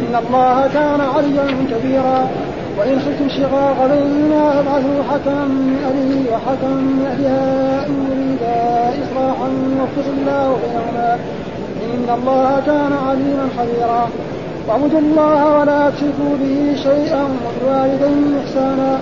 إن 0.00 0.14
الله 0.22 0.68
كان 0.74 1.00
عليا 1.00 1.46
كبيرا. 1.70 2.28
وإن 2.78 3.00
خفتم 3.00 3.28
شقاق 3.28 3.78
بيننا 3.92 4.50
فابعثوا 4.50 5.02
حكما 5.10 5.44
من 5.44 5.76
أهله 5.88 6.32
وحكما 6.32 6.74
من 6.74 7.06
أهلها 7.12 7.86
إن 7.86 7.94
يريدا 8.10 8.60
إصلاحا 9.02 9.48
يوفق 9.78 10.06
الله 10.16 10.58
بينهما. 10.62 11.18
إن 11.94 12.06
الله 12.18 12.62
كان 12.66 12.92
عليما 13.08 13.48
خبيرا 13.58 14.08
واعبدوا 14.68 15.00
الله 15.00 15.58
ولا 15.58 15.90
تشركوا 15.90 16.34
به 16.42 16.76
شيئا 16.82 17.24
وبالوالدين 17.44 18.38
إحسانا. 18.44 18.98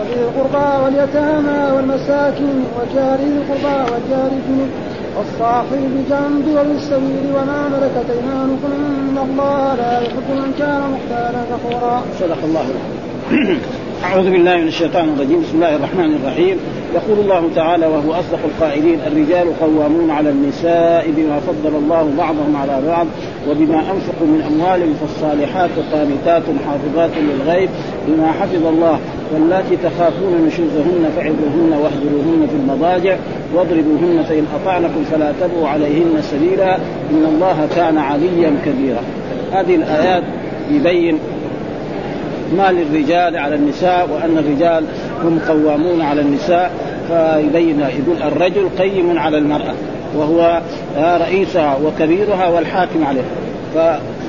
وذي 0.00 0.20
القربى 0.20 0.84
واليتامى 0.84 1.76
والمساكين 1.76 2.64
وجار 2.76 3.18
ذي 3.18 3.38
القربى 3.40 3.76
والجار 3.90 4.30
الجنوب 4.38 4.70
والصاحب 5.20 5.82
بجنب 5.94 6.46
وبالسبيل 6.56 7.26
وما 7.34 7.68
ملكت 7.68 8.10
ايمانكم 8.10 8.72
ان 8.72 9.18
الله 9.30 9.74
لا 9.74 10.00
يحب 10.00 10.28
من 10.30 10.54
كان 10.58 10.82
مختالا 10.94 11.44
فخورا. 11.50 12.02
صدق 12.20 12.38
الله 12.44 12.64
أعوذ 14.04 14.30
بالله 14.30 14.56
من 14.56 14.68
الشيطان 14.68 15.08
الرجيم. 15.08 15.42
بسم 15.42 15.54
الله 15.54 15.76
الرحمن 15.76 16.14
الرحيم. 16.14 16.56
يقول 16.94 17.18
الله 17.18 17.50
تعالى 17.54 17.86
وهو 17.86 18.12
أصدق 18.12 18.38
القائلين 18.44 18.98
الرجال 19.06 19.60
قوامون 19.60 20.10
على 20.10 20.30
النساء 20.30 21.10
بما 21.16 21.40
فضل 21.40 21.76
الله 21.76 22.12
بعضهم 22.18 22.56
على 22.56 22.82
بعض 22.86 23.06
وبما 23.48 23.78
أنفقوا 23.78 24.26
من 24.26 24.42
أموالهم 24.50 24.94
فالصالحات 25.00 25.70
قانتات 25.92 26.42
حافظات 26.66 27.10
للغيب 27.16 27.70
بما 28.08 28.32
حفظ 28.32 28.66
الله 28.66 28.98
واللاتي 29.34 29.76
تخافون 29.76 30.46
نشوزهن 30.46 31.10
فعظوهن 31.16 31.72
واهجروهن 31.72 32.46
في 32.50 32.56
المضاجع 32.56 33.16
واضربوهن 33.54 34.24
فإن 34.28 34.46
أطعنكم 34.54 35.04
فلا 35.12 35.32
تبغوا 35.40 35.68
عليهن 35.68 36.22
سبيلا 36.22 36.76
إن 37.10 37.24
الله 37.34 37.68
كان 37.76 37.98
عليا 37.98 38.52
كبيرا. 38.64 39.02
هذه 39.52 39.74
الآيات 39.74 40.22
يبين 40.70 41.18
ما 42.56 42.72
للرجال 42.72 43.36
على 43.36 43.54
النساء 43.54 44.08
وأن 44.12 44.38
الرجال 44.38 44.84
هم 45.24 45.38
قوامون 45.48 46.02
على 46.02 46.20
النساء 46.20 46.72
فيبين 47.08 47.80
يقول 47.80 48.22
الرجل 48.22 48.68
قيم 48.78 49.18
على 49.18 49.38
المرأة 49.38 49.74
وهو 50.16 50.60
رئيسها 50.96 51.78
وكبيرها 51.84 52.48
والحاكم 52.48 53.04
عليه 53.04 53.22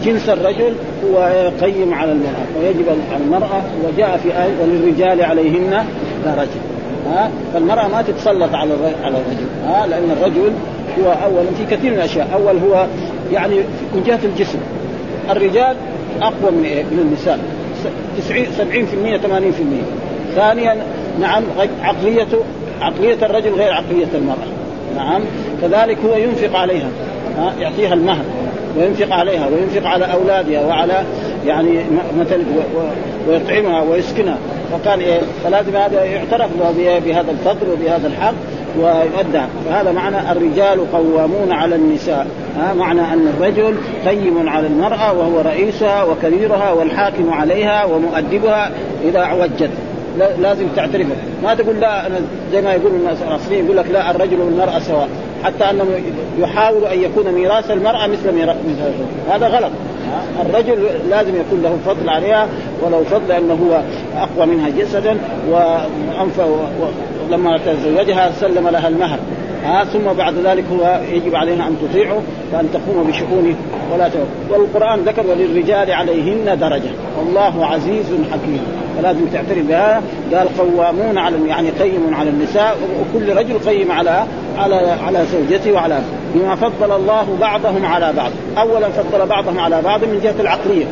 فجنس 0.02 0.30
الرجل 0.30 0.73
هو 1.05 1.49
قيم 1.61 1.94
على 1.94 2.11
المرأة 2.11 2.45
ويجب 2.59 2.85
على 3.11 3.23
المرأة 3.23 3.61
وجاء 3.83 4.17
في 4.23 4.30
آية 4.30 4.52
وللرجال 4.61 5.21
عليهن 5.21 5.85
درجه 6.25 6.61
ها؟ 7.07 7.31
فالمرأة 7.53 7.88
ما 7.88 8.02
تتسلط 8.02 8.55
على 8.55 8.73
على 9.03 9.17
الرجل 9.17 9.47
ها؟ 9.67 9.88
لأن 9.88 10.11
الرجل 10.11 10.52
هو 10.99 11.11
اولا 11.11 11.49
في 11.57 11.75
كثير 11.75 11.91
من 11.91 11.97
الأشياء. 11.97 12.27
أول 12.33 12.57
هو 12.57 12.85
يعني 13.31 13.55
من 13.95 14.03
جهه 14.07 14.19
الجسم. 14.23 14.59
الرجال 15.29 15.75
أقوى 16.22 16.52
من 16.52 16.63
إيه؟ 16.66 16.83
من 16.83 16.99
النساء. 16.99 17.39
90 18.17 18.45
70% 18.45 19.17
80% 19.17 20.35
ثانيا 20.35 20.77
نعم 21.19 21.44
عقليته 21.83 22.38
عقلية 22.81 23.25
الرجل 23.25 23.53
غير 23.53 23.73
عقلية 23.73 24.07
المرأة. 24.16 24.47
نعم 24.95 25.22
كذلك 25.61 25.97
هو 26.05 26.16
ينفق 26.16 26.59
عليها 26.59 26.89
يعطيها 27.59 27.94
المهر. 27.94 28.23
وينفق 28.77 29.16
عليها 29.16 29.47
وينفق 29.47 29.89
على 29.89 30.14
أولادها 30.14 30.66
وعلى 30.66 31.03
يعني 31.45 31.80
مثلا 32.19 32.44
ويطعمها 33.28 33.81
ويسكنها. 33.81 34.38
فقال 34.72 35.00
إيه 35.00 35.19
فلازم 35.44 35.75
هذا 35.75 36.03
يعترف 36.03 36.50
بهذا 37.05 37.31
الفضل 37.31 37.72
وبهذا 37.72 38.08
الحق 38.08 38.33
ويؤدى. 38.80 39.41
فهذا 39.69 39.91
معنى 39.91 40.31
الرجال 40.31 40.91
قوامون 40.91 41.52
على 41.52 41.75
النساء. 41.75 42.28
ها 42.59 42.73
معنى 42.73 43.02
أن 43.02 43.33
الرجل 43.38 43.75
قيم 44.08 44.50
على 44.50 44.67
المرأة 44.67 45.13
وهو 45.13 45.41
رئيسها 45.41 46.03
وكبيرها 46.03 46.72
والحاكم 46.72 47.33
عليها 47.33 47.85
ومؤدبها 47.85 48.72
إذا 49.03 49.19
عوجت 49.19 49.69
لازم 50.39 50.67
تعترف 50.75 51.08
ما 51.44 51.53
تقول 51.53 51.79
لا 51.79 52.07
أنا 52.07 52.16
زي 52.51 52.62
ما 52.62 52.74
يقول 52.74 52.91
الناس 52.91 53.18
الأصليين 53.22 53.66
يقول 53.66 53.78
لك 53.78 53.85
لا 53.91 54.12
الرجل 54.12 54.41
والمرأة 54.41 54.79
سواء. 54.79 55.09
حتى 55.44 55.69
أنهم 55.69 55.88
يحاولوا 56.40 56.94
أن 56.94 57.02
يكون 57.02 57.31
ميراث 57.31 57.72
المرأة 57.72 58.07
مثل 58.07 58.31
ميراث 58.31 58.56
هذا 59.31 59.47
غلط. 59.47 59.72
الرجل 60.46 60.88
لازم 61.09 61.35
يكون 61.35 61.62
له 61.63 61.78
فضل 61.85 62.09
عليها 62.09 62.47
ولو 62.81 63.03
فضل 63.03 63.31
أنه 63.31 63.53
هو 63.53 63.81
أقوى 64.18 64.46
منها 64.56 64.69
جسدا 64.69 65.18
وانف 65.50 66.41
لما 67.31 67.59
تزوجها 67.66 68.31
سلم 68.40 68.68
لها 68.68 68.88
المهر. 68.88 69.19
ها 69.63 69.84
ثم 69.84 70.13
بعد 70.18 70.34
ذلك 70.46 70.63
هو 70.72 71.00
يجب 71.12 71.35
عليها 71.35 71.68
أن 71.68 71.75
تطيعه 71.81 72.22
وأن 72.53 72.69
تقوم 72.74 73.07
بشؤونه. 73.07 73.56
ولا 73.94 74.07
ت... 74.07 74.12
والقرآن 74.50 75.00
ذكر 75.00 75.28
وللرجال 75.28 75.91
عليهن 75.91 76.57
درجة. 76.59 76.91
والله 77.19 77.66
عزيز 77.66 78.06
حكيم. 78.31 78.62
فلازم 78.97 79.25
تعترف 79.34 79.66
بها 79.66 80.01
قال 80.34 80.47
قوامون 80.57 81.18
على 81.18 81.35
يعني 81.47 81.69
قيم 81.69 82.13
على 82.13 82.30
النساء 82.30 82.78
وكل 83.01 83.35
رجل 83.38 83.59
قيم 83.59 83.91
على 83.91 84.24
على 84.61 84.75
على 85.05 85.25
زوجته 85.31 85.72
وعلى 85.72 85.99
بما 86.35 86.55
فضل 86.55 86.91
الله 86.95 87.38
بعضهم 87.41 87.85
على 87.85 88.13
بعض. 88.13 88.31
اولا 88.57 88.89
فضل 88.89 89.25
بعضهم 89.25 89.59
على 89.59 89.81
بعض 89.81 90.03
من 90.03 90.19
جهة 90.23 90.35
العقلية. 90.39 90.85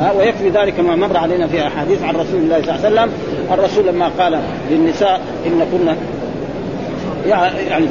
ها 0.00 0.12
ويكفي 0.12 0.48
ذلك 0.48 0.80
ما 0.80 0.96
مر 0.96 1.16
علينا 1.16 1.46
في 1.46 1.66
أحاديث 1.66 2.02
عن 2.02 2.16
رسول 2.16 2.40
الله 2.40 2.62
صلى 2.62 2.74
الله 2.74 2.86
عليه 2.86 2.88
وسلم. 2.88 3.12
الرسول 3.52 3.86
لما 3.86 4.10
قال 4.18 4.40
للنساء 4.70 5.20
إن 5.46 5.66
كنا 5.72 5.96
يعني 7.68 7.86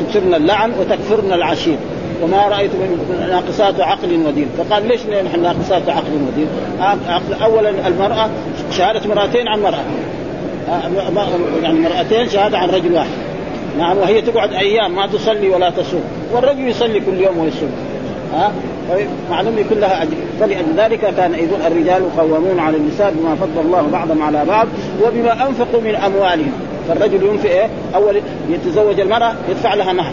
تكثرن 0.00 0.34
اللعن 0.34 0.72
وتكفرن 0.80 1.32
العشير. 1.32 1.76
وما 2.22 2.48
رأيت 2.48 2.70
من 2.70 3.28
ناقصات 3.30 3.80
عقل 3.80 4.26
ودين. 4.26 4.48
فقال 4.58 4.88
ليش 4.88 5.00
نحن 5.26 5.42
ناقصات 5.42 5.88
عقل 5.88 6.12
ودين؟ 6.28 6.48
اولا 7.42 7.70
المرأة 7.70 8.28
شهادة 8.70 9.08
مرأتين 9.08 9.48
عن 9.48 9.62
مرأة. 9.62 9.84
يعني 11.62 11.78
مرأتين 11.78 12.28
شهادة 12.28 12.58
عن 12.58 12.70
رجل 12.70 12.94
واحد. 12.94 13.08
نعم 13.78 13.98
وهي 13.98 14.22
تقعد 14.22 14.52
أيام 14.52 14.96
ما 14.96 15.06
تصلي 15.06 15.48
ولا 15.48 15.70
تصوم 15.70 16.02
والرجل 16.32 16.68
يصلي 16.68 17.00
كل 17.00 17.20
يوم 17.20 17.38
ويصوم. 17.38 17.70
ها؟ 18.34 18.52
معلوم 19.30 19.58
يكون 19.58 19.78
لها 19.78 20.02
أجر. 20.02 20.16
فلذلك 20.40 21.00
كان 21.00 21.34
إذن 21.34 21.66
الرجال 21.66 22.16
قوامون 22.16 22.58
على 22.58 22.76
النساء 22.76 23.14
بما 23.16 23.34
فضل 23.34 23.60
الله 23.66 23.88
بعضهم 23.92 24.22
على 24.22 24.44
بعض 24.44 24.66
وبما 25.06 25.48
أنفقوا 25.48 25.80
من 25.80 25.94
أموالهم. 25.94 26.52
فالرجل 26.88 27.22
ينفق 27.22 27.50
إيه؟ 27.50 27.68
أول 27.94 28.20
يتزوج 28.50 29.00
المرأة 29.00 29.32
يدفع 29.48 29.74
لها 29.74 29.92
مهر 29.92 30.12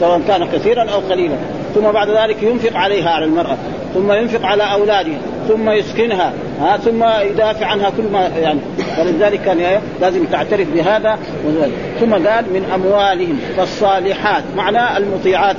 سواء 0.00 0.20
كان 0.28 0.46
كثيرا 0.52 0.90
أو 0.90 1.00
قليلا. 1.10 1.36
ثم 1.74 1.92
بعد 1.92 2.10
ذلك 2.10 2.42
ينفق 2.42 2.76
عليها 2.76 3.10
على 3.10 3.24
المرأة 3.24 3.56
ثم 3.94 4.12
ينفق 4.12 4.46
على 4.46 4.62
أولاده 4.62 5.12
ثم 5.48 5.70
يسكنها 5.70 6.32
ها 6.60 6.76
ثم 6.76 7.04
يدافع 7.30 7.66
عنها 7.66 7.90
كل 7.90 8.02
ما 8.12 8.30
يعني. 8.42 8.60
فلذلك 8.96 9.40
كان؟ 9.40 9.80
لازم 10.00 10.24
تعترف 10.24 10.68
بهذا 10.74 11.18
ثم 12.00 12.12
قال 12.12 12.44
من 12.54 12.70
أموالهم 12.74 13.38
فالصالحات 13.56 14.42
معنى 14.56 14.96
المطيعات 14.96 15.56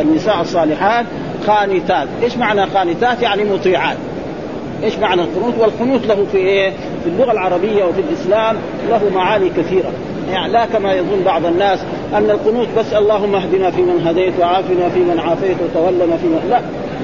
النساء 0.00 0.40
الصالحات 0.40 1.06
قانتات. 1.46 2.08
إيش 2.22 2.36
معنى 2.36 2.64
قانتات؟ 2.64 3.22
يعني 3.22 3.44
مطيعات. 3.44 3.96
إيش 4.84 4.98
معنى 4.98 5.22
القنوت؟ 5.22 5.58
والقنوت 5.58 6.06
له 6.06 6.26
في 6.32 6.38
إيه؟ 6.38 6.70
في 7.04 7.10
اللغة 7.10 7.32
العربية 7.32 7.84
وفي 7.84 8.00
الإسلام 8.00 8.56
له 8.88 9.10
معاني 9.14 9.48
كثيرة. 9.48 9.92
يعني 10.32 10.52
لا 10.52 10.66
كما 10.66 10.92
يظن 10.92 11.22
بعض 11.24 11.46
الناس 11.46 11.78
أن 12.14 12.30
القنوت 12.30 12.68
بس 12.78 12.92
اللهم 12.92 13.34
اهدنا 13.34 13.70
فيمن 13.70 14.06
هديت 14.06 14.32
وعافنا 14.40 14.88
فيمن 14.88 15.20
عافيت 15.20 15.56
وتولنا 15.62 16.16
فيمن 16.16 16.46
لا 16.50 16.60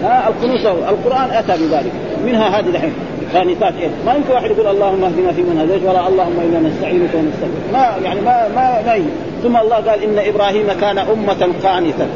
ها 0.09 0.29
القنوت 0.29 0.67
القرآن 0.89 1.31
أتى 1.31 1.53
بذلك 1.53 1.93
منها 2.27 2.59
هذه 2.59 2.69
الحين 2.69 2.93
قانتات 3.35 3.75
إيه؟ 3.81 3.89
ما 4.07 4.15
يمكن 4.15 4.33
واحد 4.33 4.51
يقول 4.51 4.67
اللهم 4.67 5.05
اهدنا 5.05 5.33
فيمن 5.33 5.61
هديت 5.61 5.89
ولا 5.89 6.09
اللهم 6.09 6.41
إنا 6.41 6.69
نستعينك 6.69 7.11
ونستغفرك. 7.15 7.73
ما 7.73 7.97
يعني 8.05 8.21
ما 8.21 8.49
ما, 8.49 8.83
ما 8.87 9.05
ثم 9.43 9.57
الله 9.57 9.77
قال 9.77 10.03
إن 10.03 10.19
إبراهيم 10.35 10.67
كان 10.81 10.99
أمة 10.99 11.49
قانتا. 11.65 12.07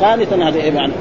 قانتا 0.00 0.36
هذا 0.36 0.56
إيه 0.56 0.74
يعني 0.74 0.92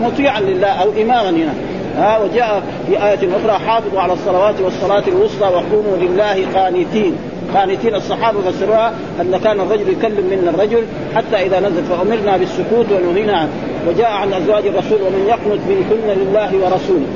مطيعا 0.00 0.40
لله 0.40 0.68
أو 0.68 0.88
إماما 1.02 1.30
هنا. 1.30 1.54
ها 1.96 2.18
وجاء 2.18 2.62
في 2.86 2.92
آية 2.92 3.18
أخرى 3.36 3.58
حافظوا 3.66 4.00
على 4.00 4.12
الصلوات 4.12 4.60
والصلاة 4.60 5.04
الوسطى 5.08 5.46
وقوموا 5.46 5.96
لله 5.96 6.46
قانتين. 6.54 7.16
قانتين 7.54 7.94
الصحابة 7.94 8.40
فسروها 8.40 8.92
أن 9.20 9.40
كان 9.44 9.60
الرجل 9.60 9.88
يكلم 9.88 10.26
من 10.30 10.54
الرجل 10.54 10.84
حتى 11.14 11.46
إذا 11.46 11.60
نزل 11.60 11.84
فأمرنا 11.84 12.36
بالسكوت 12.36 12.86
ونهينا 12.92 13.36
عنه 13.36 13.50
وجاء 13.88 14.10
عن 14.10 14.32
أزواج 14.32 14.66
الرسول 14.66 15.02
ومن 15.02 15.26
يقنت 15.28 15.60
منكن 15.68 16.20
لله 16.20 16.50
ورسوله. 16.54 17.06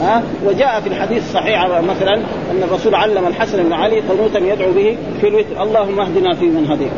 ها؟ 0.00 0.22
وجاء 0.46 0.80
في 0.80 0.88
الحديث 0.88 1.22
الصحيح 1.28 1.66
مثلا 1.66 2.14
أن 2.50 2.62
الرسول 2.62 2.94
علم 2.94 3.26
الحسن 3.26 3.62
بن 3.62 3.72
علي 3.72 4.00
قنوتا 4.00 4.38
يدعو 4.38 4.72
به 4.72 4.96
في 5.20 5.28
الوتر. 5.28 5.62
اللهم 5.62 6.00
اهدنا 6.00 6.34
في 6.34 6.44
من 6.44 6.66
هديت. 6.70 6.92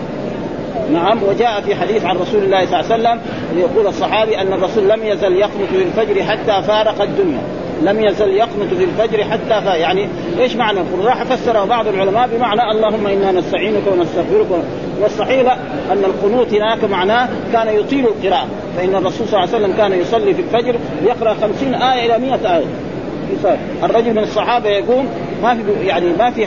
نعم. 0.92 1.22
وجاء 1.22 1.60
في 1.60 1.74
حديث 1.74 2.04
عن 2.04 2.16
رسول 2.16 2.42
الله 2.42 2.66
صلى 2.66 2.80
الله 2.80 2.92
عليه 2.92 2.94
وسلم 2.94 3.20
يقول 3.58 3.86
الصحابي 3.86 4.40
أن 4.40 4.52
الرسول 4.52 4.88
لم 4.88 5.04
يزل 5.04 5.32
يقنط 5.32 5.68
في 5.70 5.82
الفجر 5.82 6.22
حتى 6.22 6.62
فارق 6.62 7.02
الدنيا. 7.02 7.40
لم 7.82 8.00
يزل 8.04 8.28
يقنط 8.28 8.74
في 8.78 8.84
الفجر 8.84 9.24
حتى 9.24 9.60
ف... 9.64 9.66
يعني 9.66 10.08
إيش 10.38 10.56
معنى 10.56 10.80
راح 11.04 11.22
فسره 11.22 11.64
بعض 11.64 11.88
العلماء 11.88 12.28
بمعنى 12.36 12.70
اللهم 12.70 13.06
إنا 13.06 13.32
نستعينك 13.32 13.82
ونستغفرك 13.92 14.46
والصحيح 15.00 15.56
أن 15.92 16.04
القنوت 16.04 16.54
هناك 16.54 16.84
معناه 16.84 17.28
كان 17.52 17.68
يطيل 17.68 18.04
القراءة. 18.06 18.46
فإن 18.76 18.94
الرسول 18.94 19.28
صلى 19.28 19.44
الله 19.44 19.54
عليه 19.54 19.64
وسلم 19.64 19.76
كان 19.76 19.92
يصلي 19.92 20.34
في 20.34 20.40
الفجر 20.42 20.76
يقرأ 21.04 21.34
خمسين 21.34 21.74
آية 21.74 22.06
إلى 22.06 22.26
مئة 22.26 22.56
آية. 22.56 22.64
الرجل 23.82 24.10
من 24.10 24.18
الصحابة 24.18 24.68
يقوم 24.68 25.08
ما 25.42 25.54
في 25.54 25.86
يعني 25.86 26.06
ما 26.18 26.30
في 26.30 26.46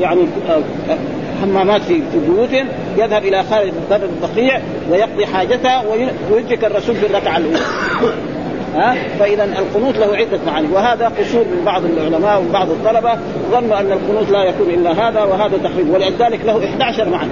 يعني 0.00 0.20
آه، 0.50 0.96
حمامات 1.42 1.82
في 1.82 2.02
بيوتهم. 2.26 2.66
يذهب 2.98 3.24
إلى 3.24 3.42
خارج 3.50 3.70
البقيع 3.90 4.60
ويقضي 4.90 5.26
حاجته 5.26 5.88
ويدرك 6.30 6.64
الرسول 6.64 6.94
في 6.94 7.06
الركعة 7.06 7.36
الأولى. 7.36 7.58
ها؟ 8.74 8.96
فإذا 9.18 9.44
القنوت 9.44 9.98
له 9.98 10.16
عده 10.16 10.38
معاني 10.46 10.68
وهذا 10.72 11.08
قصور 11.08 11.44
من 11.44 11.62
بعض 11.66 11.84
العلماء 11.84 12.40
ومن 12.40 12.52
بعض 12.52 12.70
الطلبة 12.70 13.12
ظنوا 13.50 13.80
أن 13.80 13.92
القنوت 13.92 14.30
لا 14.30 14.44
يكون 14.44 14.70
إلا 14.70 15.08
هذا 15.08 15.22
وهذا 15.22 15.58
تقريب 15.64 15.90
ولذلك 15.90 16.40
له 16.44 16.64
11 16.64 17.08
معنى 17.08 17.30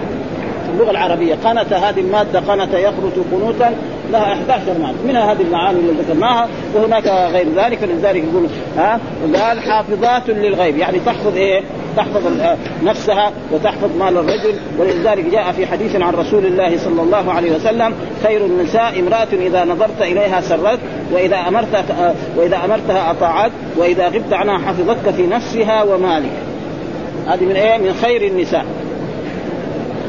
اللغة 0.75 0.91
العربية 0.91 1.35
قنت 1.35 1.73
هذه 1.73 2.01
المادة 2.01 2.41
قنت 2.41 2.75
يقنت 2.75 3.15
قنوتا 3.33 3.75
لها 4.13 4.33
11 4.33 4.79
معنى 4.81 4.97
منها 5.09 5.33
هذه 5.33 5.43
المعاني 5.43 5.79
اللي 5.79 6.03
ذكرناها 6.03 6.49
وهناك 6.75 7.07
غير 7.07 7.47
ذلك 7.57 7.79
فلذلك 7.79 8.25
يقول 8.25 8.47
ها 8.77 9.01
قال 9.35 9.61
حافظات 9.61 10.29
للغيب. 10.29 10.77
يعني 10.77 10.99
تحفظ 11.07 11.37
إيه؟ 11.37 11.63
تحفظ 11.97 12.23
نفسها 12.85 13.33
وتحفظ 13.53 13.97
مال 13.99 14.19
الرجل. 14.19 14.55
ولذلك 14.79 15.25
جاء 15.25 15.53
في 15.53 15.67
حديث 15.67 15.97
عن 15.97 16.15
رسول 16.15 16.47
الله 16.47 16.79
صلى 16.79 17.03
الله 17.03 17.33
عليه 17.33 17.53
وسلم 17.53 17.95
خير 18.23 18.47
النساء 18.47 19.01
امرأة 19.01 19.29
إذا 19.33 19.65
نظرت 19.65 20.03
إليها 20.03 20.41
سرت 20.41 20.79
وإذا 21.13 21.37
أمرت 21.37 21.85
وإذا 22.37 22.65
أمرتها 22.65 23.11
أطاعت 23.11 23.51
وإذا 23.77 24.09
غبت 24.09 24.33
عنها 24.33 24.59
حفظتك 24.59 25.11
في 25.17 25.27
نفسها 25.27 25.83
ومالك. 25.83 26.33
هذه 27.27 27.45
من 27.45 27.57
إيه؟ 27.57 27.79
من 27.79 27.95
خير 28.03 28.23
النساء. 28.23 28.67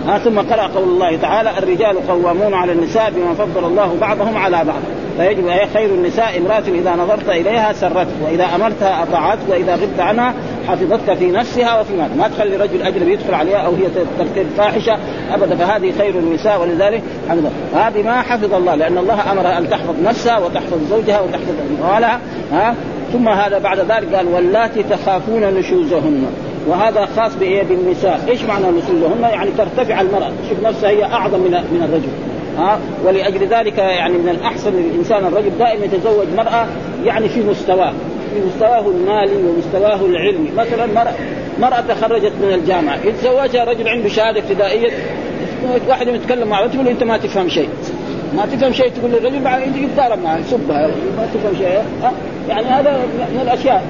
ها 0.10 0.18
ثم 0.18 0.40
قرأ 0.40 0.68
قول 0.68 0.84
الله 0.84 1.16
تعالى 1.16 1.50
الرجال 1.58 2.08
قوامون 2.08 2.54
على 2.54 2.72
النساء 2.72 3.12
بما 3.16 3.34
فضل 3.34 3.66
الله 3.66 3.98
بعضهم 4.02 4.38
على 4.38 4.58
بعض. 4.66 4.82
فيجب 5.18 5.48
أي 5.48 5.68
خير 5.74 5.90
النساء 5.90 6.38
امرأة 6.38 6.64
إذا 6.68 6.96
نظرت 6.96 7.30
إليها 7.30 7.74
سرت 7.74 8.08
وإذا 8.26 8.46
أمرتها 8.56 9.04
أطاعت 9.04 9.38
وإذا 9.50 9.76
غبت 9.76 10.00
عنها 10.00 10.34
حفظتك 10.68 11.14
في 11.14 11.32
نفسها 11.32 11.82
وفي 11.82 11.94
مالك 11.94 12.18
ما 12.18 12.28
تخلي 12.28 12.56
رجل 12.56 12.82
أجنبي 12.82 13.14
يدخل 13.14 13.34
عليها 13.34 13.58
أو 13.58 13.76
هي 13.76 13.86
ترتكب 13.90 14.46
فاحشة 14.58 14.98
أبدا 15.34 15.56
فهذه 15.56 15.94
خير 15.98 16.20
النساء. 16.20 16.62
ولذلك 16.62 17.02
هذه 17.76 18.04
ما 18.04 18.22
حفظ 18.22 18.54
الله 18.54 18.76
لأن 18.76 18.98
الله 18.98 19.32
أمر 19.32 19.58
أن 19.58 19.70
تحفظ 19.70 19.96
نفسها 20.04 20.38
وتحفظ 20.38 20.78
زوجها 20.90 21.22
وتحفظ 21.22 21.54
أموالها 21.80 22.20
ها. 22.52 22.76
ثم 23.14 23.30
هذا 23.30 23.60
بعد 23.60 23.80
ذلك 23.80 24.16
قال 24.16 24.28
واللاتي 24.28 24.84
تخافون 24.84 25.42
نشوزهن. 25.42 26.49
وهذا 26.68 27.06
خاص 27.06 27.36
بايه 27.36 27.64
بالنساء، 27.64 28.20
إيش 28.30 28.44
معنى 28.44 28.66
نشوزهن؟ 28.68 29.22
يعني 29.22 29.50
ترتفع 29.58 30.02
المرأة، 30.02 30.32
تشوف 30.46 30.64
نفسها 30.64 30.90
هي 30.90 31.04
أعظم 31.04 31.40
من 31.40 31.52
من 31.52 31.84
الرجل. 31.84 32.10
ها؟ 32.58 32.80
ولأجل 33.06 33.48
ذلك 33.48 33.78
يعني 33.78 34.14
من 34.14 34.30
الأحسن 34.30 34.74
للإنسان 34.74 35.26
الرجل 35.26 35.52
دائما 35.60 35.86
يتزوج 35.86 36.28
مرأة 36.38 36.68
يعني 37.06 37.30
في 37.30 37.42
مستواه. 37.42 37.94
في 38.34 38.42
مستواه 38.48 38.88
المالي 38.88 39.36
ومستواه 39.36 40.06
العلمي. 40.06 40.50
مثلا 40.58 40.86
مرأة 40.86 41.14
مرأة 41.60 41.82
تخرجت 41.82 42.34
من 42.42 42.54
الجامعة. 42.54 42.98
يتزوجها 43.06 43.64
رجل 43.64 43.88
عنده 43.88 44.10
شهادة 44.10 44.40
ابتدائية. 44.40 44.90
واحد 45.88 46.08
يتكلم 46.08 46.48
معه. 46.48 46.68
تقول 46.68 46.86
له 46.86 46.92
أنت 46.92 47.04
ما 47.04 47.18
تفهم 47.18 47.50
شيء. 47.50 47.70
ما 48.36 48.46
تفهم 48.46 48.74
شيء؟ 48.74 48.90
تقول 48.90 49.12
للرجل 49.12 49.84
يتضارب 49.84 50.24
معه 50.24 50.38
يسبها 50.38 50.88
ما 51.18 51.28
تفهم 51.34 51.56
شيء. 51.58 51.82
يعني 52.50 52.68
هذا 52.68 52.98
من 53.34 53.40
الأشياء 53.42 53.84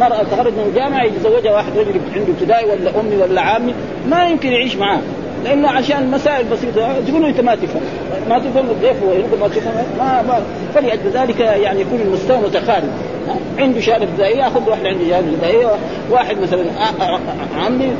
مرأة 0.00 0.22
تخرج 0.22 0.52
من 0.52 0.64
الجامعة 0.68 1.04
يتزوجها 1.04 1.52
واحد 1.52 1.78
رجل 1.78 2.00
عنده 2.14 2.32
ابتدائي 2.32 2.70
ولا 2.70 3.00
أمي 3.00 3.16
ولا 3.16 3.40
عامي 3.40 3.74
ما 4.10 4.24
يمكن 4.24 4.48
يعيش 4.48 4.76
معاه. 4.76 5.00
لأنه 5.46 5.68
عشان 5.68 6.10
مسائل 6.10 6.46
بسيطة. 6.46 7.00
تقول 7.08 7.22
له 7.22 7.28
أنت 7.28 7.40
ما 7.40 7.54
تفهم. 7.54 7.82
ما 8.28 8.38
تفهم 8.38 8.70
الضيف 8.70 9.02
هو 9.02 9.38
ما 9.40 9.48
تفهم. 9.48 9.74
ما, 9.98 10.22
ما 10.22 10.42
فلأجل 10.74 11.10
ذلك 11.14 11.40
يعني 11.40 11.80
يكون 11.80 12.00
المستوى 12.00 12.36
متقارب. 12.36 12.88
عنده 13.58 13.80
شهادة 13.80 14.04
ابتدائية 14.04 14.36
ياخذ 14.36 14.70
واحد 14.70 14.86
عنده 14.86 15.04
شهادة 15.08 15.28
ابتدائية. 15.28 15.66
واحد 16.10 16.36
مثلا 16.40 16.64
عمي 17.58 17.92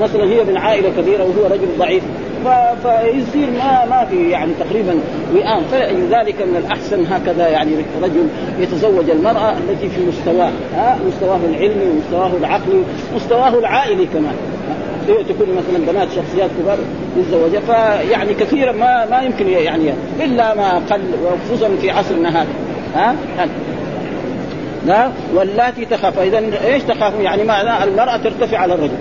مثلا 0.00 0.24
هي 0.24 0.44
من 0.44 0.56
عائلة 0.56 0.90
كبيرة 0.98 1.22
وهو 1.22 1.46
رجل 1.46 1.68
ضعيف. 1.78 2.02
فيصير 2.82 3.50
ما 3.50 3.84
ما 3.90 4.04
في 4.10 4.30
يعني 4.30 4.52
تقريبا 4.60 4.94
وئام. 5.34 5.62
فلذلك 5.72 6.42
من 6.42 6.56
الأحسن 6.66 7.06
هكذا 7.06 7.48
يعني 7.48 7.70
رجل 8.02 8.26
يتزوج 8.60 9.10
المرأة 9.10 9.52
التي 9.52 9.88
في 9.88 10.00
مستواه. 10.08 10.50
ها؟ 10.74 10.98
مستواه 11.06 11.40
العلمي 11.48 11.84
ومستواه 11.90 12.30
العقلي 12.40 12.82
مستواه 13.14 13.58
العائلي 13.58 14.06
كمان. 14.06 14.34
تكون 15.06 15.48
مثلا 15.56 15.92
بنات 15.92 16.08
شخصيات 16.08 16.50
كبار 16.60 16.78
يتزوجها 17.16 17.60
فيعني 17.60 18.34
كثيرا 18.34 18.72
ما 18.72 19.06
ما 19.10 19.22
يمكن 19.22 19.48
يعني 19.48 19.92
إلا 20.20 20.54
ما 20.54 20.82
قل 20.90 21.00
وخصوصا 21.24 21.76
في 21.80 21.90
عصرنا 21.90 22.42
هذا. 22.42 22.48
ها؟ 22.94 23.16
لا 24.86 25.10
واللاتي 25.34 25.84
تخاف. 25.84 26.18
اذا 26.18 26.38
إيش 26.64 26.82
تخاف؟ 26.82 27.20
يعني 27.20 27.44
معنى 27.44 27.84
المرأة 27.84 28.16
ترتفع 28.16 28.58
على 28.58 28.74
الرجل 28.74 28.98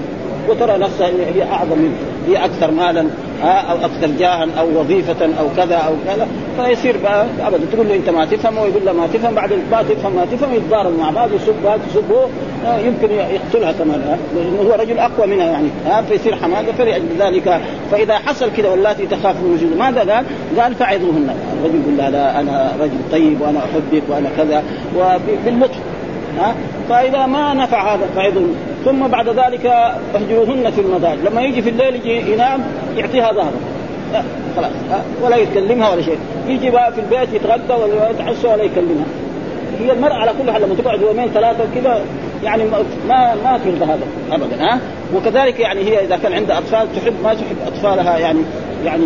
وترى 0.49 0.77
نفسها 0.77 1.07
هي 1.07 1.43
أعظم 1.43 1.77
منه. 1.77 2.10
هي 2.27 2.45
أكثر 2.45 2.71
مالا 2.71 3.05
أو 3.43 3.75
أكثر 3.75 4.07
جاها 4.19 4.47
أو 4.59 4.79
وظيفة 4.79 5.25
أو 5.25 5.45
كذا 5.57 5.75
أو 5.75 5.93
كذا 6.07 6.27
فيصير 6.57 6.97
بقى 7.03 7.25
ابدا. 7.41 7.65
تقول 7.73 7.87
له 7.87 7.95
أنت 7.95 8.09
ما 8.09 8.25
تفهم 8.25 8.57
ويقول 8.57 8.85
له 8.85 8.93
ما 8.93 9.07
تفهم 9.13 9.35
بعد 9.35 9.53
ما 9.71 9.83
تفهم 9.83 10.15
ما 10.15 10.25
تفهم 10.25 10.53
يتضارب 10.53 10.99
مع 10.99 11.09
بعض 11.09 11.29
يسب 11.33 11.65
هذا 11.65 11.79
آه، 12.65 12.79
يمكن 12.79 13.07
يقتلها 13.11 13.71
كمان 13.71 14.17
لأنه 14.35 14.69
هو 14.69 14.75
رجل 14.75 14.99
أقوى 14.99 15.27
منها 15.27 15.45
يعني 15.45 15.67
فيصير 16.09 16.35
حمادة 16.35 16.71
فلأجل 16.71 17.05
ذلك. 17.19 17.61
فإذا 17.91 18.17
حصل 18.17 18.49
كذا 18.57 18.69
واللاتي 18.69 19.05
تخاف 19.05 19.35
من 19.35 19.53
وجود 19.53 19.77
ماذا 19.77 20.13
قال؟ 20.13 20.25
قال 20.59 20.75
فعظوهن 20.75 21.35
الرجل 21.59 21.81
يقول 21.81 22.01
هذا 22.01 22.39
أنا 22.39 22.71
رجل 22.79 22.97
طيب 23.11 23.41
وأنا 23.41 23.59
أحبك 23.59 24.03
وأنا 24.09 24.29
كذا 24.37 24.63
وباللطف. 24.97 25.79
ها؟ 26.39 26.55
فإذا 26.89 27.25
ما 27.25 27.53
نفع 27.53 27.93
هذا 27.95 28.05
فعظوهن 28.15 28.55
ثم 28.85 29.07
بعد 29.07 29.29
ذلك 29.29 29.65
اهجروهن 30.15 30.71
في 30.71 30.81
المضاجع 30.81 31.29
لما 31.29 31.41
يجي 31.41 31.61
في 31.61 31.69
الليل 31.69 31.95
يجي 31.95 32.33
ينام 32.33 32.59
يعطيها 32.97 33.31
ظهره 33.31 33.53
خلاص 34.55 34.71
ولا 35.21 35.35
يكلمها 35.35 35.89
ولا 35.89 36.01
شيء. 36.01 36.17
يجي 36.47 36.69
بقى 36.69 36.93
في 36.93 37.01
البيت 37.01 37.33
يتغدى 37.33 37.73
ولا 37.73 38.09
يتعشى 38.09 38.47
ولا 38.47 38.63
يكلمها. 38.63 39.05
هي 39.79 39.91
المرأة 39.91 40.13
على 40.13 40.31
كل 40.41 40.51
حال 40.51 40.61
لما 40.61 40.75
تقعد 40.75 41.01
يومين 41.01 41.27
ثلاثة 41.27 41.63
كذا 41.75 42.01
يعني 42.43 42.63
ما 43.07 43.35
ما 43.43 43.59
ترضى 43.65 43.85
هذا 43.85 43.99
ابدا 44.31 44.63
ها؟ 44.63 44.79
وكذلك 45.15 45.59
يعني 45.59 45.81
هي 45.81 46.05
إذا 46.05 46.17
كان 46.17 46.33
عندها 46.33 46.57
أطفال 46.57 46.87
تحب 46.95 47.13
ما 47.23 47.33
تحب 47.33 47.55
أطفالها 47.67 48.17
يعني 48.17 48.39
يعني 48.85 49.03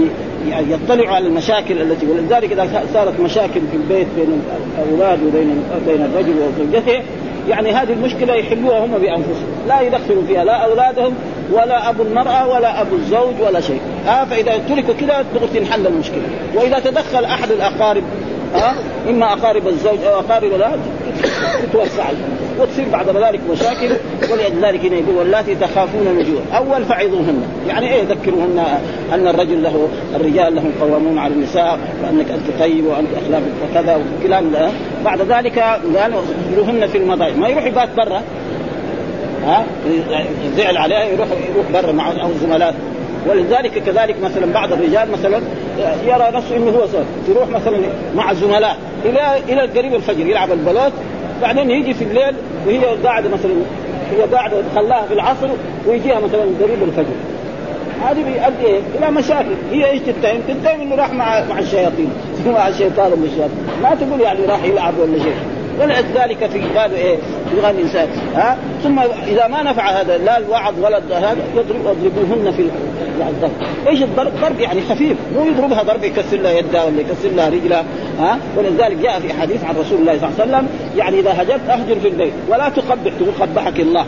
يعني 0.50 0.72
يطلعوا 0.72 1.16
على 1.16 1.28
المشاكل 1.28 1.82
التي 1.82 2.06
ولذلك 2.06 2.52
إذا 2.52 2.84
صارت 2.94 3.20
مشاكل 3.20 3.62
في 3.72 3.78
البيت 3.78 4.08
بين 4.16 4.42
الأولاد 4.78 5.24
وبين 5.24 5.64
بين 5.88 6.06
الرجل 6.06 6.34
وزوجته 6.40 7.04
يعني 7.50 7.72
هذه 7.72 7.94
المشكلة 7.94 8.34
يحلوها 8.34 8.86
هم 8.86 8.92
بأنفسهم. 8.92 9.48
لا 9.68 9.82
يدخلوا 9.82 10.24
فيها 10.28 10.44
لا 10.44 10.66
أولادهم 10.66 11.14
ولا 11.52 11.90
أبو 11.90 12.04
المرأة 12.04 12.48
ولا 12.48 12.82
أبو 12.82 12.96
الزوج 12.96 13.34
ولا 13.48 13.62
شيء. 13.62 13.80
آه 14.08 14.26
فإذا 14.26 14.58
تركوا 14.58 14.94
كذا 14.94 15.26
تنحل 15.54 15.88
المشكلة. 15.88 16.24
وإذا 16.56 16.80
تدخل 16.80 17.26
أحد 17.26 17.52
الأقارب 17.52 18.04
آه 18.56 18.74
إما 19.10 19.34
أقارب 19.34 19.68
الزوج 19.68 20.04
أو 20.04 20.20
أقارب 20.20 20.44
الأولاد 20.44 20.80
تتوسع 21.64 22.04
وتصير 22.60 22.86
بعد 22.92 23.10
ذلك 23.10 23.40
مشاكل 23.52 23.96
ولذلك 24.32 24.86
هنا 24.86 24.96
يقول 24.96 25.16
واللاتي 25.16 25.56
تخافون 25.56 26.18
نجوع 26.20 26.42
أول 26.58 26.86
فعظوهن. 26.86 27.44
يعني 27.68 27.94
إيه 27.94 28.04
ذكروهن 28.04 28.64
أن 29.14 29.28
الرجل 29.28 29.64
له 29.64 29.88
الرجال 30.16 30.56
لهم 30.56 30.72
قوامون 30.82 31.18
على 31.18 31.34
النساء 31.34 31.80
وأنك 32.04 32.32
أنت 32.32 32.60
طيب 32.60 32.86
وانت 32.86 33.08
أخلاقك 33.26 33.44
وكذا 33.72 34.00
وكلام 34.20 34.52
ده. 34.52 34.70
بعد 35.06 35.22
ذلك 35.22 35.60
قال 35.60 36.14
اخبروهن 36.14 36.88
في 36.88 36.98
المضاجع 36.98 37.36
ما 37.36 37.48
يروح 37.48 37.66
يبات 37.66 37.90
برا. 37.98 38.22
ها؟ 39.46 39.66
زعل 40.58 40.78
عليها 40.78 41.04
يروح 41.04 41.28
يروح 41.54 41.72
برا 41.74 41.92
مع 41.92 42.12
الزملاء 42.12 42.76
ولذلك 43.30 43.84
كذلك 43.84 44.16
مثلا 44.24 44.54
بعض 44.54 44.74
الرجال 44.74 45.12
مثلا 45.12 45.42
يرى 46.06 46.32
نفسه 46.34 46.58
إنه 46.58 46.72
هو 46.72 46.88
صار 46.88 47.04
يروح 47.30 47.50
مثلا 47.50 47.78
مع 48.16 48.32
الزملاء 48.32 48.78
إلى 49.06 49.38
إلى 49.50 49.62
قريب 49.62 49.94
الفجر 49.96 50.28
يلعب 50.28 50.52
البلوت. 50.52 50.92
بعدين 51.42 51.72
يجي 51.72 51.94
في 51.94 52.04
الليل 52.04 52.36
وهي 52.68 52.86
قاعدة 53.04 53.30
مثلا 53.30 53.52
هي 54.12 54.22
قاعدة 54.22 54.58
خلاها 54.76 55.06
في 55.06 55.14
العصر 55.14 55.50
ويجيها 55.88 56.20
مثلا 56.20 56.42
قريب 56.62 56.84
الفجر 56.84 57.16
هذه 58.04 58.24
بيؤدي؟ 58.24 58.80
إلى 58.98 59.12
مشاكل 59.12 59.56
هي 59.72 59.90
إيش 59.90 60.02
تتهم؟ 60.02 60.42
تتهم 60.48 60.82
إنه 60.82 60.96
راح 60.96 61.14
مع 61.14 61.44
مع 61.50 61.60
الشياطين 61.60 62.10
مع 62.56 62.68
الشيطان 62.68 63.12
من 63.12 63.30
الشياطين 63.32 63.82
ما 63.84 63.96
تقول 63.96 64.22
يعني 64.22 64.46
راح 64.46 64.64
يلعب 64.64 64.94
ولا 65.00 65.20
شيء 65.20 65.36
ولذلك 65.80 66.50
في 66.50 66.60
قال 66.80 66.94
إيه 66.94 67.18
غالب 67.62 67.80
الإنسان. 67.80 68.08
ها؟ 68.36 68.58
ثم 68.84 69.00
إذا 69.28 69.48
ما 69.48 69.64
نفع 69.64 69.90
هذا 69.90 70.18
لا 70.18 70.38
الوعظ 70.38 70.74
ولا 70.84 70.98
هذا 70.98 71.38
يضرب 71.56 71.98
يضربوهن 72.04 72.52
في 72.52 72.62
الضرب 73.30 73.52
إيش 73.88 74.04
الضرب؟ 74.04 74.32
ضرب 74.42 74.60
يعني 74.60 74.82
خفيف. 74.82 75.18
مو 75.36 75.46
يضربها 75.46 75.84
ضرب 75.84 76.04
يكسر 76.04 76.38
لها 76.38 76.52
يدها 76.52 76.84
ولا 76.84 77.02
يكسر 77.02 77.30
لها 77.30 77.50
رجلها. 77.50 77.84
ها؟ 78.20 78.40
ولذلك 78.58 78.98
جاء 78.98 79.20
في 79.20 79.34
حديث 79.34 79.64
عن 79.64 79.76
رسول 79.76 80.00
الله 80.00 80.18
صلى 80.20 80.30
الله 80.30 80.42
عليه 80.42 80.44
وسلم 80.44 80.68
يعني 80.98 81.20
إذا 81.20 81.42
هجرت 81.42 81.70
أهجر 81.70 82.00
في 82.00 82.08
البيت 82.08 82.34
ولا 82.50 82.70
تقبح 82.70 83.12
تقول 83.20 83.34
قبحك 83.40 83.80
الله. 83.80 84.06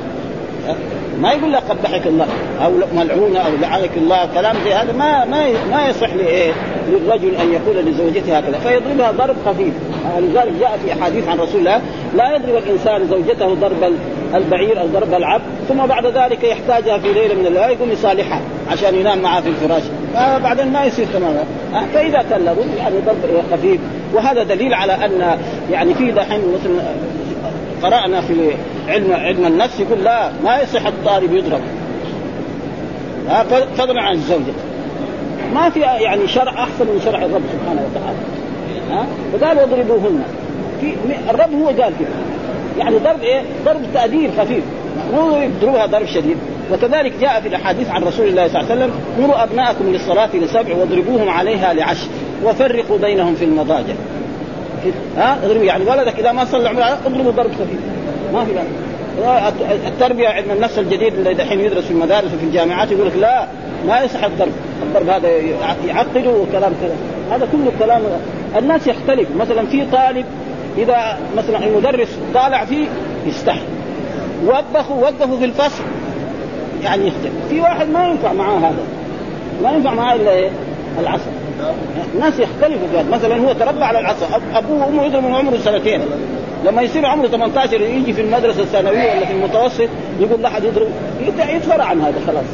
ما 1.22 1.32
يقول 1.32 1.52
لها 1.52 1.60
قبحك 1.60 2.08
الله 2.08 2.28
أو 2.66 2.72
ملعونة 2.96 3.40
أو 3.40 3.52
لعنك 3.62 3.90
الله 3.98 4.28
كلام 4.34 4.56
زي 4.64 4.74
هذا 4.74 4.94
ما 4.94 5.26
ما 5.26 5.48
ما 5.72 5.88
يصح 5.90 6.14
لإيه؟ 6.14 6.52
للرجل 6.90 7.36
أن 7.36 7.54
يقول 7.54 7.86
لزوجته 7.86 8.38
هكذا. 8.38 8.60
فيضربها 8.60 9.12
ضرب 9.12 9.36
خفيف. 9.46 9.74
لذلك 10.20 10.54
جاء 10.60 10.80
في 10.86 10.94
أحاديث 10.94 11.28
عن 11.28 11.40
رسول 11.40 11.60
الله 11.60 11.82
لا 12.16 12.36
يضرب 12.36 12.56
الإنسان 12.56 13.08
زوجته 13.08 13.54
ضرب 13.54 13.94
البعير 14.36 14.82
أو 14.82 14.88
ضرب 14.88 15.14
العبد 15.14 15.44
ثم 15.70 15.86
بعد 15.86 16.06
ذلك 16.06 16.44
يحتاجها 16.44 16.98
في 16.98 17.14
ليلة 17.14 17.36
من 17.36 17.46
الليالي 17.46 17.74
يقوم 17.74 17.92
يصالحها 17.92 18.42
عشان 18.72 18.96
ينام 18.96 19.20
معها 19.22 19.42
في 19.42 19.50
الفراش. 19.50 19.84
بعدين 20.44 20.74
ما 20.74 20.86
يصير 20.86 21.06
تماما. 21.14 21.44
فإذا 21.94 22.26
كان 22.30 22.46
لابد 22.46 22.76
يعني 22.78 22.96
ضرب 23.06 23.44
خفيف. 23.52 23.80
وهذا 24.14 24.44
دليل 24.44 24.74
على 24.74 24.94
أن 24.94 25.38
يعني 25.72 25.94
في 25.94 26.12
دحين 26.12 26.40
مثل 26.40 26.70
قرأنا 27.84 28.22
في 28.22 28.52
علم 28.88 29.14
علم 29.14 29.46
النفس 29.46 29.80
يقول 29.80 30.04
لا 30.04 30.32
ما 30.44 30.62
يصح 30.62 30.86
الطالب 30.86 31.34
يضرب. 31.34 31.62
فضلا 33.78 34.02
عن 34.02 34.14
الزوجة. 34.14 34.54
ما 35.54 35.70
في 35.70 35.80
يعني 35.80 36.28
شرع 36.28 36.52
أحسن 36.52 36.86
من 36.86 37.02
شرع 37.06 37.26
الرب 37.26 37.42
سبحانه 37.54 37.82
وتعالى. 37.92 38.18
ها؟ 38.92 39.06
فقال 39.34 39.60
اضربوهن 39.60 40.24
في 40.82 40.96
الرب 41.30 41.54
هو 41.54 41.68
قال 41.68 41.94
كده. 42.00 42.10
يعني 42.80 42.98
ضرب 42.98 43.22
إيه؟ 43.22 43.42
ضرب 43.66 43.82
تأديب 43.94 44.32
خفيف. 44.40 44.64
مو 45.14 45.38
يضربها 45.38 45.86
ضرب 45.86 46.06
شديد. 46.06 46.38
وكذلك 46.72 47.14
جاء 47.22 47.42
في 47.42 47.48
الأحاديث 47.48 47.90
عن 47.90 48.04
رسول 48.04 48.28
الله 48.28 48.48
صلى 48.48 48.62
الله 48.62 48.72
عليه 48.72 48.82
وسلم 48.82 48.92
مروا 49.20 49.44
أبناءكم 49.44 49.86
للصلاة 49.86 50.30
لسبع 50.36 50.76
واضربوهم 50.76 51.30
عليها 51.30 51.74
لعشر. 51.74 52.08
وفرقوا 52.44 52.98
بينهم 52.98 53.36
في 53.36 53.46
المضاجع. 53.46 53.94
ها؟ 55.18 55.38
اضربوا 55.44 55.64
يعني 55.64 55.86
ولدك 55.86 56.20
إذا 56.20 56.32
ما 56.32 56.46
صلى 56.46 56.70
عمره 56.70 56.98
اضربوا 57.06 57.32
ضرب 57.32 57.52
خفيف. 57.52 57.80
ما 58.34 58.46
في 58.46 58.52
لا 59.22 59.50
التربية 59.88 60.28
علم 60.28 60.52
النفس 60.52 60.80
الجديد 60.80 61.14
اللي 61.14 61.34
دحين 61.34 61.60
يدرس 61.60 61.84
في 61.84 61.92
المدارس 61.92 62.34
وفي 62.34 62.44
الجامعات 62.44 62.92
يقول 62.92 63.08
لك 63.08 63.16
لا 63.16 63.48
ما 63.88 64.02
يصح 64.02 64.24
الضرب، 64.24 64.52
الضرب 64.84 65.10
هذا 65.10 65.30
يعقده 65.88 66.30
وكلام 66.30 66.74
كذا، 66.82 66.96
هذا 67.32 67.48
كله 67.52 67.72
كلام. 67.80 68.02
الناس 68.58 68.88
يختلف، 68.88 69.28
مثلا 69.40 69.68
في 69.68 69.86
طالب 69.92 70.26
إذا 70.78 71.18
مثلا 71.38 71.66
المدرس 71.68 72.08
طالع 72.34 72.66
فيه 72.66 72.88
يستحي. 73.28 73.62
وبخوا 74.46 74.96
وقفوا 74.96 75.38
في 75.38 75.46
الفصل. 75.46 75.84
يعني 76.84 77.08
يختلف، 77.08 77.34
في 77.50 77.60
واحد 77.60 77.90
ما 77.90 78.08
ينفع 78.08 78.34
معاه 78.34 78.58
هذا. 78.58 78.84
ما 79.64 79.72
ينفع 79.72 79.94
معاه 79.94 80.16
إلا 80.16 80.32
إيه؟ 80.32 80.50
العصر. 81.00 81.37
الناس 82.16 82.34
يختلفوا 82.40 82.88
في 82.88 83.10
مثلا 83.12 83.38
هو 83.38 83.54
تربى 83.54 83.84
على 83.84 84.00
العصر 84.00 84.26
أبوه 84.54 84.86
وأمه 84.86 85.06
يضرب 85.06 85.24
من 85.24 85.36
عمره 85.36 85.58
سنتين. 85.58 86.02
لما 86.66 86.82
يصير 86.82 87.06
عمره 87.06 87.28
18 87.28 87.82
يجي 87.82 88.14
في 88.14 88.22
المدرسة 88.22 88.62
الثانوية 88.62 89.12
ولا 89.12 89.26
في 89.26 89.34
المتوسط 89.34 89.90
يقول 90.20 90.42
لا 90.42 90.48
أحد 90.48 90.64
يضرب 90.64 90.88
يتفرع 91.56 91.84
عن 91.86 92.02
هذا 92.02 92.20
خلاص. 92.28 92.46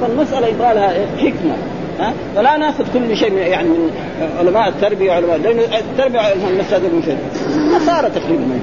فالمسألة 0.00 0.46
يبغى 0.46 0.74
لها 0.74 0.94
حكمة. 1.18 1.56
ها؟ 2.00 2.12
فلا 2.36 2.56
نأخذ 2.56 2.84
كل 2.92 3.16
شيء 3.16 3.32
يعني 3.32 3.68
من 3.68 3.90
علماء 4.38 4.68
التربية 4.68 5.10
وعلماء 5.10 5.38
لأن 5.38 5.58
التربية 5.58 6.20
المساله 6.50 6.88
من 6.88 7.02
فين؟ 7.04 7.18
النصارى 7.56 8.10
تقريبا. 8.10 8.60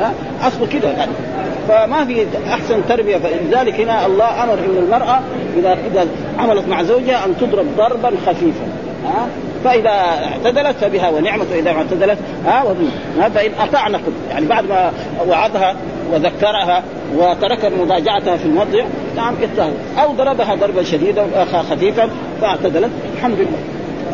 ها؟ 0.00 0.12
أصله 0.42 0.66
كده 0.66 0.88
يعني. 0.88 1.12
فما 1.68 2.04
في 2.04 2.26
أحسن 2.48 2.86
تربية. 2.88 3.16
فلذلك 3.16 3.80
هنا 3.80 4.06
الله 4.06 4.44
أمر 4.44 4.54
إن 4.54 4.76
المرأة 4.78 5.20
إذا 5.56 5.78
إذا 5.92 6.06
عملت 6.38 6.68
مع 6.68 6.82
زوجها 6.82 7.24
أن 7.24 7.36
تضرب 7.40 7.66
ضربا 7.76 8.10
خفيفا. 8.26 8.66
ها؟ 9.04 9.28
فإذا 9.64 9.90
اعتدلت 9.90 10.76
فبها 10.80 11.08
ونعمت 11.08 11.46
وإذا 11.52 11.70
اعتدلت 11.70 12.18
ها؟ 12.46 12.64
ها؟ 13.18 13.28
فإن 13.28 13.50
اطعنا 13.60 14.00
يعني 14.30 14.46
بعد 14.46 14.68
ما 14.68 14.92
وعظها 15.28 15.76
وذكرها 16.12 16.82
وترك 17.16 17.72
مضاجعتها 17.80 18.36
في 18.36 18.44
الموضع 18.44 18.84
نعم 19.16 19.34
اتهم 19.42 19.72
أو 20.02 20.12
ضربها 20.12 20.54
ضربا 20.54 20.82
شديدا 20.82 21.26
خفيفا 21.70 22.08
فاعتدلت. 22.40 22.90
الحمد 23.16 23.38
لله. 23.38 23.58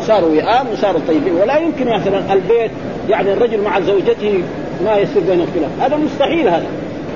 صاروا 0.07 0.29
وئام 0.29 0.65
وصاروا 0.73 1.01
طيبين. 1.07 1.35
ولا 1.35 1.57
يمكن 1.57 1.87
مثلا 1.87 2.33
البيت 2.33 2.71
يعني 3.09 3.33
الرجل 3.33 3.61
مع 3.61 3.79
زوجته 3.79 4.43
ما 4.85 4.97
يصير 4.97 5.21
بينهم 5.29 5.47
خلاف 5.55 5.71
هذا 5.81 5.97
مستحيل 5.97 6.47
هذا. 6.47 6.65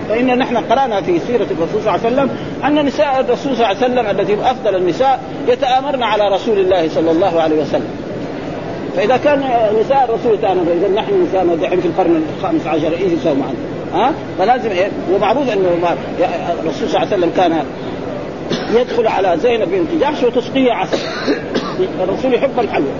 فإن 0.09 0.37
نحن 0.37 0.57
قرأنا 0.57 1.01
في 1.01 1.19
سيرة 1.19 1.47
الرسول 1.51 1.81
صلى 1.83 1.95
الله 1.95 2.05
عليه 2.05 2.07
وسلم 2.07 2.29
أن 2.65 2.85
نساء 2.85 3.19
الرسول 3.19 3.55
صلى 3.57 3.65
الله 3.65 3.65
عليه 3.65 3.77
وسلم 3.77 4.19
التي 4.19 4.51
أفضل 4.51 4.75
النساء 4.75 5.19
يتآمرن 5.47 6.03
على 6.03 6.23
رسول 6.35 6.59
الله 6.59 6.89
صلى 6.89 7.11
الله 7.11 7.41
عليه 7.41 7.61
وسلم. 7.61 7.89
فإذا 8.95 9.17
كان 9.17 9.43
نساء 9.81 10.05
الرسول 10.09 10.41
تامر 10.41 10.61
اذا 10.73 10.87
نحن 10.87 11.23
نساء 11.23 11.55
دحين 11.61 11.81
في 11.81 11.87
القرن 11.87 12.23
الخامس 12.37 12.67
عشر 12.67 12.93
إيش 12.93 13.11
يسوي 13.11 13.33
معنا؟ 13.33 13.55
ها؟ 13.93 14.13
فلازم 14.39 14.69
إيه؟ 14.69 14.87
ومعروف 15.13 15.53
أنه 15.53 15.95
الرسول 16.63 16.89
صلى 16.89 17.03
الله 17.03 17.13
عليه 17.13 17.17
وسلم 17.17 17.31
كان 17.35 17.63
يدخل 18.75 19.07
على 19.07 19.37
زينب 19.37 19.69
بنت 19.69 20.01
جحش 20.01 20.23
وتسقيه 20.23 20.73
عسل. 20.73 20.97
الرسول 22.03 22.33
يحب 22.33 22.59
الحلوى 22.59 22.91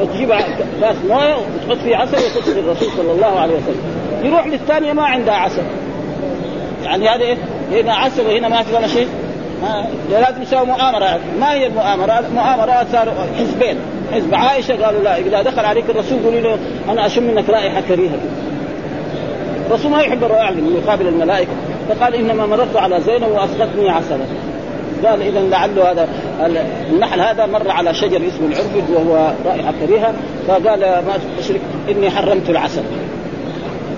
وتجيب 0.00 0.32
كاس 0.80 0.96
موية 1.08 1.34
وتحط 1.34 1.82
فيه 1.84 1.96
عسل 1.96 2.16
وتسقي 2.16 2.60
الرسول 2.60 2.88
صلى 2.96 3.12
الله 3.12 3.40
عليه 3.40 3.54
وسلم. 3.54 3.82
يروح 4.22 4.46
للثانية 4.46 4.92
ما 4.92 5.02
عندها 5.02 5.34
عسل. 5.34 5.62
يعني 6.84 7.08
هذا 7.08 7.22
إيه؟ 7.22 7.36
هنا 7.72 7.94
عسل 7.94 8.26
وهنا 8.26 8.48
ما 8.48 8.62
في 8.62 8.74
ولا 8.74 8.86
شيء؟ 8.86 9.08
لازم 10.10 10.42
يسوي 10.42 10.66
مؤامرة. 10.66 11.18
ما 11.40 11.52
هي 11.52 11.66
المؤامرة؟ 11.66 12.18
المؤامرة 12.18 12.86
صار 12.92 13.14
حزبين. 13.38 13.76
حزب 14.14 14.34
عائشة 14.34 14.84
قالوا 14.84 15.02
لا 15.02 15.18
إذا 15.18 15.42
دخل 15.42 15.64
عليك 15.64 15.84
الرسول 15.90 16.18
قولي 16.24 16.40
له 16.40 16.58
أنا 16.88 17.06
أشم 17.06 17.22
منك 17.22 17.50
رائحة 17.50 17.80
كريهة. 17.88 18.18
الرسول 19.66 19.90
ما 19.90 20.00
يحب 20.00 20.24
الرائحه 20.24 20.52
يقابل 20.84 21.08
الملائكة. 21.08 21.52
فقال 21.88 22.14
إنما 22.14 22.46
مررت 22.46 22.76
على 22.76 23.00
زينب 23.00 23.28
واسقتني 23.30 23.90
عسلا. 23.90 24.24
قال 25.04 25.22
إذا 25.22 25.40
لعله 25.40 25.90
هذا 25.90 26.08
النحل 26.92 27.20
هذا 27.20 27.46
مر 27.46 27.70
على 27.70 27.94
شجر 27.94 28.16
اسمه 28.16 28.46
العرفد 28.48 28.90
وهو 28.90 29.32
رائحة 29.46 29.72
كريهة. 29.86 30.14
فقال 30.48 30.80
ما 30.80 31.18
تشرك 31.38 31.60
إني 31.90 32.10
حرمت 32.10 32.50
العسل. 32.50 32.82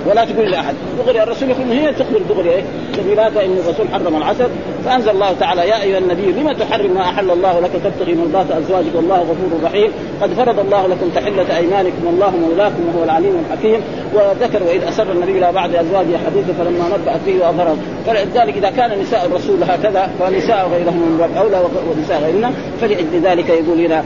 ولا 0.07 0.25
تقول 0.25 0.51
لاحد 0.51 0.75
دغري 0.99 1.23
الرسول 1.23 1.51
يقول 1.51 1.71
هي 1.71 1.93
تخبر 1.93 2.21
دغري 2.29 2.51
إيه؟ 2.51 2.63
سبيلاتها 2.97 3.45
إن 3.45 3.57
الرسول 3.65 3.89
حرم 3.93 4.17
العسل 4.17 4.49
فأنزل 4.85 5.11
الله 5.11 5.33
تعالى 5.41 5.69
يا 5.69 5.83
أيها 5.83 5.99
النبي 5.99 6.33
لما 6.33 6.53
تحرم 6.53 6.95
ما 6.95 7.01
أحل 7.01 7.31
الله 7.31 7.61
لك؟ 7.61 7.71
تبتغي 7.85 8.15
مرضات 8.15 8.51
أزواجك 8.51 8.95
والله 8.95 9.19
غفور 9.19 9.61
رحيم. 9.65 9.91
قد 10.23 10.33
فرض 10.33 10.59
الله 10.59 10.87
لكم 10.87 11.09
تحلة 11.15 11.57
أيمانكم 11.57 12.07
والله 12.07 12.31
مولاكم 12.37 12.87
وهو 12.89 13.05
العليم 13.05 13.45
الحكيم. 13.47 13.81
وذكر 14.15 14.63
وإذ 14.63 14.83
أسر 14.83 15.13
النبي 15.13 15.39
إلى 15.39 15.53
بعض 15.53 15.71
أزواجه 15.75 16.17
حديثا 16.27 16.53
فلما 16.59 16.97
نبأت 16.97 17.21
به 17.27 17.47
وأظهره. 17.47 17.77
فلذلك 18.07 18.57
إذا 18.57 18.71
كان 18.71 19.01
نساء 19.01 19.27
الرسول 19.27 19.63
هكذا 19.63 20.11
فنساء 20.19 20.69
غيرهم 20.73 20.97
من 20.97 21.17
باب 21.19 21.45
أولى 21.45 21.63
ونساء 21.91 22.23
غيرنا 22.23 22.53
فلأجل 22.81 23.21
ذلك 23.23 23.49
يقول 23.49 23.81
هنا 23.81 24.05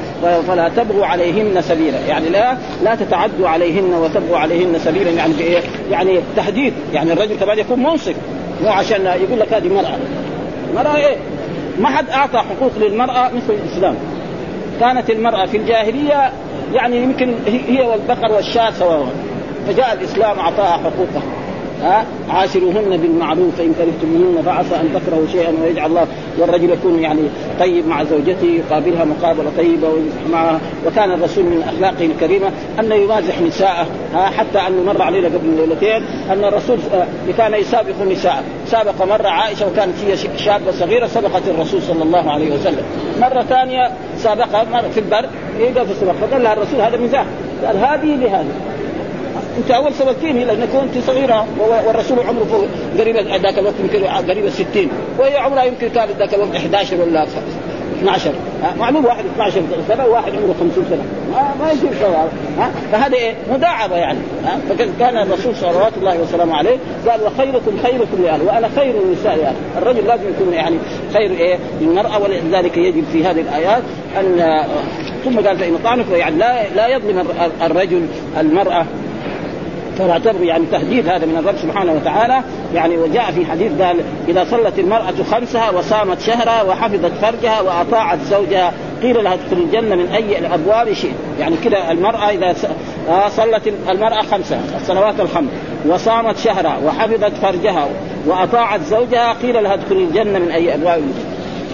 فلا 0.48 0.68
تبغوا 0.68 1.06
عليهن 1.06 1.62
سبيلا. 1.62 1.98
يعني 2.08 2.28
لا 2.28 2.56
لا 2.84 2.94
تتعدوا 2.94 3.48
عليهن 3.48 3.94
وتبغوا 3.94 4.38
عليهن 4.38 4.78
سبيلا. 4.78 5.10
يعني 5.10 5.34
في 5.34 5.42
إيه؟ 5.42 5.60
يعني 5.90 6.20
تحديد 6.36 6.72
يعني 6.92 7.12
الرجل 7.12 7.36
كمان 7.36 7.58
يكون 7.58 7.82
منصف. 7.82 8.14
مو 8.62 8.68
عشان 8.68 9.06
يقول 9.06 9.40
لك 9.40 9.52
هذه 9.52 9.68
مرأة 9.68 9.98
المرأة 10.70 10.96
إيه؟ 10.96 11.16
ما 11.78 11.88
حد 11.88 12.10
أعطى 12.10 12.38
حقوق 12.38 12.72
للمرأة 12.80 13.28
مثل 13.28 13.54
الإسلام. 13.64 13.94
كانت 14.80 15.10
المرأة 15.10 15.46
في 15.46 15.56
الجاهلية 15.56 16.32
يعني 16.74 16.96
يمكن 16.96 17.34
هي 17.46 17.82
والبقر 17.82 18.32
والشاة 18.32 18.70
سواء. 18.70 19.06
فجاء 19.68 19.92
الإسلام 19.92 20.38
أعطاها 20.38 20.72
حقوقها. 20.76 21.39
ها؟ 21.82 22.04
عاشروهن 22.30 22.96
بالمعروف 22.96 23.56
فإن 23.58 23.74
كرهتموهن 23.74 24.42
فعسى 24.42 24.74
أن 24.74 24.88
تكرهوا 24.94 25.26
شيئا 25.32 25.54
ويجعل 25.62 25.90
الله 25.90 26.06
والرجل 26.38 26.70
يكون 26.70 26.98
يعني 26.98 27.20
طيب 27.60 27.86
مع 27.86 28.04
زوجته 28.04 28.46
يقابلها 28.46 29.04
مقابلة 29.04 29.50
طيبة 29.56 29.88
معها. 30.32 30.60
وكان 30.86 31.12
الرسول 31.12 31.44
من 31.44 31.62
أخلاقه 31.62 32.06
الكريمة 32.06 32.50
انه 32.80 32.94
يمازح 32.94 33.40
نساءه 33.40 33.86
ها؟ 34.14 34.26
حتى 34.26 34.58
انه 34.58 34.82
مر 34.92 35.02
علينا 35.02 35.28
قبل 35.28 35.56
ليلتين 35.56 36.02
أن 36.30 36.44
الرسول 36.44 36.78
كان 37.38 37.54
يسابق 37.54 37.94
النساء. 38.02 38.44
سابق 38.66 39.04
مرة 39.04 39.28
عائشة 39.28 39.66
وكانت 39.66 39.94
هي 40.06 40.16
شابة 40.16 40.70
صغيرة 40.72 41.06
سبقت 41.06 41.42
الرسول 41.48 41.82
صلى 41.82 42.02
الله 42.02 42.30
عليه 42.30 42.54
وسلم. 42.54 42.84
مرة 43.20 43.42
ثانية 43.42 43.90
سابقها 44.18 44.88
في 44.94 45.00
البر 45.00 45.28
يقف 45.58 45.86
في 45.86 45.92
السباق 45.92 46.14
فقال 46.14 46.42
لها 46.42 46.52
الرسول 46.52 46.80
هذا 46.80 46.96
مزاح. 46.96 47.24
قال 47.66 47.76
هذه 47.76 48.16
لهذه. 48.16 48.54
انت 49.60 49.70
اول 49.70 49.94
سبقتيني 49.94 50.44
لانك 50.44 50.68
كنت 50.68 51.04
صغيرة 51.06 51.46
والرسول 51.86 52.18
عمره 52.20 52.44
فوق 52.44 52.66
قريب 52.98 53.16
ذاك 53.16 53.58
الوقت 53.58 53.74
يمكن 53.80 54.06
قريب 54.06 54.44
ال 54.44 54.52
60 54.52 54.66
وهي 55.18 55.36
عمرها 55.36 55.64
يمكن 55.64 55.88
كانت 55.88 56.12
ذاك 56.18 56.34
الوقت 56.34 56.56
11 56.56 56.96
ولا 57.00 57.26
12 57.98 58.32
معلوم 58.78 59.04
واحد 59.04 59.24
12 59.34 59.62
سنة 59.88 60.06
وواحد 60.06 60.32
عمره 60.32 60.54
50 60.60 60.84
سنة. 60.90 61.02
ما, 61.32 61.64
ما 61.64 61.72
يصير 61.72 61.90
سوا 62.00 62.28
فهذا 62.92 63.14
إيه 63.14 63.34
مداعبة 63.52 63.96
يعني. 63.96 64.18
فكان 64.68 65.16
الرسول 65.16 65.56
صلوات 65.56 65.92
الله 65.96 66.20
وسلامه 66.20 66.56
عليه 66.56 66.76
قال 67.08 67.20
وخيركم 67.22 67.78
خيركم 67.82 68.22
لأهله 68.22 68.44
وأنا 68.44 68.68
خير 68.76 68.94
النساء 69.04 69.38
يعني. 69.38 69.56
الرجل 69.78 70.06
لازم 70.06 70.28
يكون 70.28 70.52
يعني 70.52 70.76
خير 71.12 71.30
إيه؟ 71.30 71.58
للمرأة 71.80 72.22
ولذلك 72.22 72.76
يجب 72.76 73.04
في 73.12 73.24
هذه 73.24 73.40
الآيات 73.40 73.82
ان 74.20 74.64
ثم 75.24 75.40
قال 75.40 75.58
فإن 75.58 75.78
طعنك 75.84 76.06
يعني 76.10 76.36
لا 76.36 76.68
لا 76.68 76.88
يظلم 76.88 77.26
الرجل 77.62 78.06
المرأة 78.40 78.86
تبغي 80.18 80.46
يعني 80.46 80.66
تهديد 80.72 81.08
هذا 81.08 81.26
من 81.26 81.36
الرب 81.36 81.56
سبحانه 81.62 81.92
وتعالى. 81.92 82.42
يعني 82.74 82.96
وجاء 82.96 83.30
في 83.30 83.46
حديث 83.46 83.72
قال 83.82 83.96
إذا 84.28 84.44
صلت 84.50 84.78
المرأة 84.78 85.14
خمسها 85.30 85.70
وصامت 85.70 86.20
شهرها 86.20 86.62
وحفظت 86.62 87.12
فرجها 87.22 87.60
وأطاعت 87.60 88.18
زوجها 88.30 88.72
قيل 89.02 89.24
لها 89.24 89.34
ادخل 89.34 89.56
الجنة 89.56 89.96
من 89.96 90.06
أي 90.06 90.38
الأبواب 90.38 90.92
شئت. 90.92 91.14
يعني 91.40 91.56
كذا 91.56 91.90
المرأة 91.90 92.30
إذا 92.30 92.54
آه، 93.08 93.28
صلت 93.28 93.74
المرأة 93.90 94.22
خمسها 94.22 94.60
الصلوات 94.76 95.20
الخمس 95.20 95.50
وصامت 95.86 96.38
شهرها 96.38 96.78
وحفظت 96.84 97.32
فرجها 97.42 97.88
وأطاعت 98.26 98.80
زوجها 98.80 99.32
قيل 99.32 99.62
لها 99.62 99.74
ادخل 99.74 99.96
الجنة 99.96 100.38
من 100.38 100.50
أي 100.50 100.74
أبواب 100.74 101.02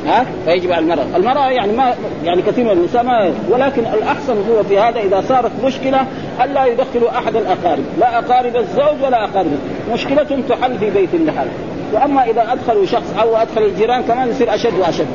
ها؟ 0.06 0.26
فيجب 0.44 0.72
على 0.72 0.82
المرأة، 0.82 1.16
المرأة 1.16 1.50
يعني 1.50 1.72
ما 1.72 1.94
يعني 2.24 2.42
كثير 2.42 2.64
من 2.64 2.70
النساء 2.70 3.02
ما 3.02 3.32
ولكن 3.50 3.82
الأحسن 3.82 4.36
هو 4.50 4.62
في 4.62 4.78
هذا 4.78 5.00
إذا 5.00 5.20
صارت 5.28 5.50
مشكلة 5.64 6.06
ألا 6.44 6.66
يدخلوا 6.66 7.18
أحد 7.18 7.36
الأقارب، 7.36 7.84
لا 7.98 8.18
أقارب 8.18 8.56
الزوج 8.56 9.02
ولا 9.02 9.24
أقارب 9.24 9.58
مشكلة 9.92 10.42
تحل 10.48 10.78
في 10.78 10.90
بيت 10.90 11.14
لحال، 11.14 11.48
وأما 11.92 12.24
إذا 12.24 12.52
أدخلوا 12.52 12.86
شخص 12.86 13.14
أو 13.20 13.36
أدخل 13.36 13.62
الجيران 13.62 14.02
كمان 14.02 14.28
يصير 14.28 14.54
أشد 14.54 14.78
وأشد، 14.78 15.06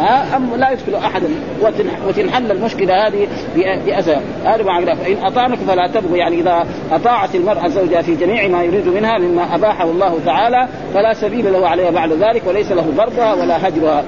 ها؟ 0.00 0.36
أم 0.36 0.56
لا 0.56 0.70
يدخل 0.70 0.94
احدا 0.94 1.28
وتنحل 2.06 2.50
المشكلة 2.50 3.06
هذه 3.06 3.26
بأذى. 3.56 4.20
هذا 4.44 4.62
معنى 4.62 4.96
فان 4.96 5.16
أطعنك 5.24 5.58
فلا 5.58 5.86
تبغوا 5.94 6.16
يعني 6.16 6.40
إذا 6.40 6.66
أطاعت 6.92 7.34
المرأة 7.34 7.68
زوجها 7.68 8.02
في 8.02 8.14
جميع 8.14 8.48
ما 8.48 8.62
يريد 8.62 8.88
منها 8.88 9.18
مما 9.18 9.54
أباحه 9.54 9.84
الله 9.84 10.18
تعالى 10.26 10.68
فلا 10.94 11.14
سبيل 11.14 11.52
له 11.52 11.68
عليها 11.68 11.90
بعد 11.90 12.12
ذلك 12.12 12.42
وليس 12.46 12.72
له 12.72 12.84
ضربها 12.96 13.34
ولا 13.34 13.68
هجرها 13.68 14.04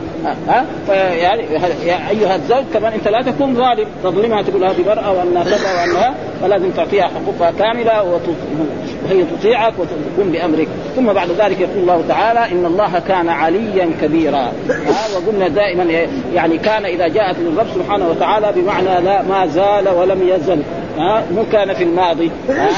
ها؟ 0.49 0.65
فيعني 0.87 1.43
يا 1.85 2.11
أيها 2.11 2.37
الزوج 2.37 2.65
كمان 2.75 2.93
أنت 2.93 3.09
لا 3.09 3.23
تكون 3.23 3.55
ظالم. 3.55 3.87
تظلمها 4.05 4.43
تقول 4.43 4.65
هذه 4.65 4.85
مراه 4.87 5.13
وأنها 5.13 5.45
كذا 5.45 5.81
وأنها 5.81 6.15
فلازم 6.43 6.71
تعطيها 6.71 7.05
حقوقها 7.09 7.53
كاملة 7.59 8.03
وهي 8.03 9.25
تطيعك 9.25 9.73
وتقوم 9.79 10.33
بأمرك. 10.33 10.69
ثم 10.97 11.13
بعد 11.13 11.31
ذلك 11.31 11.61
يقول 11.61 11.79
الله 11.79 12.05
تعالى 12.09 12.53
إن 12.53 12.67
الله 12.67 13.03
كان 13.09 13.29
عليا 13.29 13.91
كبيرا. 14.03 14.53
وقلنا 15.15 15.49
دائما 15.49 15.82
يعني 16.35 16.59
كان 16.59 16.85
إذا 16.85 17.09
جاءت 17.09 17.37
للرب 17.39 17.67
سبحانه 17.75 18.09
وتعالى 18.09 18.53
بمعنى 18.57 19.01
لا 19.01 19.23
ما 19.23 19.47
زال 19.47 19.89
ولم 19.89 20.29
يزل. 20.29 20.63
ها؟ 20.99 21.25
مو 21.35 21.45
كان 21.53 21.75
في 21.75 21.85
الماضي. 21.85 22.31
ها؟ 22.49 22.69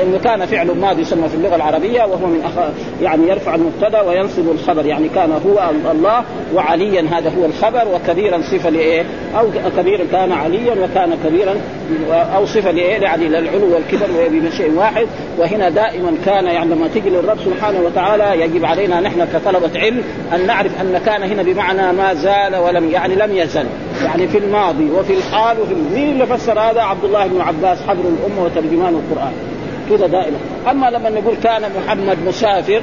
لأنه 0.00 0.18
كان 0.18 0.46
فعل 0.46 0.78
ماضي 0.80 1.02
يسمى 1.02 1.28
في 1.28 1.34
اللغة 1.34 1.56
العربية 1.56 2.02
وهو 2.02 2.26
من 2.26 2.42
أخ... 2.44 2.70
يعني 3.02 3.28
يرفع 3.28 3.54
المبتدا 3.54 4.00
وينصب 4.00 4.50
الخبر 4.50 4.86
يعني 4.86 5.08
كان 5.08 5.32
هو 5.32 5.70
الله 5.90 6.24
وعليا 6.54 7.00
هذا 7.00 7.32
هو 7.38 7.44
الخبر 7.44 7.88
وكبيرا 7.94 8.40
صفة 8.42 8.70
لإيه؟ 8.70 9.04
أو 9.38 9.46
كبيرا 9.76 10.04
كان 10.12 10.32
عليا 10.32 10.72
وكان 10.72 11.18
كبيرا 11.24 11.54
أو 12.12 12.46
صفة 12.46 12.70
لإيه؟ 12.70 13.02
يعني 13.02 13.28
للعلو 13.28 13.74
والكبر 13.74 14.06
بشيء 14.30 14.72
واحد 14.76 15.06
وهنا 15.38 15.68
دائما 15.68 16.12
كان 16.26 16.44
يعني 16.44 16.74
لما 16.74 16.88
تجي 16.88 17.10
للرب 17.10 17.38
سبحانه 17.44 17.80
وتعالى 17.80 18.40
يجب 18.40 18.64
علينا 18.64 19.00
نحن 19.00 19.26
كطلبة 19.32 19.80
علم 19.80 20.02
أن 20.34 20.46
نعرف 20.46 20.80
أن 20.80 21.00
كان 21.06 21.22
هنا 21.22 21.42
بمعنى 21.42 21.92
ما 21.92 22.14
زال 22.14 22.56
ولم 22.56 22.90
يعني 22.90 23.14
لم 23.14 23.36
يزل 23.36 23.66
يعني 24.04 24.28
في 24.28 24.38
الماضي 24.38 24.90
وفي 24.90 25.14
الحال 25.14 25.60
وفي 25.60 25.74
مين 25.94 26.10
اللي 26.10 26.26
فسر 26.26 26.60
هذا؟ 26.60 26.80
عبد 26.80 27.04
الله 27.04 27.26
بن 27.26 27.40
عباس 27.40 27.78
حبر 27.82 28.00
الأمة 28.00 28.44
وترجمان 28.44 28.94
القرآن 28.94 29.32
كذا 29.90 30.06
دائما. 30.06 30.36
أما 30.70 30.86
لما 30.86 31.10
نقول 31.10 31.36
كان 31.42 31.62
محمد 31.62 32.18
مسافر 32.26 32.82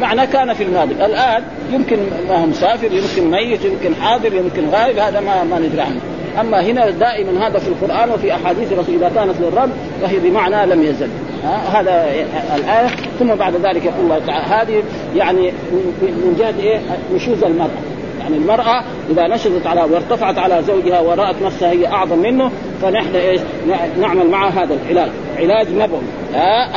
معناه 0.00 0.24
كان 0.24 0.54
في 0.54 0.64
الماضي. 0.64 0.92
الآن 0.92 1.42
يمكن 1.72 1.96
ما 2.28 2.36
هو 2.42 2.46
مسافر 2.46 2.86
يمكن 2.92 3.30
ميت 3.30 3.64
يمكن 3.64 3.94
حاضر 4.02 4.34
يمكن 4.34 4.68
غائب 4.70 4.98
هذا 4.98 5.20
ما 5.20 5.44
ما 5.44 5.58
ندري 5.58 5.80
عنه. 5.80 6.00
أما 6.40 6.62
هنا 6.62 6.90
دائما 6.90 7.48
هذا 7.48 7.58
في 7.58 7.68
القرآن 7.68 8.10
وفي 8.10 8.34
أحاديث 8.34 8.72
الرسول 8.72 8.94
إذا 8.94 9.08
كانت 9.14 9.34
للرب 9.40 9.70
فهي 10.02 10.18
بمعنى 10.18 10.74
لم 10.74 10.82
يزل. 10.82 11.08
هذا 11.72 12.06
الايه 12.56 12.88
ثم 13.18 13.34
بعد 13.34 13.54
ذلك 13.54 13.84
يقول 13.84 14.04
الله 14.04 14.18
تعالى 14.26 14.44
هذه 14.44 14.82
يعني 15.16 15.52
من 16.00 16.36
جهة 16.38 16.62
إيه؟ 16.62 16.80
نشوز 17.14 17.44
المرأة. 17.44 17.68
يعني 18.20 18.36
المرأة 18.36 18.84
إذا 19.10 19.26
نشزت 19.26 19.66
على 19.66 19.82
وارتفعت 19.82 20.38
على 20.38 20.62
زوجها 20.62 21.00
ورأت 21.00 21.42
نفسها 21.42 21.70
هي 21.70 21.86
أعظم 21.86 22.18
منه 22.18 22.50
فنحن 22.82 23.16
إيش؟ 23.16 23.40
نعمل 24.00 24.30
معها 24.30 24.64
هذا 24.64 24.74
العلاج. 24.74 25.10
علاج 25.38 25.66
نبوي. 25.72 26.00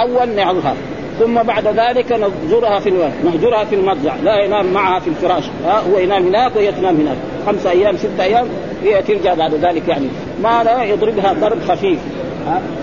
أول 0.01 0.30
نعظها 0.30 0.75
ثم 1.20 1.44
بعد 1.44 1.68
ذلك 1.68 2.12
نهجرها 2.12 2.80
في 2.80 3.10
نهجرها 3.24 3.64
في 3.64 3.75
المضجع. 3.75 4.16
لا 4.24 4.44
ينام 4.46 4.74
معها 4.74 5.00
في 5.00 5.07
الفراش. 5.07 5.44
ها 5.66 5.79
هو 5.79 6.00
ينام 6.00 6.27
هناك 6.27 6.55
وهي 6.55 6.72
تنام 6.72 6.96
هناك. 6.96 7.18
خمسة 7.48 7.72
أيام 7.72 7.98
ستة 7.98 8.24
أيام 8.24 8.48
هي 8.83 9.01
ترجع 9.01 9.33
بعد 9.33 9.53
ذلك 9.53 9.88
يعني. 9.88 10.07
ما 10.44 10.64
لا 10.64 10.83
يضربها 10.83 11.33
ضرب 11.33 11.62
خفيف. 11.62 12.00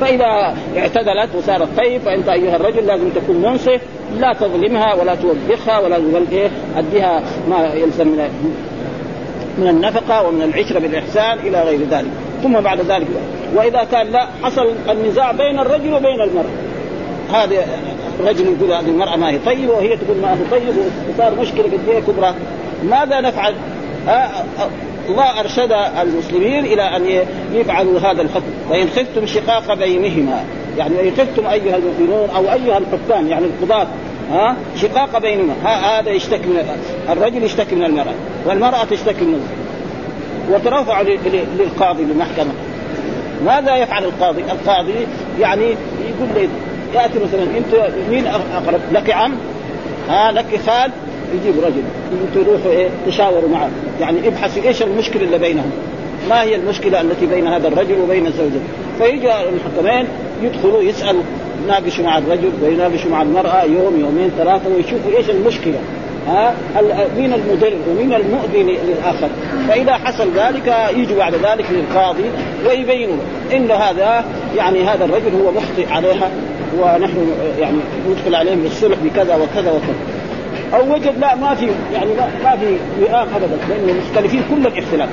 فإذا 0.00 0.55
اعتدلت 0.76 1.35
وصارت 1.37 1.68
طيب 1.76 2.00
فأنت 2.00 2.29
أيها 2.29 2.57
الرجل 2.57 2.87
لازم 2.87 3.09
تكون 3.09 3.37
منصف 3.37 3.81
لا 4.18 4.33
تظلمها 4.33 4.94
ولا 4.94 5.14
توبخها 5.14 5.79
ولا 5.79 5.96
إيه 6.33 6.50
أديها 6.76 7.22
ما 7.50 7.74
يلزم 7.74 8.09
من 9.59 9.68
النفقة 9.68 10.29
ومن 10.29 10.42
العشرة 10.42 10.79
بالإحسان 10.79 11.38
إلى 11.38 11.62
غير 11.62 11.81
ذلك. 11.90 12.11
ثم 12.42 12.61
بعد 12.61 12.81
ذلك. 12.81 13.07
وإذا 13.55 13.85
كان 13.92 14.07
لا 14.07 14.27
حصل 14.42 14.68
النزاع 14.90 15.33
بين 15.33 15.59
الرجل 15.59 15.94
وبين 15.94 16.20
المرأة. 16.20 16.51
هذا 17.33 17.64
الرجل 18.20 18.46
يقول 18.46 18.72
هذه 18.72 18.90
المرأة 18.90 19.16
ما 19.16 19.31
هي 19.31 19.38
طيبة 19.38 19.72
وهي 19.72 19.96
تقول 19.96 20.16
ما 20.22 20.33
هي 20.33 20.51
طيب 20.51 20.74
وصار 21.14 21.35
مشكلة 21.40 21.64
قد 21.64 22.03
كبرى. 22.07 22.35
ماذا 22.85 23.20
نفعل؟ 23.20 23.55
الله 25.09 25.40
أرشد 25.40 25.72
المسلمين 26.03 26.64
إلى 26.64 26.83
أن 26.83 27.27
يفعلوا 27.53 28.01
هذا 28.01 28.22
الحكم. 28.22 28.53
وإن 28.70 28.88
خفتم 28.88 29.27
شقاق 29.27 29.74
بينهما 29.74 30.44
يعني 30.79 30.96
وإن 30.96 31.11
خفتم 31.11 31.46
أيها 31.46 31.77
المؤمنون 31.77 32.31
أو 32.37 32.42
أيها 32.42 32.79
الحكام 32.79 33.29
يعني 33.29 33.44
القضاة 33.46 33.87
ها؟ 34.31 34.57
شقاق 34.77 35.18
بينهما. 35.18 35.55
هذا 35.64 36.11
يشتكي 36.11 36.46
من 36.46 36.64
الرجل 37.09 37.42
يشتكي 37.42 37.74
من 37.74 37.85
المرأة. 37.85 38.14
والمرأة 38.46 38.85
تشتكي 38.85 39.24
من 39.24 39.67
وترفع 40.50 41.02
للقاضي 41.58 42.04
للمحكمة 42.04 42.52
ماذا 43.44 43.76
يفعل 43.76 44.04
القاضي؟ 44.04 44.42
القاضي 44.42 44.92
يعني 45.40 45.64
يقول 45.64 46.28
لي 46.34 46.48
يأتي 46.94 47.18
مثلا 47.18 47.42
أنت 47.42 47.90
مين 48.11 48.26
أقرب؟ 48.26 48.80
لك 48.92 49.11
عم؟ 49.11 49.32
ها 50.08 50.32
لك 50.32 50.61
خال؟ 50.66 50.90
يجيب 51.34 51.54
رجل 51.64 51.82
أنتوا 52.12 52.44
تروحوا 52.44 52.70
إيه 52.70 52.88
تشاوروا 53.06 53.48
معه 53.48 53.70
يعني 54.00 54.28
ابحثوا 54.28 54.62
إيش 54.62 54.82
المشكلة 54.82 55.22
اللي 55.22 55.38
بينهم 55.38 55.70
ما 56.28 56.42
هي 56.42 56.56
المشكلة 56.56 57.00
التي 57.00 57.26
بين 57.26 57.46
هذا 57.46 57.68
الرجل 57.68 58.00
وبين 58.00 58.26
الزوجة 58.26 58.61
فيجي 58.98 59.32
المحكمين 59.32 60.06
يدخلوا 60.42 60.82
يسالوا 60.82 61.22
يناقشوا 61.64 62.04
مع 62.04 62.18
الرجل 62.18 62.50
ويناقشوا 62.62 63.11
مع 63.11 63.22
المرأة 63.22 63.64
يوم 63.64 64.00
يومين 64.00 64.30
ثلاثة 64.38 64.74
ويشوفوا 64.74 65.16
إيش 65.16 65.30
المشكلة 65.30 65.78
ها 66.28 66.54
مين 67.16 67.32
المدر 67.32 67.72
ومين 67.90 68.14
المؤذي 68.14 68.62
للآخر. 68.62 69.28
فإذا 69.68 69.92
حصل 69.92 70.28
ذلك 70.36 70.74
يجوا 70.96 71.18
بعد 71.18 71.34
ذلك 71.34 71.66
للقاضي 71.70 72.24
ويبينوا 72.66 73.16
إن 73.52 73.70
هذا 73.70 74.24
يعني 74.56 74.84
هذا 74.84 75.04
الرجل 75.04 75.40
هو 75.44 75.52
مخطئ 75.52 75.92
عليها 75.92 76.30
ونحن 76.78 77.32
يعني 77.60 77.76
ندخل 78.10 78.34
عليهم 78.34 78.62
بالصلح 78.62 78.98
بكذا 79.04 79.36
وكذا 79.36 79.70
وكذا. 79.70 79.94
أو 80.74 80.94
وجد 80.94 81.18
لا 81.18 81.34
ما 81.34 81.54
في 81.54 81.68
يعني 81.94 82.14
لا 82.14 82.26
ما 82.44 82.56
في 82.56 82.76
وئام 83.00 83.28
ابدا 83.34 83.58
لأنه 83.68 84.00
مختلفين 84.00 84.42
كل 84.50 84.66
الاختلاف. 84.66 85.08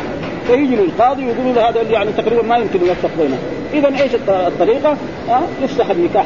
فيجي 0.47 0.75
للقاضي 0.75 1.25
ويقولوا 1.25 1.53
له 1.53 1.69
هذا 1.69 1.81
يعني 1.81 2.11
تقريبا 2.17 2.41
ما 2.41 2.57
يمكن 2.57 2.79
يوفق 2.81 3.09
بينهم 3.17 3.39
اذا 3.73 4.03
إيش 4.03 4.11
الطريقة؟ 4.29 4.97
أه؟ 5.29 5.41
يفسح 5.63 5.89
النكاح. 5.89 6.25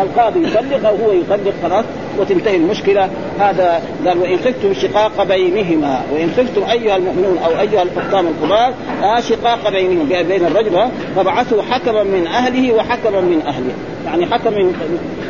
القاضي 0.00 0.42
يطلق 0.42 0.88
أو 0.88 0.96
هو 0.96 1.12
يطلق 1.12 1.54
خلاص. 1.62 1.84
وتنتهي 2.18 2.56
المشكلة 2.56 3.08
هذا 3.40 3.82
قال 4.06 4.18
وإن 4.18 4.36
خفتم 4.38 4.74
شقاق 4.74 5.22
بينهما 5.22 6.00
وإن 6.12 6.30
خفتم 6.36 6.70
أيها 6.70 6.96
المؤمنون 6.96 7.38
أو 7.38 7.60
أيها 7.60 7.82
الحكام 7.82 8.26
الكبار 8.26 8.74
آه 9.02 9.20
شقاق 9.20 9.70
بينهم 9.70 10.08
بين 10.08 10.44
الرجل 10.46 10.88
فبعثوا 11.16 11.62
حكما 11.62 12.02
من 12.02 12.26
أهله 12.26 12.72
وحكما 12.72 13.20
من 13.20 13.42
أهله. 13.46 13.72
يعني 14.06 14.26
حكم 14.26 14.52
من 14.52 14.64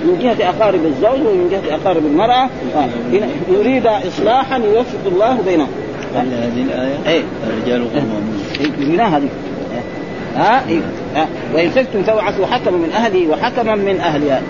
من 0.04 0.18
جهة 0.22 0.48
أقارب 0.48 0.84
الزوج 0.84 1.26
ومن 1.26 1.48
جهة 1.50 1.74
أقارب 1.74 2.06
المرأة. 2.06 2.48
آه. 2.76 2.88
يريد 3.52 3.86
إصلاحا 3.86 4.58
يوفق 4.58 4.98
الله 5.06 5.38
بينهم. 5.46 5.68
هذه 6.14 6.62
الآية 6.62 6.98
إيه. 7.06 7.22
الرجال 7.46 7.92
قوامون 7.92 8.42
إيه. 8.60 9.06
هذه. 9.06 9.28
ها؟ 10.36 10.64
إيه؟ 10.68 10.80
وإن 11.54 11.70
خفتم 11.70 12.02
فابعثوا 12.02 12.46
حكما 12.46 12.76
من 12.76 12.92
أهله 12.92 13.28
وحكما 13.28 13.74
من 13.74 14.00
أهلها 14.00 14.42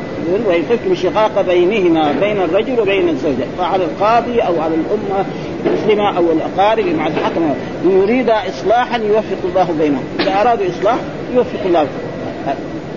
وإن 0.47 0.63
خفتم 0.71 0.95
شقاق 0.95 1.41
بينهما 1.41 2.13
بين 2.21 2.41
الرجل 2.41 2.81
وبين 2.81 3.09
الزوجة 3.09 3.45
فعلى 3.59 3.85
القاضي 3.85 4.41
أو 4.41 4.61
على 4.61 4.75
الأمة 4.75 5.25
المسلمة 5.67 6.17
أو 6.17 6.33
الأقارب 6.33 6.87
مع 6.87 7.07
الحكم. 7.07 7.55
يريد 7.85 8.31
إصلاحا 8.31 8.99
يوفق 8.99 9.39
الله 9.45 9.75
بينهم. 9.79 10.05
إذا 10.21 10.41
أرادوا 10.41 10.67
إصلاح 10.79 10.97
يوفق 11.35 11.61
الله. 11.67 11.87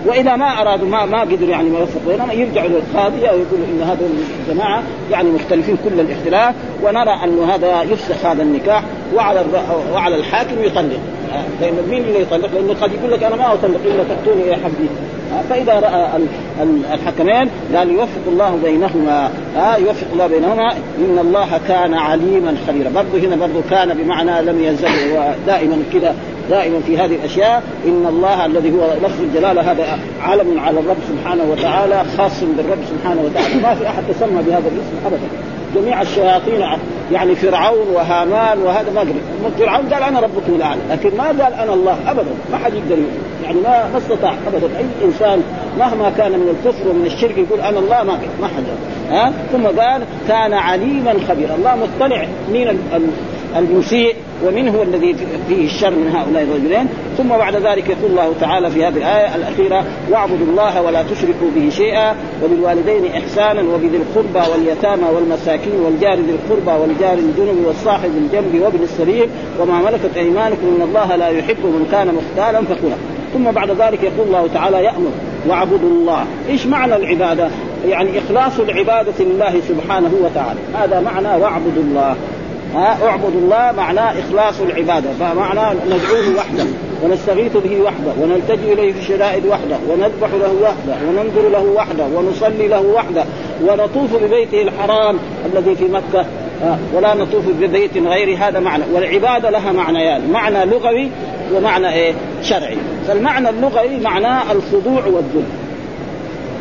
وإذا 0.06 0.36
ما 0.36 0.62
أرادوا 0.62 0.88
ما 0.88 1.06
ما 1.06 1.20
قدروا 1.20 1.50
يعني 1.50 1.70
ما 1.70 1.78
يوفقوا 1.78 2.12
بينهم 2.12 2.30
يرجعوا 2.30 2.68
للقاضي 2.68 3.28
أو 3.28 3.38
يقولوا 3.38 3.66
إن 3.72 3.82
هذول 3.82 4.10
الجماعة 4.48 4.82
يعني 5.10 5.30
مختلفين 5.30 5.76
كل 5.84 6.00
الاختلاف 6.00 6.54
ونرى 6.82 7.24
انه 7.24 7.54
هذا 7.54 7.82
يفسخ 7.82 8.26
هذا 8.26 8.42
النكاح 8.42 8.82
وعلى 9.14 9.44
وعلى 9.92 10.16
الحاكم 10.16 10.64
يطلق. 10.64 11.00
لأن 11.60 11.74
مين 11.90 12.04
اللي 12.04 12.20
يطلق؟ 12.20 12.50
لأنه 12.54 12.74
قد 12.80 12.92
يقول 12.92 13.12
لك 13.12 13.22
أنا 13.22 13.36
ما 13.36 13.52
أطلق 13.52 13.80
إلا 13.84 14.04
تأتوني 14.04 14.46
يا 14.46 14.56
حبيبي 14.56 14.88
فإذا 15.50 15.80
رأى 15.80 16.22
الحكمين 16.94 17.50
قال 17.74 17.90
يوفق 17.90 18.22
الله 18.28 18.58
بينهما. 18.64 19.30
ها 19.56 19.76
يوفق 19.76 20.06
الله 20.12 20.26
بينهما. 20.26 20.72
إن 20.72 21.18
الله 21.20 21.60
كان 21.68 21.94
عليما 21.94 22.54
خبيرا. 22.68 22.90
برضه 22.90 23.18
هنا 23.18 23.36
برضه 23.36 23.62
كان 23.70 23.94
بمعنى 23.94 24.42
لم 24.42 24.60
يزل 24.62 24.88
ودائما 25.12 25.82
كذا 25.92 26.14
دائما 26.50 26.80
في 26.86 26.98
هذه 26.98 27.14
الأشياء. 27.14 27.62
إن 27.86 28.06
الله 28.08 28.46
الذي 28.46 28.72
هو 28.72 28.94
لفظ 29.02 29.20
الجلالة 29.20 29.72
هذا 29.72 29.98
علم 30.22 30.60
على 30.60 30.80
الرب 30.80 30.96
سبحانه 31.08 31.44
وتعالى 31.50 32.04
خاص 32.18 32.40
بالرب 32.56 32.78
سبحانه 32.90 33.22
وتعالى. 33.22 33.54
ما 33.62 33.74
في 33.74 33.86
أحد 33.86 34.02
تسمى 34.08 34.42
بهذا 34.42 34.68
الاسم 34.68 35.06
ابدا. 35.06 35.57
جميع 35.74 36.02
الشياطين 36.02 36.60
يعني 37.12 37.34
فرعون 37.34 37.88
وهامان 37.94 38.58
وهذا 38.58 38.90
ما 38.94 39.00
قدر 39.00 39.14
فرعون 39.58 39.88
قال 39.88 40.02
أنا 40.02 40.20
ربكم 40.20 40.54
الأعلى 40.54 40.80
لكن 40.90 41.16
ما 41.16 41.24
قال 41.26 41.52
أنا 41.52 41.74
الله 41.74 41.96
ابدا. 42.06 42.30
ما 42.52 42.58
حد 42.58 42.74
يقدر 42.74 42.96
يعني 43.44 43.60
ما 43.60 43.88
ما 43.92 43.98
استطاع 43.98 44.34
ابدا. 44.46 44.66
أي 44.78 44.84
إنسان 45.04 45.42
مهما 45.78 46.12
كان 46.16 46.32
من 46.32 46.48
الكفر 46.48 46.88
ومن 46.88 47.06
الشرك 47.06 47.38
يقول 47.38 47.60
أنا 47.60 47.78
الله 47.78 48.02
ما 48.02 48.18
ما 48.40 48.48
حد. 48.48 48.64
ها؟ 49.10 49.32
ثم 49.52 49.80
قال 49.80 50.02
كان 50.28 50.52
عليما 50.52 51.14
خبيرا. 51.28 51.54
الله 51.54 51.76
مطلع 51.76 52.26
مين 52.52 52.68
المسيء 53.56 54.14
ومن 54.46 54.68
هو 54.68 54.82
الذي 54.82 55.16
فيه 55.48 55.64
الشر 55.64 55.90
من 55.90 56.08
هؤلاء 56.16 56.42
الرجلين. 56.42 56.88
ثم 57.18 57.28
بعد 57.28 57.56
ذلك 57.56 57.88
يقول 57.88 58.10
الله 58.10 58.32
تعالى 58.40 58.70
في 58.70 58.84
هذه 58.84 58.96
الآية 58.96 59.34
الأخيرة 59.34 59.84
واعبدوا 60.10 60.46
الله 60.50 60.82
ولا 60.82 61.02
تشركوا 61.02 61.50
به 61.56 61.70
شيئا 61.70 62.14
وبالوالدين 62.44 63.12
إحسانا 63.12 63.62
وبذي 63.62 63.96
القربى 63.96 64.50
واليتامى 64.52 65.04
والمساكين 65.14 65.80
والجار 65.84 66.14
ذي 66.14 66.30
القربى 66.30 66.82
والجار 66.82 67.18
الجنب 67.18 67.64
والصاحب 67.66 68.10
الجنب 68.16 68.62
وابن 68.62 68.82
السبيل 68.82 69.28
وما 69.60 69.78
ملكت 69.78 70.16
أيمانكم 70.16 70.66
إن 70.76 70.82
الله 70.82 71.16
لا 71.16 71.28
يحب 71.28 71.64
من 71.64 71.88
كان 71.92 72.14
مختالا 72.14 72.60
فخورا. 72.64 72.96
ثم 73.34 73.50
بعد 73.50 73.70
ذلك 73.70 74.02
يقول 74.02 74.26
الله 74.26 74.48
تعالى 74.54 74.84
يأمر 74.84 75.10
واعبدوا 75.48 75.90
الله. 75.90 76.24
إيش 76.48 76.66
معنى 76.66 76.96
العبادة؟ 76.96 77.48
يعني 77.88 78.10
إخلاص 78.18 78.60
العبادة 78.60 79.12
لله 79.20 79.60
سبحانه 79.68 80.10
وتعالى. 80.22 80.60
هذا 80.74 81.00
معنى 81.00 81.42
واعبدوا 81.42 81.82
الله. 81.82 82.16
ها 82.74 83.08
اعبدوا 83.08 83.40
الله 83.40 83.72
معناه 83.76 84.14
إخلاص 84.20 84.60
العبادة 84.60 85.10
فمعناه 85.20 85.72
ندعوه 85.72 86.36
وحده 86.38 86.64
ونستغيث 87.04 87.56
به 87.56 87.80
وحده 87.80 88.12
ونلتجئ 88.20 88.72
إليه 88.72 88.92
في 88.92 88.98
الشدائد 88.98 89.46
وحده 89.46 89.76
ونذبح 89.90 90.28
له 90.40 90.54
وحده 90.62 90.96
وننذر 91.08 91.48
له 91.48 91.72
وحده 91.76 92.06
ونصلي 92.14 92.68
له 92.68 92.80
وحده 92.80 93.24
ونطوف 93.62 94.22
ببيته 94.22 94.62
الحرام 94.62 95.18
الذي 95.52 95.74
في 95.74 95.84
مكة 95.84 96.26
ولا 96.94 97.14
نطوف 97.14 97.44
ببيت 97.60 97.98
غير 97.98 98.36
هذا 98.38 98.60
معنى. 98.60 98.84
والعبادة 98.94 99.50
لها 99.50 99.72
معنيان 99.72 100.30
معنى 100.30 100.64
لغوي 100.64 101.10
ومعنى 101.54 101.92
إيه؟ 101.92 102.12
شرعي. 102.42 102.76
فالمعنى 103.08 103.48
اللغوي 103.48 104.00
معناه 104.00 104.52
الخضوع 104.52 105.04
والذل. 105.06 105.44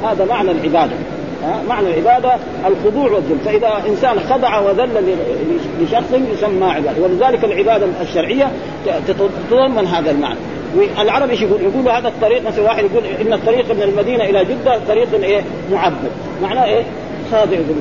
هذا 0.03 0.25
معنى 0.25 0.51
العبادة. 0.51 0.93
معنى 1.69 1.87
العبادة 1.87 2.35
الخضوع 2.67 3.11
والذل 3.11 3.37
فإذا 3.45 3.83
إنسان 3.89 4.19
خضع 4.19 4.59
وذل 4.59 5.17
لشخص 5.81 6.13
يسمى 6.33 6.65
عبادة 6.65 7.01
ولذلك 7.01 7.43
العبادة 7.43 7.85
الشرعية 8.01 8.51
تتضمن 9.07 9.87
هذا 9.87 10.11
المعنى 10.11 10.39
العرب 10.99 11.29
إيش 11.29 11.41
يقول؟ 11.41 11.61
يقولوا 11.61 11.91
هذا 11.91 12.07
الطريق 12.07 12.47
مثلا 12.47 12.63
واحد 12.63 12.83
يقول 12.83 13.03
إن 13.05 13.33
الطريق 13.33 13.71
من 13.71 13.81
المدينة 13.81 14.23
إلى 14.23 14.45
جدة 14.45 14.79
طريق 14.87 15.07
إيه؟ 15.23 15.41
معبد، 15.71 16.11
معناه 16.43 16.65
إيه؟ 16.65 16.83
خاضع 17.31 17.51
يقول 17.51 17.77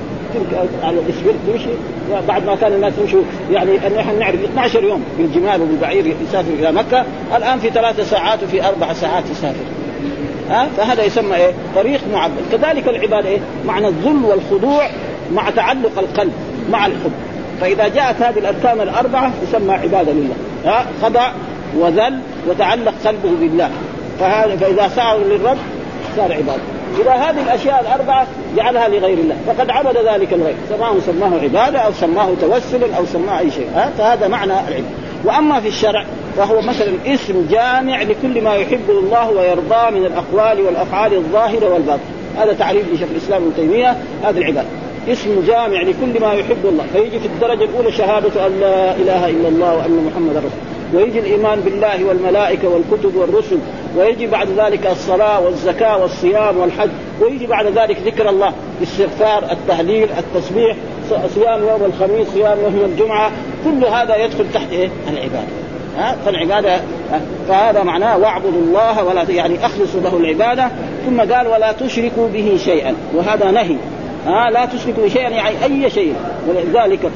على 0.82 0.98
الاسفلت 0.98 1.36
تمشي 1.46 1.68
بعد 2.28 2.46
ما 2.46 2.54
كان 2.54 2.72
الناس 2.72 2.92
يمشوا 3.00 3.22
يعني 3.52 3.76
نحن 3.96 4.18
نعرف 4.18 4.44
12 4.44 4.84
يوم 4.84 5.04
بالجمال 5.18 5.62
وبالبعير 5.62 6.14
يسافر 6.28 6.52
إلى 6.58 6.72
مكة، 6.72 7.04
الآن 7.36 7.58
في 7.58 7.70
ثلاث 7.70 8.10
ساعات 8.10 8.42
وفي 8.42 8.68
أربع 8.68 8.92
ساعات 8.92 9.24
يسافر. 9.30 9.64
ها؟ 10.50 10.68
فهذا 10.76 11.04
يسمى 11.04 11.36
إيه؟ 11.36 11.52
طريق 11.74 12.00
معبد، 12.12 12.42
كذلك 12.52 12.88
العباده 12.88 13.28
إيه؟ 13.28 13.38
معنى 13.66 13.88
الذل 13.88 14.24
والخضوع 14.24 14.88
مع 15.32 15.50
تعلق 15.50 15.98
القلب 15.98 16.32
مع 16.70 16.86
الحب، 16.86 17.12
فإذا 17.60 17.88
جاءت 17.88 18.22
هذه 18.22 18.38
الأركان 18.38 18.80
الأربعة 18.80 19.30
يسمى 19.48 19.74
عبادة 19.74 20.12
لله، 20.12 20.34
ها؟ 20.64 20.86
خضع 21.02 21.30
وذل 21.78 22.18
وتعلق 22.48 22.94
قلبه 23.04 23.30
بالله، 23.40 23.70
فهذا 24.20 24.56
فإذا 24.56 24.88
سعوا 24.88 25.24
للرب 25.24 25.58
صار 26.16 26.32
عبادة، 26.32 26.62
اذا 27.00 27.12
هذه 27.12 27.42
الأشياء 27.42 27.80
الأربعة 27.80 28.26
جعلها 28.56 28.88
لغير 28.88 29.18
الله، 29.18 29.36
فقد 29.46 29.70
عبد 29.70 29.96
ذلك 29.96 30.32
الغير، 30.32 30.54
سواء 30.68 30.98
سماه 31.06 31.40
عبادة 31.42 31.78
أو 31.78 31.92
سماه 31.92 32.28
توسلا 32.40 32.96
أو 32.96 33.06
سماه 33.06 33.38
أي 33.38 33.50
شيء، 33.50 33.68
ها؟ 33.74 33.90
فهذا 33.98 34.28
معنى 34.28 34.52
العباده. 34.52 35.05
وأما 35.24 35.60
في 35.60 35.68
الشرع 35.68 36.04
فهو 36.36 36.60
مثلا 36.60 36.92
اسم 37.06 37.46
جامع 37.50 38.02
لكل 38.02 38.42
ما 38.42 38.54
يحبه 38.54 38.98
الله 38.98 39.30
ويرضاه 39.30 39.90
من 39.90 40.06
الأقوال 40.06 40.60
والأفعال 40.60 41.14
الظاهرة 41.14 41.74
والباطنة. 41.74 42.04
هذا 42.38 42.52
تعريف 42.52 42.94
لشيخ 42.94 43.08
الإسلام 43.10 43.42
ابن 43.42 43.52
تيمية 43.56 43.96
هذه 44.24 44.38
العباده 44.38 44.68
اسم 45.08 45.44
جامع 45.46 45.82
لكل 45.82 46.20
ما 46.20 46.32
يحب 46.32 46.64
الله. 46.64 46.84
فيجي 46.92 47.18
في 47.18 47.26
الدرجة 47.26 47.64
الأولى 47.64 47.92
شهادة 47.92 48.46
أن 48.46 48.60
لا 48.60 48.96
إله 48.96 49.30
إلا 49.30 49.48
الله 49.48 49.76
وأن 49.76 50.10
محمدا 50.10 50.38
رسول 50.38 50.50
ويجي 50.94 51.18
الإيمان 51.18 51.60
بالله 51.60 52.04
والملائكة 52.04 52.68
والكتب 52.68 53.16
والرسل. 53.16 53.58
ويجي 53.96 54.26
بعد 54.26 54.48
ذلك 54.56 54.86
الصلاة 54.86 55.40
والزكاة 55.40 56.02
والصيام 56.02 56.58
والحج. 56.58 56.90
ويجي 57.20 57.46
بعد 57.46 57.66
ذلك 57.66 57.96
ذكر 58.06 58.28
الله. 58.28 58.52
الاستغفار 58.78 59.52
التهليل 59.52 60.08
التسبيح 60.18 60.76
صيام 61.34 61.62
يوم 61.68 61.84
الخميس 61.84 62.28
صيام 62.34 62.58
يوم 62.62 62.90
الجمعة. 62.92 63.30
كل 63.66 63.84
هذا 63.84 64.16
يدخل 64.16 64.44
تحت 64.54 64.72
إيه؟ 64.72 64.88
العبادة. 65.08 65.48
ها؟ 65.98 66.16
فالعبادة 66.26 66.80
فهذا 67.48 67.82
معناه 67.82 68.18
واعبدوا 68.18 68.60
الله 68.60 69.04
ولا 69.04 69.22
يعني 69.22 69.66
أخلصوا 69.66 70.00
له 70.00 70.16
العبادة. 70.16 70.68
ثم 71.06 71.20
قال 71.20 71.46
ولا 71.46 71.72
تشركوا 71.72 72.28
به 72.28 72.58
شيئا. 72.64 72.94
وهذا 73.14 73.50
نهي. 73.50 73.76
ها؟ 74.26 74.50
لا 74.50 74.64
تشركوا 74.64 75.02
به 75.02 75.08
شيئا 75.08 75.28
يعني 75.28 75.64
أي 75.64 75.90
شيء. 75.90 76.14
ولذلك 76.48 77.10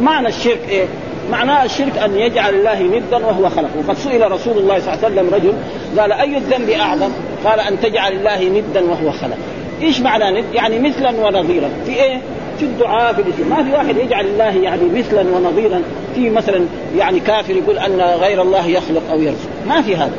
معنى 0.00 0.28
الشرك 0.28 0.60
إيه؟ 0.68 0.84
معناه 1.30 1.64
الشرك 1.64 1.98
أن 1.98 2.16
يجعل 2.16 2.54
الله 2.54 2.82
ندا 2.82 3.26
وهو 3.26 3.48
خلقه 3.48 3.70
وقد 3.78 3.98
سئل 3.98 4.32
رسول 4.32 4.58
الله 4.58 4.78
صلى 4.78 4.94
الله 4.94 5.04
عليه 5.04 5.14
وسلم 5.14 5.34
رجل 5.34 5.52
قال 6.00 6.12
أي 6.12 6.36
الذنب 6.36 6.70
أعظم؟ 6.70 7.10
قال 7.44 7.60
أن 7.60 7.80
تجعل 7.80 8.12
الله 8.12 8.44
ندا 8.44 8.84
وهو 8.84 9.10
خلقه 9.10 9.38
إيش 9.82 10.00
معنى 10.00 10.40
ند؟ 10.40 10.44
يعني 10.54 10.78
مثلا 10.78 11.10
ونظيرا 11.10 11.68
في 11.86 11.92
إيه؟ 11.92 12.20
في 12.58 12.64
الدعاء 12.64 13.12
في 13.14 13.22
الإسلام. 13.22 13.48
ما 13.48 13.64
في 13.64 13.72
واحد 13.72 13.96
يجعل 13.96 14.26
الله 14.26 14.62
يعني 14.62 14.82
مثلا 14.84 15.20
ونظيرا. 15.36 15.82
في 16.14 16.30
مثلا 16.30 16.66
يعني 16.96 17.20
كافر 17.20 17.56
يقول 17.56 17.78
أن 17.78 18.00
غير 18.00 18.42
الله 18.42 18.66
يخلق 18.66 19.02
أو 19.10 19.20
يرزق. 19.20 19.48
ما 19.68 19.82
في 19.82 19.96
هذا. 19.96 20.12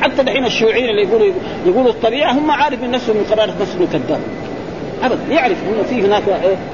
حتى 0.00 0.22
دحين 0.22 0.44
الشيوعيين 0.44 0.90
اللي 0.90 1.02
يقولوا 1.02 1.32
يقولوا 1.66 1.90
الطبيعة 1.90 2.32
هم 2.32 2.50
عارف 2.50 2.82
من 2.82 2.90
نفسه 2.90 3.12
من 3.12 3.26
قرارة 3.30 3.54
نفسه 3.60 3.78
كذاب 3.92 4.20
ابدا. 5.02 5.34
يعرف 5.34 5.56
أنه 5.68 5.82
في 5.82 6.06
هناك 6.06 6.22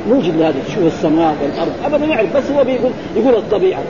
موجود 0.09 0.37
لهذا. 0.37 0.57
شوف 0.75 0.85
السماء 0.87 1.37
والأرض. 1.43 1.73
ابدا 1.85 2.07
يعرف. 2.07 2.37
بس 2.37 2.51
هو 2.51 2.65
بيقول 2.65 2.93
يقول 3.17 3.35
الطبيعة. 3.35 3.81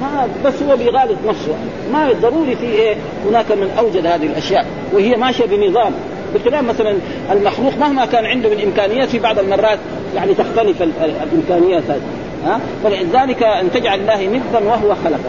ما 0.00 0.28
بس 0.44 0.62
هو 0.62 0.76
بيغالط 0.76 1.18
نفسه. 1.28 1.54
ما 1.92 2.12
ضروري 2.22 2.56
في 2.56 2.66
إيه 2.66 2.94
هناك 3.28 3.52
من 3.52 3.70
أوجد 3.78 4.06
هذه 4.06 4.26
الأشياء. 4.26 4.66
وهي 4.92 5.16
ماشية 5.16 5.44
بنظام. 5.44 5.92
بخلاف 6.34 6.64
مثلا 6.64 6.94
المخلوق 7.32 7.78
مهما 7.78 8.06
كان 8.06 8.24
عنده 8.24 8.48
من 8.48 8.60
امكانيات 8.60 9.08
في 9.08 9.18
بعض 9.18 9.38
المرات 9.38 9.78
يعني 10.16 10.34
تختلف 10.34 10.82
الإمكانيات 10.82 11.82
هذه 11.88 12.00
ها؟ 12.46 12.60
فلذلك 12.84 13.42
أن 13.42 13.70
تجعل 13.72 14.00
الله 14.00 14.26
ندا 14.26 14.66
وهو 14.66 14.94
خلقك 15.04 15.20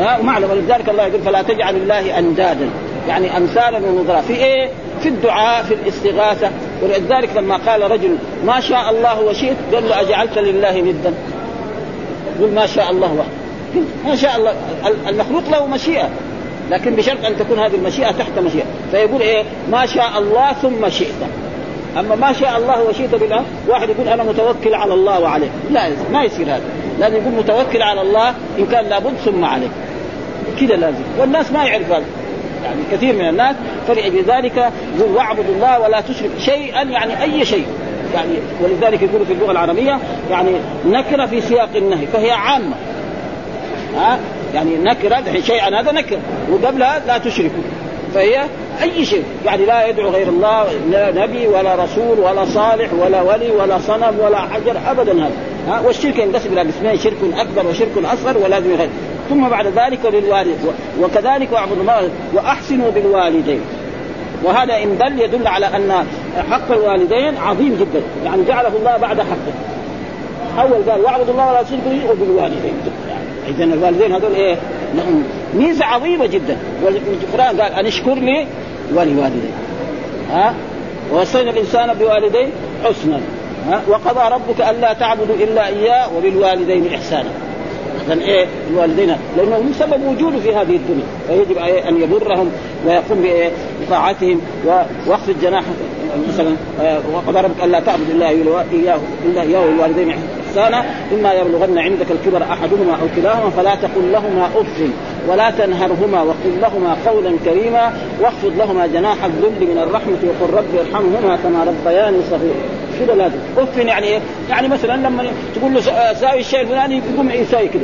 ها؟ 0.00 0.18
ومعنى 0.18 0.46
ولذلك 0.46 0.88
الله 0.88 1.06
يقول 1.06 1.20
فلا 1.20 1.42
تجعل 1.42 1.76
الله 1.76 2.18
أندادا 2.18 2.70
يعني 3.08 3.36
امثالا 3.36 3.78
ونظرا 3.78 4.20
في 4.20 4.32
إيه؟ 4.32 4.70
في 5.02 5.08
الدعاء 5.08 5.62
في 5.64 5.74
الاستغاثة 5.74 6.50
ولذلك 6.82 7.28
لما 7.36 7.56
قال 7.56 7.90
رجل 7.90 8.16
ما 8.46 8.60
شاء 8.60 8.90
الله 8.90 9.20
وشئت 9.20 9.56
قال 9.74 9.88
له 9.88 10.00
أجعلت 10.00 10.38
لله 10.38 10.80
ندا. 10.80 11.14
يقول 12.38 12.52
ما 12.52 12.66
شاء 12.66 12.90
الله 12.90 13.12
وحده. 13.12 13.86
ما 14.06 14.16
شاء 14.16 14.36
الله 14.36 14.54
المخلوق 15.08 15.42
له 15.50 15.66
مشيئة. 15.66 16.08
لكن 16.70 16.94
بشرط 16.94 17.24
أن 17.24 17.36
تكون 17.38 17.58
هذه 17.58 17.74
المشيئة 17.74 18.10
تحت 18.10 18.38
مشيئة. 18.38 18.64
فيقول 18.90 19.20
إيه؟ 19.20 19.44
ما 19.70 19.86
شاء 19.86 20.18
الله 20.18 20.52
ثم 20.52 20.88
شئت. 20.88 21.14
أما 21.98 22.14
ما 22.14 22.32
شاء 22.32 22.58
الله 22.58 22.82
وشئت 22.82 23.14
بالله 23.14 23.44
واحد 23.68 23.88
يقول 23.88 24.08
أنا 24.08 24.22
متوكل 24.22 24.74
على 24.74 24.94
الله 24.94 25.20
وعليه. 25.20 25.48
لا 25.70 25.90
ما 26.12 26.24
يصير 26.24 26.46
هذا. 26.46 26.62
لازم 27.00 27.16
يقول 27.16 27.32
متوكل 27.32 27.82
على 27.82 28.00
الله 28.00 28.28
إن 28.58 28.66
كان 28.66 28.84
لابد 28.84 29.16
ثم 29.24 29.44
عليه. 29.44 29.68
كذا 30.60 30.76
لازم. 30.76 31.02
والناس 31.18 31.52
ما 31.52 31.64
يعرف 31.64 31.92
هذا. 31.92 32.04
يعني 32.64 32.80
كثير 32.92 33.14
من 33.14 33.28
الناس 33.28 33.56
فلذلك 33.88 34.72
يقول 34.98 35.16
واعبدوا 35.16 35.54
الله 35.54 35.80
ولا 35.80 36.00
تشرك 36.00 36.30
شيئا 36.38 36.82
يعني 36.82 37.22
أي 37.22 37.44
شيء. 37.44 37.66
يعني 38.14 38.32
ولذلك 38.60 39.02
يقولوا 39.02 39.26
في 39.26 39.32
اللغة 39.32 39.50
العربية 39.50 39.98
يعني 40.30 40.50
نكرة 40.86 41.26
في 41.26 41.40
سياق 41.40 41.68
النهي 41.76 42.06
فهي 42.06 42.30
عامة. 42.30 42.74
ها؟ 43.96 44.18
يعني 44.56 44.76
نكره 44.76 45.40
شيئا 45.46 45.80
هذا 45.80 45.92
نكره 45.92 46.18
وقبلها 46.50 47.02
لا 47.06 47.18
تشركوا. 47.18 47.62
فهي 48.14 48.44
أي 48.82 49.04
شيء. 49.04 49.24
يعني 49.46 49.66
لا 49.66 49.86
يدعو 49.86 50.10
غير 50.10 50.28
الله 50.28 50.64
لا 50.90 51.26
نبي 51.26 51.46
ولا 51.46 51.74
رسول 51.74 52.18
ولا 52.18 52.44
صالح 52.44 52.88
ولا 52.92 53.22
ولي 53.22 53.50
ولا 53.50 53.78
صنم 53.78 54.14
ولا 54.20 54.38
حجر 54.38 54.76
ابدا 54.86 55.12
هذا. 55.12 55.36
ها 55.68 55.80
والشرك 55.80 56.18
ينقسم 56.18 56.52
إلى 56.52 56.60
قسمين 56.60 56.98
شرك 56.98 57.16
أكبر 57.36 57.66
وشرك 57.70 58.04
أصغر 58.04 58.38
ولازم 58.38 58.70
يغير 58.70 58.88
ثم 59.30 59.48
بعد 59.48 59.66
ذلك 59.66 60.00
للوالد. 60.04 60.58
وكذلك 61.00 61.52
واعبدوا 61.52 61.82
الله 61.82 62.10
وأحسنوا 62.34 62.90
بالوالدين. 62.90 63.60
وهذا 64.44 64.82
إن 64.82 64.98
دل 64.98 65.20
يدل 65.20 65.46
على 65.46 65.66
أن 65.66 66.06
حق 66.50 66.72
الوالدين 66.72 67.36
عظيم 67.36 67.76
جدا. 67.80 68.02
يعني 68.24 68.44
جعله 68.44 68.72
الله 68.76 68.96
بعد 68.96 69.20
حقه. 69.20 69.54
أول 70.62 70.90
قال 70.90 71.00
واعبد 71.00 71.28
الله 71.28 71.50
ولا 71.50 71.62
تشركوا 71.62 71.92
به 71.92 72.10
وبالوالدين. 72.10 72.74
إذا 73.48 73.64
الوالدين 73.64 74.12
هذول 74.12 74.34
إيه؟ 74.34 74.56
لهم 74.94 75.24
ميزة 75.54 75.84
عظيمة 75.84 76.26
جدا. 76.26 76.56
والقران 76.84 77.60
قال 77.60 77.72
أن 77.72 77.86
اشكر 77.86 78.14
لي 78.14 78.46
ولوالدي. 78.94 79.48
ها؟ 80.30 80.54
ووصينا 81.12 81.50
الإنسان 81.50 81.94
بوالديه 81.94 82.46
حسنا. 82.84 83.20
ها؟ 83.68 83.82
وقضى 83.88 84.34
ربك 84.34 84.60
ألا 84.70 84.92
تعبدوا 84.92 85.34
إلا 85.34 85.66
إياه 85.66 86.16
وبالوالدين 86.16 86.94
احسانا. 86.94 87.30
اذا 88.06 88.20
إيه؟ 88.20 88.46
الوالدين 88.70 89.16
لأنه 89.36 89.56
هم 89.56 89.72
سبب 89.78 90.06
وجوده 90.06 90.38
في 90.38 90.54
هذه 90.54 90.76
الدنيا. 90.76 91.06
فيجب 91.28 91.58
أن 91.88 92.02
يبرهم 92.02 92.50
ويقوم 92.86 93.24
بطاعتهم 93.82 94.40
واخفض 95.06 95.34
جناح 95.42 95.64
مثلا 96.28 96.56
آه، 96.80 97.00
وقضى 97.14 97.40
ربك 97.40 97.64
الا 97.64 97.80
تعبد 97.80 98.10
إلا 98.10 98.28
إياه 98.28 98.98
إلا 99.24 99.42
إياه 99.42 99.60
وبالوالدين 99.60 100.14
إحسانا 100.48 100.84
إما 101.12 101.32
يبلغن 101.32 101.78
عندك 101.78 102.06
الكبر 102.10 102.42
أحدهما 102.42 102.92
أو 102.92 103.06
كلاهما 103.16 103.50
فلا 103.50 103.74
تقل 103.74 104.12
لهما 104.12 104.46
أف 104.46 104.88
ولا 105.28 105.50
تنهرهما 105.50 106.22
وقل 106.22 106.60
لهما 106.62 106.96
قولا 107.06 107.32
كريما 107.44 107.92
واخفض 108.20 108.52
لهما 108.58 108.86
جناح 108.86 109.24
الذل 109.24 109.66
من 109.74 109.78
الرحمة 109.78 110.18
وقل 110.24 110.52
رب 110.54 110.86
ارحمهما 110.86 111.36
كما 111.36 111.64
ربياني 111.64 112.18
صغيرا. 112.30 112.86
كذا 113.00 113.14
لازم 113.14 113.38
أف 113.58 113.76
يعني 113.76 114.06
إيه؟ 114.06 114.20
يعني 114.50 114.68
مثلا 114.68 114.96
لما 114.96 115.24
تقول 115.54 115.74
له 115.74 115.80
ساوي 116.12 116.40
الشيء 116.40 116.60
الفلاني 116.60 117.02
يقوم 117.14 117.30
يساوي 117.30 117.68
كذا 117.68 117.82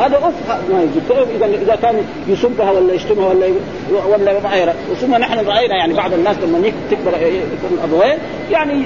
هذا 0.00 0.16
اف 0.16 0.70
ما 0.72 0.82
يجوز. 0.82 1.02
طيب 1.08 1.28
اذا 1.36 1.46
إذا 1.62 1.78
كان 1.82 1.94
يسبها 2.28 2.70
ولا 2.70 2.94
يشتمها 2.94 3.28
ولا 3.28 3.46
ولا 4.08 4.40
ما 4.40 4.48
غيره 4.50 4.74
ثم 5.00 5.14
نحن 5.14 5.46
راينا 5.46 5.76
يعني 5.76 5.94
بعض 5.94 6.12
الناس 6.12 6.36
لما 6.42 6.72
تكبر 6.90 7.12
يكون 7.26 7.78
ابوين 7.84 8.18
يعني 8.50 8.82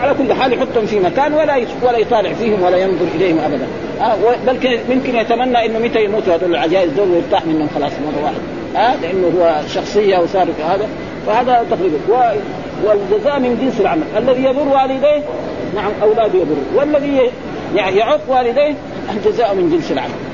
على 0.00 0.14
كل 0.14 0.32
حال 0.32 0.52
يحطهم 0.52 0.86
في 0.86 1.00
مكان 1.00 1.34
ولا 1.34 1.56
ولا 1.82 1.98
يطالع 1.98 2.32
فيهم 2.32 2.62
ولا 2.62 2.76
ينظر 2.76 3.06
إليهم 3.14 3.38
ابدا. 3.38 3.66
آه 4.00 4.14
بل 4.46 4.78
ممكن 4.90 5.16
يتمنى 5.16 5.66
إنه 5.66 5.78
متى 5.78 6.04
يموتوا 6.04 6.34
هذول 6.34 6.50
العجائز 6.50 6.90
دول 6.92 7.10
ويرتاح 7.10 7.46
منهم 7.46 7.68
خلاص 7.74 7.92
مرة 7.92 8.24
واحدة. 8.24 8.38
آه 8.76 8.96
لأنه 9.02 9.32
هو 9.38 9.60
شخصية 9.68 10.18
وصار 10.18 10.48
هذا. 10.68 10.88
فهذا 11.26 11.66
تقريبا. 11.70 11.98
والجزاء 12.84 13.40
من 13.40 13.58
جنس 13.62 13.80
العمل. 13.80 14.02
الذي 14.16 14.44
يضر 14.44 14.68
والديه 14.68 15.22
نعم 15.74 15.92
اولاده 16.02 16.38
يضر. 16.38 16.56
والذي 16.74 17.30
يعني 17.76 17.96
يعق 17.96 18.20
والديه 18.28 18.74
الجزاء 19.16 19.54
من 19.54 19.70
جنس 19.70 19.92
العمل. 19.92 20.29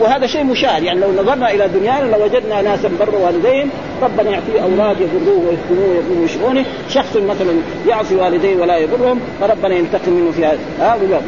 وهذا 0.00 0.26
شيء 0.26 0.44
مشاهد 0.44 0.82
يعني 0.82 1.00
لو 1.00 1.22
نظرنا 1.22 1.50
إلى 1.50 1.68
دنيانا 1.68 2.16
لوجدنا 2.16 2.62
ناسا 2.62 2.90
بر 3.00 3.14
والديهم 3.14 3.70
ربنا 4.02 4.30
يعطيه 4.30 4.62
أولاد 4.62 4.96
يضروه 5.00 5.48
ويفتنوه 5.48 5.88
ويضروه 5.88 6.20
ويشؤونه 6.20 6.64
شخص 6.88 7.16
مثلا 7.16 7.52
يعصي 7.88 8.16
والديه 8.16 8.56
ولا 8.56 8.76
يضرهم 8.76 9.20
فربنا 9.40 9.74
ينتقم 9.74 10.12
منه 10.12 10.30
في 10.30 10.46
هذا. 10.46 10.58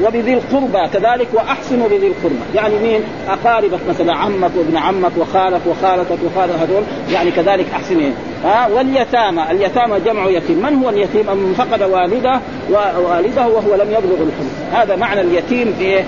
وبذي 0.04 0.34
القربى 0.34 0.88
كذلك 0.92 1.28
واحسنوا 1.32 1.88
بذي 1.88 2.06
القربى. 2.06 2.34
يعني 2.54 2.74
مين؟ 2.78 3.00
أقاربك 3.28 3.78
مثلا 3.88 4.14
عمك 4.14 4.50
وابن 4.56 4.76
عمك 4.76 5.12
وخالك 5.18 5.60
وخالتك 5.66 6.18
وخالك 6.26 6.54
هذول. 6.54 6.82
يعني 7.12 7.30
كذلك 7.30 7.66
احسنوا 7.74 8.10
ها؟ 8.44 8.68
واليتامى. 8.68 9.42
اليتامى 9.50 10.00
جمع 10.00 10.28
يتيم. 10.30 10.62
من 10.62 10.74
هو 10.74 10.88
اليتيم؟ 10.88 11.26
من 11.26 11.54
فقد 11.58 11.82
والده 11.82 12.40
ووالده 12.70 13.46
وهو 13.46 13.74
لم 13.74 13.90
يبلغ 13.90 14.18
الحلم. 14.20 14.50
هذا 14.72 14.96
معنى 14.96 15.20
اليتيم 15.20 15.74
في 15.78 16.04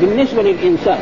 بالنسبة 0.00 0.42
للإنسان. 0.42 0.98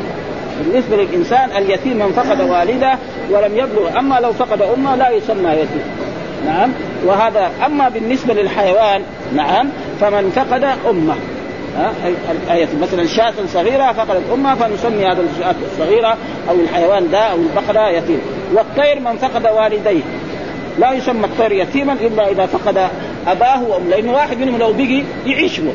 بالنسبة 0.59 0.95
للإنسان 0.95 1.49
اليتيم 1.57 1.97
من 1.97 2.11
فقد 2.11 2.41
والده 2.41 2.97
ولم 3.31 3.57
يبلغ 3.57 3.99
أما 3.99 4.19
لو 4.19 4.33
فقد 4.33 4.61
أمه 4.61 4.95
لا 4.95 5.09
يسمى 5.09 5.51
يتيم. 5.51 5.83
نعم؟ 6.45 6.71
وهذا 7.05 7.51
أما 7.65 7.89
بالنسبة 7.89 8.33
للحيوان 8.33 9.01
نعم 9.35 9.69
فمن 10.01 10.31
فقد 10.35 10.63
أمه. 10.89 11.15
الآية 12.31 12.67
مثلا 12.81 13.07
شاة 13.07 13.33
صغيرة 13.53 13.91
فقدت 13.91 14.21
أمها 14.33 14.55
فنسمي 14.55 15.05
هذا 15.05 15.21
الشاة 15.21 15.55
الصغيرة 15.71 16.17
أو 16.49 16.55
الحيوان 16.55 17.11
ده 17.11 17.19
أو 17.19 17.37
البقرة 17.37 17.89
يتيم. 17.89 18.21
والطير 18.53 18.99
من 18.99 19.17
فقد 19.17 19.47
والديه. 19.47 20.01
لا 20.79 20.91
يسمى 20.91 21.25
الطير 21.25 21.51
يتيما 21.51 21.93
إلا 21.93 22.31
إذا 22.31 22.45
فقد 22.45 22.87
أباه 23.27 23.63
وأمه. 23.63 23.89
لأن 23.89 24.09
واحد 24.09 24.37
منهم 24.37 24.59
لو 24.59 24.73
بقي 24.73 25.03
يعيش 25.25 25.59
هو. 25.59 25.71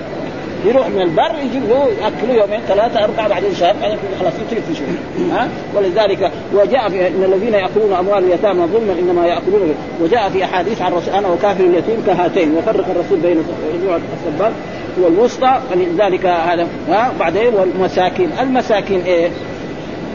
يروح 0.64 0.88
من 0.88 1.00
البر 1.00 1.32
يجيب 1.44 1.62
له 1.68 1.88
يأكله 2.02 2.42
يومين 2.42 2.60
ثلاثة 2.68 3.04
أربعة 3.04 3.28
بعدين 3.28 3.54
شهر 3.54 3.74
بعدين 3.82 3.98
خلاص 4.20 4.32
يترك 4.34 4.62
في 4.62 4.74
شغل 4.74 5.30
ها؟ 5.32 5.48
ولذلك 5.76 6.32
وجاء 6.54 6.88
في 6.88 7.08
إن 7.08 7.24
الذين 7.24 7.54
يأكلون 7.54 7.92
أموال 7.92 8.24
اليتامى 8.24 8.66
ظلما 8.66 8.92
إنما 8.92 9.26
يأكلون 9.26 9.74
وجاء 10.00 10.28
في 10.28 10.44
أحاديث 10.44 10.82
عن 10.82 10.92
الرسول 10.92 11.14
أنا 11.14 11.28
وكافر 11.28 11.64
اليتيم 11.64 12.02
كهاتين 12.06 12.54
وفرق 12.54 12.86
الرسول 12.90 13.18
بين 13.18 13.42
رجوع 13.74 13.98
السباب 14.26 14.52
والوسطى 15.00 15.60
فلذلك 15.70 16.26
هذا 16.26 16.66
ها؟ 16.88 17.12
بعدين 17.20 17.54
والمساكين. 17.54 18.30
المساكين 18.40 19.00
إيه؟ 19.00 19.28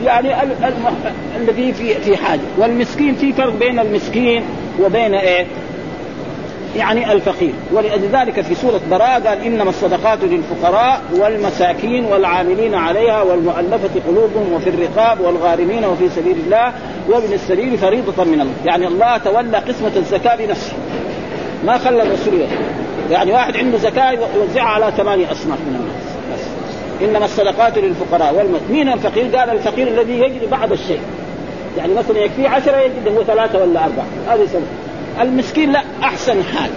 يعني 0.06 0.44
الذي 1.38 1.74
في 1.74 1.94
في 1.94 2.18
حاجة. 2.18 2.42
والمسكين 2.58 3.16
في 3.16 3.34
فرق 3.34 3.54
بين 3.56 3.80
المسكين 3.80 4.44
وبين 4.82 5.14
إيه؟ 5.14 5.46
يعني 6.76 7.12
الفقير. 7.12 7.54
ولذلك 7.72 8.42
في 8.42 8.56
سورة 8.56 8.82
براءة 8.92 9.30
قال 9.30 9.42
إنما 9.46 9.70
الصدقات 9.70 10.20
للفقراء 10.24 11.02
والمساكين 11.20 12.06
والعاملين 12.06 12.76
عليها 12.76 13.22
والمؤلفة 13.22 13.90
قلوبهم 14.08 14.54
وفي 14.54 14.70
الرقاب 14.70 15.20
والغارمين 15.20 15.86
وفي 15.86 16.10
سبيل 16.10 16.36
الله 16.46 16.74
وابن 17.10 17.34
السبيل 17.34 17.78
فريضة 17.78 18.24
من 18.24 18.42
الله. 18.42 18.54
يعني 18.66 18.88
الله 18.88 19.18
تولى 19.18 19.58
قسمة 19.58 19.92
الزكاة 19.96 20.36
بنفسه. 20.36 20.74
ما 21.66 21.78
خلى 21.78 22.04
الرسول 22.04 22.34
يعني 23.12 23.32
واحد 23.32 23.58
عنده 23.58 23.78
زكاة 23.78 24.12
يوزعها 24.36 24.68
على 24.68 24.92
ثمانية 24.98 25.32
أصناف 25.32 25.60
من 25.60 25.76
الناس. 25.80 26.14
بس. 26.34 26.48
إنما 27.10 27.26
الصدقات 27.26 27.78
للفقراء 27.78 28.36
والم... 28.36 28.60
مين 28.70 28.90
الفقير؟ 28.90 29.36
قال 29.36 29.50
الفقير 29.50 29.88
الذي 29.88 30.20
يجد 30.20 30.50
بعض 30.50 30.72
الشيء. 30.72 31.02
يعني 31.78 31.94
مثلا 31.94 32.18
يكفيه 32.20 32.50
عشرة 32.50 32.78
يجد 32.78 33.18
هو 33.18 33.24
ثلاثة 33.24 33.62
ولا 33.62 33.86
أربعة. 33.86 34.06
هذه 34.28 34.46
سنة. 34.46 34.68
المسكين 35.22 35.72
لا 35.72 35.84
أحسن 36.04 36.44
حال. 36.44 36.70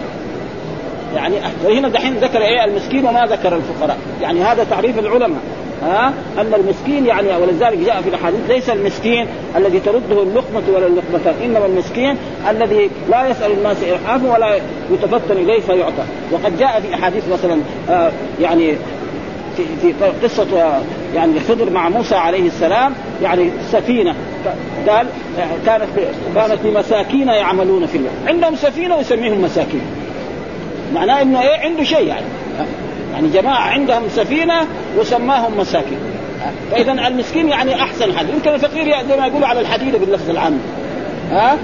يعني 1.14 1.34
وهنا 1.64 1.88
دحين 1.88 2.14
ذكر 2.14 2.42
إيه 2.42 2.64
المسكين 2.64 3.06
وما 3.06 3.26
ذكر 3.26 3.56
الفقراء. 3.56 3.98
يعني 4.22 4.42
هذا 4.42 4.64
تعريف 4.64 4.98
العلماء. 4.98 5.40
ها؟ 5.82 6.12
أن 6.38 6.54
المسكين 6.54 7.06
يعني 7.06 7.28
ولذلك 7.28 7.78
جاء 7.78 8.02
في 8.02 8.08
الأحاديث 8.08 8.40
ليس 8.48 8.70
المسكين 8.70 9.26
الذي 9.56 9.80
ترده 9.80 10.22
اللقمة 10.22 10.62
ولا 10.74 10.86
اللقمتان 10.86 11.34
إنما 11.44 11.66
المسكين 11.66 12.16
الذي 12.50 12.90
لا 13.10 13.28
يسأل 13.28 13.52
الناس 13.52 13.76
الحافا 13.82 14.32
ولا 14.34 14.60
يتفتن 14.90 15.36
إليه 15.36 15.60
فيعطى. 15.60 16.02
وقد 16.32 16.58
جاء 16.58 16.80
في 16.80 16.94
أحاديث 16.94 17.28
مثلا 17.32 17.60
آه 17.90 18.10
يعني 18.40 18.74
في 19.56 19.92
في 19.92 20.04
قصة 20.22 20.80
يعني 21.14 21.40
خضر 21.40 21.70
مع 21.70 21.88
موسى 21.88 22.14
عليه 22.14 22.46
السلام 22.46 22.92
يعني 23.22 23.50
سفينة. 23.72 24.14
قال 24.88 25.06
كانت 25.66 25.84
كانت 26.34 26.58
لمساكين 26.64 27.28
يعملون 27.28 27.86
في 27.86 27.98
الله 27.98 28.10
عندهم 28.26 28.56
سفينة 28.56 28.96
ويسميهم 28.96 29.42
مساكين. 29.42 29.82
معناه 30.94 31.22
إنه 31.22 31.42
إيه؟ 31.42 31.60
عنده 31.60 31.84
شيء 31.84 32.06
يعني. 32.06 32.26
يعني 33.12 33.28
جماعة 33.28 33.60
عندهم 33.60 34.02
سفينة 34.08 34.66
وسماهم 34.98 35.58
مساكين. 35.58 35.98
فإذا 36.70 36.92
المسكين 36.92 37.48
يعني 37.48 37.82
أحسن 37.82 38.18
حد. 38.18 38.28
يمكن 38.28 38.50
الفقير 38.54 38.86
زي 39.08 39.16
ما 39.16 39.26
يقولوا 39.26 39.48
على 39.48 39.60
الحديده 39.60 39.98
باللفظ 39.98 40.30
العام. 40.30 40.58
ها؟ 41.30 41.58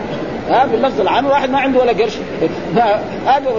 ها 0.50 0.66
باللفظ 0.66 1.00
العام 1.00 1.26
واحد 1.26 1.50
ما 1.50 1.58
عنده 1.58 1.80
ولا 1.80 1.92
قرش. 1.92 2.12
هذا 3.26 3.52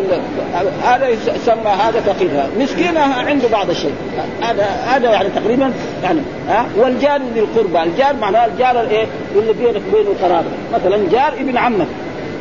هذا 0.84 1.08
يسمى 1.08 1.69
هذا 1.69 2.00
فقير 2.00 2.30
مسكين 2.60 2.98
عنده 2.98 3.48
بعض 3.48 3.69
الشيء. 3.69 3.93
هذا 4.41 4.63
هذا 4.63 5.12
يعني 5.12 5.30
تقريبا 5.30 5.74
يعني 6.04 6.22
ها 6.50 6.65
والجار 6.78 7.22
ذي 7.34 7.39
القربى. 7.39 7.84
الجار 7.84 8.15
معناه 8.22 8.46
الجار 8.46 8.82
الايه 8.82 9.06
اللي 9.36 9.54
بينك 9.54 9.82
وبينه 9.91 10.10
قرابة. 10.22 10.48
مثلا 10.74 10.98
جار 11.12 11.34
ابن 11.34 11.58
عمك 11.58 11.88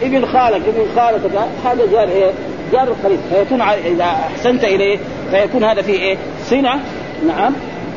ابن 0.03 0.27
خالك 0.27 0.63
ابن 0.69 0.87
خالتك 0.97 1.39
هذا 1.65 1.87
جار 1.93 2.09
إيه؟ 2.09 2.31
جار 2.73 2.89
القريب 2.89 3.21
فيكون 3.31 3.63
إذا 3.63 4.05
أحسنت 4.05 4.65
إليه 4.65 4.99
فيكون 5.31 5.65
هذا 5.65 5.83
فيه 5.83 5.99
إيه؟ 5.99 6.17
صنع 6.51 6.77
نعم. 7.27 7.53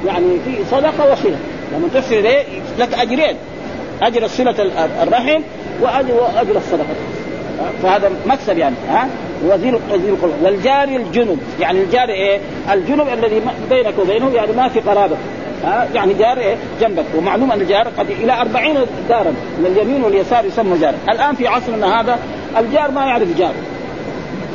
يعني 0.05 0.39
في 0.45 0.57
صدقة 0.71 1.11
وصلة. 1.11 1.37
لما 1.73 1.87
تحسن 1.93 2.15
إليه 2.15 2.43
لك 2.79 2.93
أجرين. 2.93 3.35
أجر 4.01 4.27
صلة 4.27 4.55
الرحم 5.03 5.41
واجر 5.81 6.13
واجر 6.13 6.57
الصدقة. 6.57 6.95
فهذا 7.83 8.11
مكسب 8.25 8.57
يعني 8.57 8.75
ها؟ 8.89 9.07
وزير 9.45 9.79
وزير 9.91 10.15
والجار 10.43 10.87
الجنب 10.87 11.39
يعني 11.59 11.81
الجار 11.81 12.09
إيه؟ 12.09 12.39
الجنب 12.73 13.07
الذي 13.13 13.41
بينك 13.69 13.93
وبينه 13.99 14.31
يعني 14.33 14.51
ما 14.51 14.67
في 14.67 14.79
قرابة. 14.79 15.15
ها؟ 15.63 15.87
يعني 15.93 16.13
جار 16.13 16.37
إيه؟ 16.37 16.55
جنبك. 16.81 17.05
ومعلوم 17.17 17.51
أن 17.51 17.61
الجار 17.61 17.87
قد 17.97 18.09
إلى 18.09 18.41
أربعين 18.41 18.75
دارا. 19.09 19.33
من 19.59 19.65
اليمين 19.65 20.03
واليسار 20.03 20.45
يسمى 20.45 20.77
جار. 20.77 20.93
الآن 21.09 21.35
في 21.35 21.47
عصرنا 21.47 22.01
هذا 22.01 22.19
الجار 22.57 22.91
ما 22.91 23.05
يعرف 23.05 23.37
جار. 23.37 23.53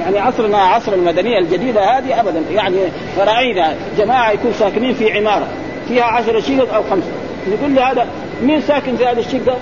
يعني 0.00 0.18
عصرنا 0.18 0.58
عصر 0.58 0.92
المدنية 0.92 1.38
الجديدة 1.38 1.80
هذه 1.80 2.20
ابدا. 2.20 2.42
يعني 2.50 2.76
راينا 3.18 3.74
جماعة 3.98 4.30
يكون 4.30 4.52
ساكنين 4.58 4.94
في 4.94 5.18
عمارة. 5.18 5.46
فيها 5.88 6.04
عشر 6.04 6.40
شقق 6.40 6.74
أو 6.74 6.82
خمسة. 6.82 7.08
يقول 7.46 7.70
لي 7.70 7.80
هذا 7.80 8.06
مين 8.42 8.60
ساكن 8.60 8.96
في 8.96 9.06
هذا 9.06 9.20
الشقة؟ 9.20 9.56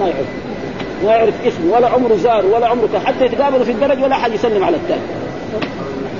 ما 0.00 0.06
يعرف. 0.06 0.26
ما 1.04 1.10
يعرف 1.10 1.34
اسمه 1.46 1.76
ولا 1.76 1.88
عمره 1.88 2.16
زار 2.16 2.46
ولا 2.46 2.66
عمره 2.66 3.02
حتى 3.04 3.24
يتقابلوا 3.24 3.64
في 3.64 3.72
الدرج 3.72 4.02
ولا 4.02 4.16
أحد 4.16 4.32
يسلم 4.32 4.64
على 4.64 4.76
الثاني 4.76 5.00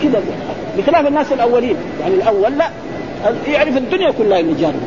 كذا. 0.03 0.23
بخلاف 0.79 1.07
الناس 1.07 1.33
الأولين. 1.33 1.77
يعني 2.01 2.15
الأول 2.15 2.59
لا. 2.59 2.71
يعرف 3.49 3.77
الدنيا 3.77 4.11
كلها 4.11 4.41
اللي 4.41 4.55
جاره 4.55 4.81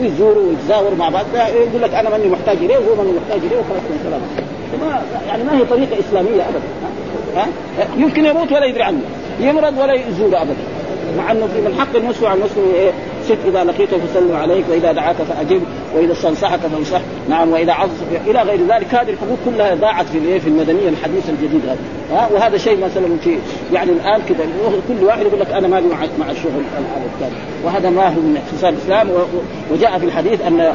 ويزوروا 0.00 0.48
ويتزاوروا 0.48 0.96
مع 0.96 1.08
بعض. 1.08 1.24
يقول 1.34 1.82
لك 1.82 1.94
أنا 1.94 2.10
ماني 2.10 2.28
محتاج 2.28 2.56
إليه 2.56 2.78
وهو 2.78 2.94
ماني 2.96 3.10
محتاج 3.12 3.38
إليه 3.46 3.56
وخلاص 3.56 3.82
سلام 4.04 4.20
ما 4.80 5.02
يعني 5.28 5.44
ما 5.44 5.58
هي 5.58 5.64
طريقة 5.64 6.00
إسلامية 6.00 6.42
ابدا. 6.42 6.60
ها؟ 7.36 7.46
يمكن 7.96 8.26
يموت 8.26 8.52
ولا 8.52 8.64
يدري 8.64 8.82
عنه. 8.82 9.00
يمرض 9.40 9.78
ولا 9.78 9.92
يزوره 9.92 10.42
ابدا. 10.42 10.56
مع 11.16 11.32
أنه 11.32 11.46
في 11.46 11.60
من 11.60 11.74
حق 11.78 11.96
المسلم 11.96 12.26
على 12.26 12.40
المسلم 12.40 12.62
إيه؟ 12.74 12.90
ست 13.24 13.38
إذا 13.48 13.64
لقيته 13.64 13.96
فسلم 13.98 14.36
عليك 14.36 14.64
وإذا 14.70 14.92
دعاك 14.92 15.16
فأجب 15.16 15.62
وإذا 15.94 16.12
استنصحك 16.12 16.60
فانصح. 16.60 17.00
نعم 17.28 17.52
وإذا 17.52 17.72
عظ 17.72 17.90
إلى 18.26 18.42
غير 18.42 18.58
ذلك 18.68 18.94
هذه 18.94 19.10
الحقوق 19.10 19.38
كلها 19.44 19.74
ضاعت 19.74 20.06
في 20.06 20.40
في 20.40 20.48
المدنية 20.48 20.88
الحديثه 20.88 21.32
الجديده 21.32 21.72
هذه 21.72 21.78
ها؟ 22.12 22.28
وهذا 22.32 22.58
شيء 22.58 22.84
مثلا 22.84 23.16
في 23.24 23.38
يعني 23.72 23.92
الآن 23.92 24.20
كذا 24.28 24.46
كل 24.88 25.04
واحد 25.04 25.26
يقول 25.26 25.40
لك 25.40 25.50
أنا 25.50 25.68
مالي 25.68 25.86
مع 25.88 25.98
مع 26.18 26.30
الشغل 26.30 26.52
الثاني. 27.14 27.34
وهذا 27.64 27.90
ما 27.90 28.08
هو 28.08 28.20
من 28.20 28.40
اقتصاد 28.46 28.72
الإسلام. 28.72 29.08
وجاء 29.72 29.98
في 29.98 30.04
الحديث 30.06 30.40
أن 30.46 30.74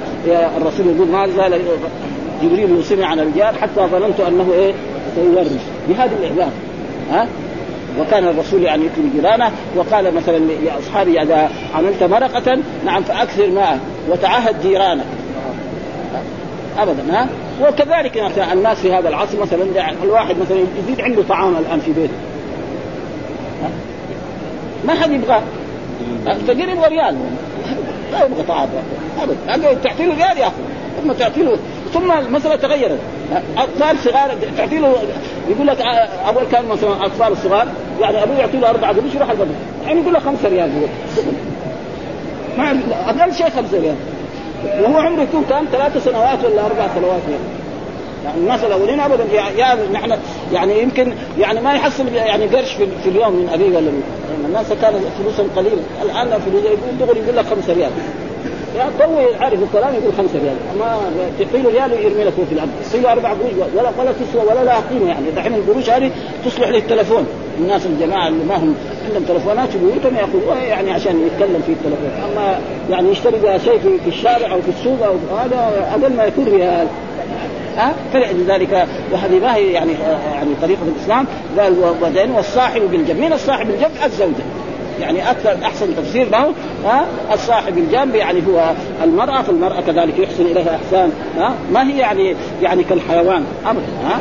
الرسول 0.58 0.86
يقول 0.96 1.08
ما 1.08 1.28
زال 1.28 1.62
جبريل 2.44 2.70
يوصيني 2.70 3.06
عن 3.06 3.20
الرجال 3.20 3.56
حتى 3.62 3.88
ظننت 3.92 4.20
أنه 4.20 4.54
إيه؟ 4.54 4.74
سيورث. 5.16 5.66
بهذه 5.90 6.12
العباره 6.24 6.52
ها؟ 7.12 7.28
وكان 8.00 8.28
الرسول 8.28 8.64
يعني 8.64 8.86
يكرم 8.86 9.12
جيرانه 9.16 9.52
وقال 9.76 10.16
مثلا 10.16 10.38
لأصحابه 10.38 11.22
إذا 11.22 11.50
عملت 11.76 12.04
مرقة 12.04 12.60
نعم 12.86 13.04
فأكثر 13.04 13.50
ماء 13.50 13.80
وتعهد 14.10 14.62
جيرانك. 14.62 15.06
ابدا 16.78 17.04
ها؟ 17.12 17.28
وكذلك 17.62 18.18
مثلا 18.18 18.54
الناس 18.54 18.78
في 18.78 18.94
هذا 18.94 19.10
العصر 19.10 19.42
مثلا 19.42 19.66
الواحد 20.04 20.36
مثلا 20.38 20.58
يزيد 20.84 21.02
عنده 21.02 21.24
طعام 21.30 21.58
الآن 21.58 21.80
في 21.80 21.94
بيته. 21.94 22.14
ما 24.88 24.94
حد 24.94 25.12
يبغاه. 25.12 25.42
فقير 26.48 26.70
يبغى 26.70 26.88
ريال. 26.88 27.16
لا 28.12 28.26
يبغى 28.26 28.44
طعام. 28.48 28.70
ابدا. 29.50 29.74
تعطي 29.74 30.06
له 30.06 30.16
ريال 30.16 30.38
ياخذ 30.38 30.54
ثم 31.04 31.12
تعطي 31.12 31.44
له 31.44 31.58
ثم 31.94 32.12
المسألة 32.12 32.56
تغيرت. 32.56 33.00
أطفال 33.58 33.98
صغار 33.98 34.36
تعطي 34.58 34.78
له 34.78 34.96
يقول 35.50 35.68
لك 35.68 35.82
أول 36.28 36.44
كان 36.52 36.66
مثلا 36.66 37.06
أطفال 37.06 37.32
الصغار 37.32 37.68
يعني 38.02 38.24
أبوه 38.24 38.38
يعطي 38.38 38.58
له 38.58 38.70
أربعة 38.70 38.94
قروش 38.94 39.16
يروح 39.16 39.30
المدرسة 39.30 39.56
يعني 39.88 40.02
يقول 40.02 40.14
له 40.14 40.20
خمسه 40.20 40.50
ريال 40.50 40.70
ما 42.58 42.80
أقل 43.08 43.34
شيء 43.34 43.50
خمسه 43.50 43.80
ريال. 43.80 43.96
وهو 44.82 44.98
عمره 44.98 45.22
يكون 45.22 45.46
كان 45.50 45.66
ثلاث 45.72 46.04
سنوات 46.06 46.46
ولا 46.46 46.66
أربع 46.66 46.88
سنوات 46.96 47.22
يعني. 47.32 47.64
يعني 48.26 48.38
الناس 48.38 48.64
الاولين 48.64 49.00
ابدا 49.00 49.24
يا 49.58 49.78
نحن 49.94 50.18
يعني 50.54 50.82
يمكن 50.82 51.14
يعني 51.40 51.62
ما 51.62 51.74
يحصل 51.74 52.08
يعني 52.08 52.46
قرش 52.46 52.74
في, 52.74 52.88
في 53.04 53.10
اليوم 53.10 53.34
من 53.34 53.50
ابيه 53.54 53.78
ولا 53.78 53.92
من 53.92 54.46
الناس 54.46 54.66
كانت 54.82 54.98
فلوسهم 55.20 55.48
قليلة. 55.56 55.84
الآن 56.02 56.40
فلوس 56.40 56.64
يقول 56.64 56.98
دغري 57.00 57.20
يقول 57.20 57.38
لك 57.38 57.46
خمسه 57.46 57.74
ريال. 57.74 57.92
يا 58.76 59.06
طوي 59.06 59.36
عارف 59.36 59.64
الكلام 59.64 59.94
يقول 59.94 60.14
خمسة 60.18 60.40
ريال. 60.44 60.56
ما 60.80 60.98
تعطي 61.40 61.62
له 61.62 61.70
ريال 61.70 61.92
ويرمي 61.92 62.24
لك 62.24 62.34
في 62.50 62.54
الأرض. 62.56 62.70
تصير 62.84 63.12
أربع 63.12 63.30
قروش 63.30 63.52
ولا 63.76 63.90
ولا 64.00 64.12
تسوى 64.12 64.42
ولا 64.42 64.64
لها 64.64 64.84
قيمة 64.90 65.08
يعني. 65.08 65.32
دحين 65.36 65.54
القروش 65.54 65.90
هذه 65.90 66.12
تصلح 66.46 66.68
للتلفون 66.68 67.28
الناس 67.60 67.86
الجماعة 67.86 68.28
اللي 68.28 68.46
ما 68.46 68.56
هم 68.56 68.76
عندهم 69.06 69.24
تلفونات 69.24 69.70
في 69.70 69.78
بيوتهم 69.78 70.16
ياخذوها 70.16 70.64
يعني 70.64 70.92
عشان 70.92 71.28
يتكلم 71.28 71.62
في 71.66 71.72
التلفون. 71.72 72.12
أما 72.32 72.60
يعني 72.90 73.12
يشتري 73.12 73.40
بها 73.40 73.58
شيء 73.58 73.80
في, 73.80 74.10
الشارع 74.10 74.54
أو 74.54 74.62
في 74.62 74.70
السوق 74.70 75.06
أو 75.06 75.38
هذا 75.38 75.88
أقل 75.92 76.16
ما 76.16 76.24
يكون 76.24 76.46
ريال. 76.46 76.88
ها؟ 77.78 77.90
أه؟ 77.90 77.94
فلذلك 78.14 78.88
وهذه 79.12 79.40
ما 79.40 79.56
هي 79.56 79.72
يعني 79.72 79.92
يعني 80.34 80.50
طريقة 80.62 80.82
الإسلام. 80.96 81.26
قال 81.60 82.32
والصاحب 82.36 82.82
بالجنب 82.92 83.20
مين 83.20 83.34
الصاحب 83.34 83.68
بالجنب 83.68 83.92
الزوجه 84.06 84.44
يعني 85.02 85.32
أكثر 85.32 85.58
أحسن 85.66 85.96
تفسير 85.96 86.30
له 86.30 86.54
ها؟ 86.86 87.06
الصاحب 87.34 87.78
الجنب 87.78 88.16
يعني 88.16 88.40
هو 88.48 88.72
المرأة 89.04 89.42
فالمرأة 89.42 89.82
كذلك 89.82 90.20
يحسن 90.20 90.46
إليها 90.46 90.76
إحسان 90.76 91.12
ها؟ 91.38 91.54
ما 91.72 91.88
هي 91.88 91.98
يعني 91.98 92.36
يعني 92.62 92.84
كالحيوان 92.84 93.46
ابدا 93.66 93.88
ها؟ 94.06 94.20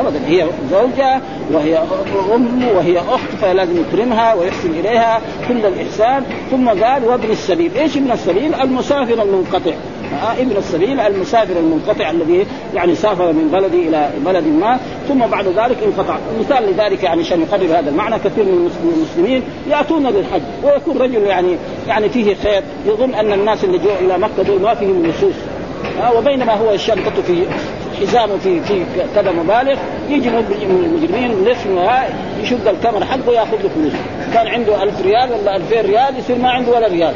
ابدا 0.00 0.20
هي 0.26 0.46
زوجة 0.70 1.20
وهي 1.52 1.78
أم 2.34 2.68
وهي 2.76 2.98
أخت 2.98 3.30
فلازم 3.40 3.80
يكرمها 3.80 4.34
ويحسن 4.34 4.70
إليها 4.70 5.20
كل 5.48 5.66
الإحسان. 5.66 6.24
ثم 6.50 6.68
قال 6.68 7.04
وابن 7.04 7.30
السبيل، 7.30 7.70
إيش 7.78 7.96
ابن 7.96 8.12
السبيل؟ 8.12 8.54
المسافر 8.54 9.22
المنقطع. 9.22 9.72
ابن 10.38 10.56
السبيل 10.56 11.00
المسافر 11.00 11.56
المنقطع 11.56 12.10
الذي 12.10 12.46
يعني 12.74 12.94
سافر 12.94 13.32
من 13.32 13.48
بلده 13.52 13.88
إلى 13.88 14.10
بلد 14.26 14.46
ما. 14.46 14.78
ثم 15.08 15.18
بعد 15.18 15.46
ذلك 15.46 15.76
انقطع. 15.82 16.16
مثال 16.40 16.72
لذلك 16.72 17.02
يعني 17.02 17.20
عشان 17.20 17.40
يقرر 17.42 17.78
هذا 17.78 17.90
المعنى. 17.90 18.18
كثير 18.18 18.44
من 18.44 18.70
المسلمين 18.96 19.42
يأتون 19.70 20.06
للحج 20.06 20.42
ويكون 20.64 20.98
رجل 20.98 21.22
يعني 21.22 21.56
يعني 21.88 22.08
فيه 22.08 22.34
خير. 22.34 22.62
يظن 22.86 23.14
أن 23.14 23.32
الناس 23.32 23.64
اللي 23.64 23.78
جاءوا 23.78 24.00
إلى 24.00 24.18
مكة 24.18 24.42
دول 24.42 24.60
ما 24.60 24.74
فيهم 24.74 25.06
نصوص. 25.06 25.34
آه 26.02 26.18
وبينما 26.18 26.54
هو 26.54 26.76
شنطته 26.76 27.22
في 27.26 27.44
حزامه 28.00 28.36
في 28.36 28.60
في 28.60 28.84
كذا 29.14 29.32
مبالغ. 29.32 29.76
يجي 30.08 30.30
من 30.30 30.84
المجرمين 30.84 31.44
لف 31.44 31.66
يشق 32.42 32.70
الكاميرا 32.70 33.04
حقه 33.04 33.32
ياخذ 33.32 33.62
له 33.62 33.68
فلوس. 33.68 33.92
كان 34.34 34.46
عنده 34.46 34.82
ألف 34.82 35.02
ريال 35.02 35.28
ولا 35.32 35.56
2000 35.56 35.80
ريال 35.80 36.18
يصير 36.18 36.38
ما 36.38 36.50
عنده 36.50 36.72
ولا 36.72 36.88
ريال. 36.88 37.14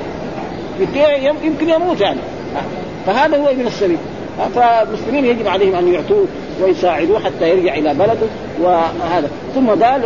يمكن 1.44 1.68
يموت 1.68 2.00
يعني. 2.00 2.20
فهذا 3.06 3.36
هو 3.36 3.48
ابن 3.48 3.66
السبيل. 3.66 3.98
فالمسلمين 4.54 5.24
يجب 5.24 5.48
عليهم 5.48 5.74
أن 5.74 5.94
يعطوه 5.94 6.26
ويساعدوه 6.62 7.20
حتى 7.20 7.50
يرجع 7.50 7.74
إلى 7.74 7.94
بلده 7.94 8.26
وهذا. 8.62 9.30
ثم 9.54 9.68
قال 9.68 10.02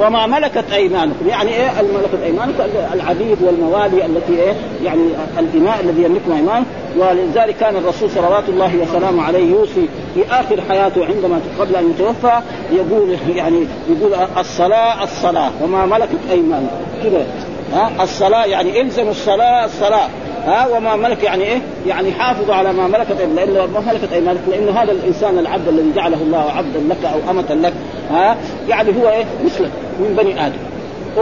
وما 0.00 0.26
ملكت 0.26 0.64
أيمانكم. 0.72 1.28
يعني 1.28 1.50
إيه 1.50 1.70
ملكت 1.82 2.24
أيمانكم؟ 2.24 2.62
العبيد 2.94 3.36
والموالي 3.42 4.06
التي 4.06 4.32
إيه؟ 4.42 4.52
يعني 4.84 5.02
الاماء 5.38 5.80
الذي 5.80 6.02
يملكهم 6.02 6.32
أيمان. 6.32 6.64
ولذلك 6.98 7.56
كان 7.56 7.76
الرسول 7.76 8.10
صلوات 8.10 8.48
الله 8.48 8.72
وسلامه 8.76 9.22
عليه 9.22 9.50
يوصي 9.50 9.88
في 10.14 10.24
آخر 10.30 10.60
حياته 10.68 11.06
عندما 11.06 11.40
قبل 11.60 11.76
أن 11.76 11.90
يتوفى 11.90 12.40
يقول 12.72 13.16
يعني 13.36 13.66
يقول 13.90 14.14
الصلاة 14.38 15.04
الصلاة. 15.04 15.50
وما 15.62 15.86
ملكت 15.86 16.18
أيمانكم. 16.30 16.76
كذا 17.02 17.26
ها؟ 17.74 17.90
الصلاة 18.02 18.44
يعني 18.44 18.80
إلزموا 18.80 19.10
الصلاة 19.10 19.64
الصلاة. 19.64 20.08
ها 20.46 20.66
وما 20.66 20.96
ملك 20.96 21.22
يعني 21.22 21.44
إيه؟ 21.44 21.58
يعني 21.86 22.12
حافظوا 22.12 22.54
على 22.54 22.72
ما 22.72 22.86
ملكت 22.86 23.16
لأن 23.36 23.70
ما 23.74 23.80
ملكت 23.92 24.12
ايمانكم 24.12 24.50
لأنه 24.50 24.70
هذا 24.70 24.92
الإنسان 24.92 25.38
العبد 25.38 25.68
الذي 25.68 25.92
جعله 25.96 26.16
الله 26.22 26.50
عبدا 26.56 26.80
لك 26.88 27.04
أو 27.04 27.30
أمة 27.30 27.54
لك 27.54 27.72
ها 28.10 28.36
يعني 28.68 28.90
هو 28.90 29.08
إيه؟ 29.08 29.24
مثلك 29.44 29.70
من 30.00 30.16
بني 30.18 30.46
آدم. 30.46 30.58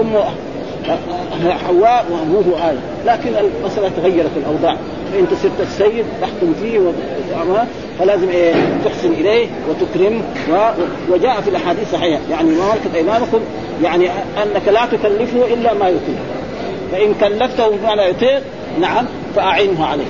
امه 0.01 0.25
حواء 1.67 2.05
وأبوه 2.11 2.71
آدم 2.71 2.79
لكن 3.07 3.31
المسألة 3.37 3.91
تغيرت 3.97 4.31
الأوضاع. 4.37 4.77
فانت 5.13 5.29
صرت 5.43 5.61
السيد 5.61 6.05
تحكم 6.21 6.55
فيه 6.63 6.93
فلازم 7.99 8.29
إيه؟ 8.29 8.55
تحسن 8.85 9.13
إليه 9.13 9.47
وتكرم 9.69 10.23
وجاء 11.11 11.41
في 11.41 11.51
الأحاديث 11.51 11.83
الصحيحه 11.83 12.21
يعني 12.31 12.49
ما 12.49 12.73
ملكت 12.75 12.95
أيمانكم 12.95 13.41
يعني 13.83 14.09
أنك 14.43 14.69
لا 14.69 14.87
تكلفه 14.87 15.55
إلا 15.55 15.75
ما 15.75 15.89
يطيق 15.89 16.19
فإن 16.93 17.15
كلفته 17.21 17.69
بما 17.69 17.95
لا 17.95 18.07
يطيق 18.07 18.43
نعم 18.81 19.07
فأعينه 19.37 19.87
عليه. 19.87 20.05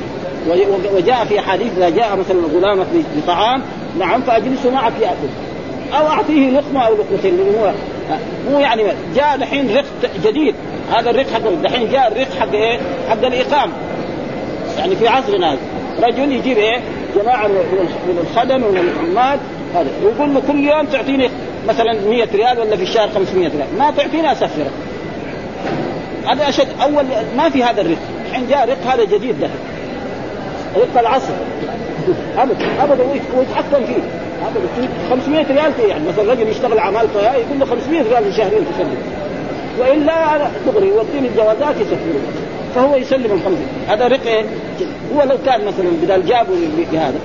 وجاء 0.95 1.25
في 1.25 1.41
حديث 1.41 1.73
إذا 1.77 1.89
جاء 1.89 2.17
مثلا 2.17 2.39
غلامك 2.55 2.87
بطعام 3.17 3.63
نعم 3.99 4.23
فاجلسه 4.23 4.71
معك 4.71 4.93
ياكل 5.01 5.29
أو 5.93 6.07
أعطيه 6.07 6.51
لقمة 6.51 6.87
أو 6.87 6.95
لقمتين 6.95 7.35
اللي 7.35 7.59
هو 7.59 7.73
مو 8.51 8.59
يعني 8.59 8.83
جاء 9.17 9.37
دحين 9.37 9.77
رق 9.77 9.85
جديد. 10.25 10.55
هذا 10.93 11.11
الرق 11.11 11.27
حق 11.31 11.41
دحين 11.63 11.91
جاء 11.91 12.13
الرق 12.13 12.29
حق 12.41 12.53
إيه؟ 12.53 12.79
حق 13.11 13.25
الإقامة. 13.25 13.73
يعني 14.79 14.97
في 14.97 15.09
عصرنا 15.09 15.53
هذا. 15.53 15.59
رجل 16.03 16.33
يجيب 16.33 16.59
إيه؟ 16.59 16.81
جماعة 17.17 17.47
من 17.47 18.27
الخدم 18.31 18.65
ومن 18.65 18.79
العمال 18.79 19.39
هذا. 19.75 19.89
ويقول 20.05 20.35
له 20.35 20.43
كل 20.49 20.69
يوم 20.69 20.87
تعطيني 20.87 21.29
مثلا 21.69 21.93
100 22.09 22.29
ريال 22.35 22.59
ولا 22.59 22.77
في 22.77 22.83
الشهر 22.83 23.09
500 23.09 23.49
ريال. 23.49 23.79
ما 23.79 23.91
تعطيني 23.91 24.33
اسفرك 24.33 24.71
هذا 26.27 26.49
أشد 26.49 26.69
أول 26.83 27.05
ما 27.37 27.49
في 27.49 27.65
هذا 27.65 27.81
الرق 27.81 27.99
الحين 28.29 28.47
جاء 28.49 28.69
رق 28.69 28.93
هذا 28.93 29.05
جديد 29.05 29.41
ده 29.41 29.49
رق 30.77 30.99
العصر. 30.99 31.33
ابدا 32.39 32.67
ابدا 32.83 33.05
ويتحكم 33.37 33.87
فيه. 33.87 34.03
ابدا 34.47 34.89
500 35.11 35.47
ريال 35.47 35.73
فيه 35.73 35.87
يعني 35.89 36.09
مثلا 36.09 36.33
رجل 36.33 36.49
يشتغل 36.49 36.79
طيارة 37.15 37.37
يقول 37.37 37.59
له 37.59 37.67
500 37.67 38.03
ريال 38.03 38.25
في 38.25 38.37
شهرين 38.37 38.65
تسلم 38.75 38.97
والا 39.79 40.51
دغري 40.67 40.89
يوديني 40.89 41.29
الجوازات 41.29 41.77
يسفروا 41.81 42.21
فهو 42.75 42.97
يسلم 42.97 43.33
ال 43.33 43.57
هذا 43.89 44.07
رق 44.07 44.27
إيه؟ 44.27 44.45
هو 45.15 45.23
لو 45.23 45.37
كان 45.47 45.61
مثلا 45.65 45.91
بدل 46.03 46.27
جابوا 46.27 46.57
بهذا 46.93 47.19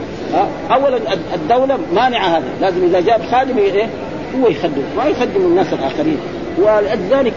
اولا 0.71 0.97
الدولة 1.33 1.77
مانعه 1.93 2.37
هذا. 2.37 2.47
لازم 2.61 2.83
إذا 2.83 2.99
جاب 2.99 3.21
خادم 3.31 3.57
إيه؟ 3.57 3.89
هو 4.39 4.47
يخدم. 4.47 4.83
ما 4.97 5.05
يخدم 5.05 5.41
الناس 5.41 5.73
الآخرين. 5.73 6.17
ولذلك 6.57 7.33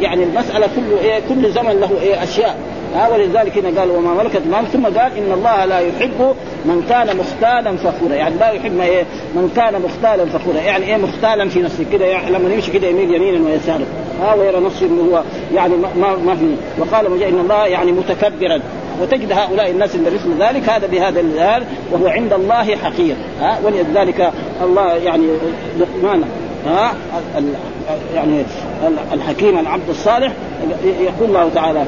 يعني 0.00 0.24
المسألة 0.24 0.68
كله 0.76 1.00
إيه 1.00 1.20
كل 1.28 1.52
زمن 1.52 1.80
له 1.80 1.90
إيه 2.02 2.22
أشياء. 2.22 2.56
ها 2.94 3.08
ولذلك 3.08 3.58
هنا 3.58 3.80
قال 3.80 3.90
وما 3.90 4.14
ملكت 4.14 4.42
مال 4.50 4.66
ثم 4.72 4.84
قال 4.84 5.18
إن 5.18 5.32
الله 5.32 5.64
لا 5.64 5.78
يحب 5.78 6.34
من 6.64 6.86
كان 6.88 7.16
مختالا 7.16 7.76
فخورا. 7.76 8.14
يعني 8.14 8.34
لا 8.40 8.50
يحب 8.50 8.76
ما 8.76 8.84
إيه 8.84 9.02
من 9.34 9.52
كان 9.56 9.82
مختالا 9.82 10.24
فخورا. 10.24 10.60
يعني 10.60 10.84
إيه 10.84 10.96
مختالا 10.96 11.48
في 11.48 11.62
نفسه 11.62 11.84
كده 11.92 12.04
يعني 12.04 12.30
لما 12.30 12.54
يمشي 12.54 12.70
كده 12.70 12.86
يميل 12.86 13.14
يمينا 13.14 13.50
ويسارا. 13.50 13.84
ها 14.20 14.34
ويرى 14.34 14.60
نفسه 14.60 14.86
إنه 14.86 15.02
هو 15.02 15.22
يعني 15.54 15.74
ما 15.76 16.16
ما 16.16 16.34
في. 16.36 16.54
وقال 16.78 17.22
إن 17.22 17.38
الله 17.40 17.66
يعني 17.66 17.92
متكبرا. 17.92 18.60
وتجد 19.02 19.32
هؤلاء 19.32 19.70
الناس 19.70 19.94
اللي 19.94 20.10
مثل 20.10 20.42
ذلك 20.42 20.68
هذا 20.68 20.86
بهذا 20.86 21.20
الهال 21.20 21.64
وهو 21.92 22.06
عند 22.06 22.32
الله 22.32 22.76
حقير. 22.76 23.16
ها 23.40 23.58
ولذلك 23.64 24.32
الله 24.62 24.94
يعني 24.94 25.26
لقمان. 25.78 26.24
ها 26.66 26.92
يعني 28.14 28.44
الحكيم 29.12 29.58
العبد 29.58 29.88
الصالح 29.88 30.32
يقول 30.84 31.28
الله 31.28 31.50
تعالى 31.54 31.84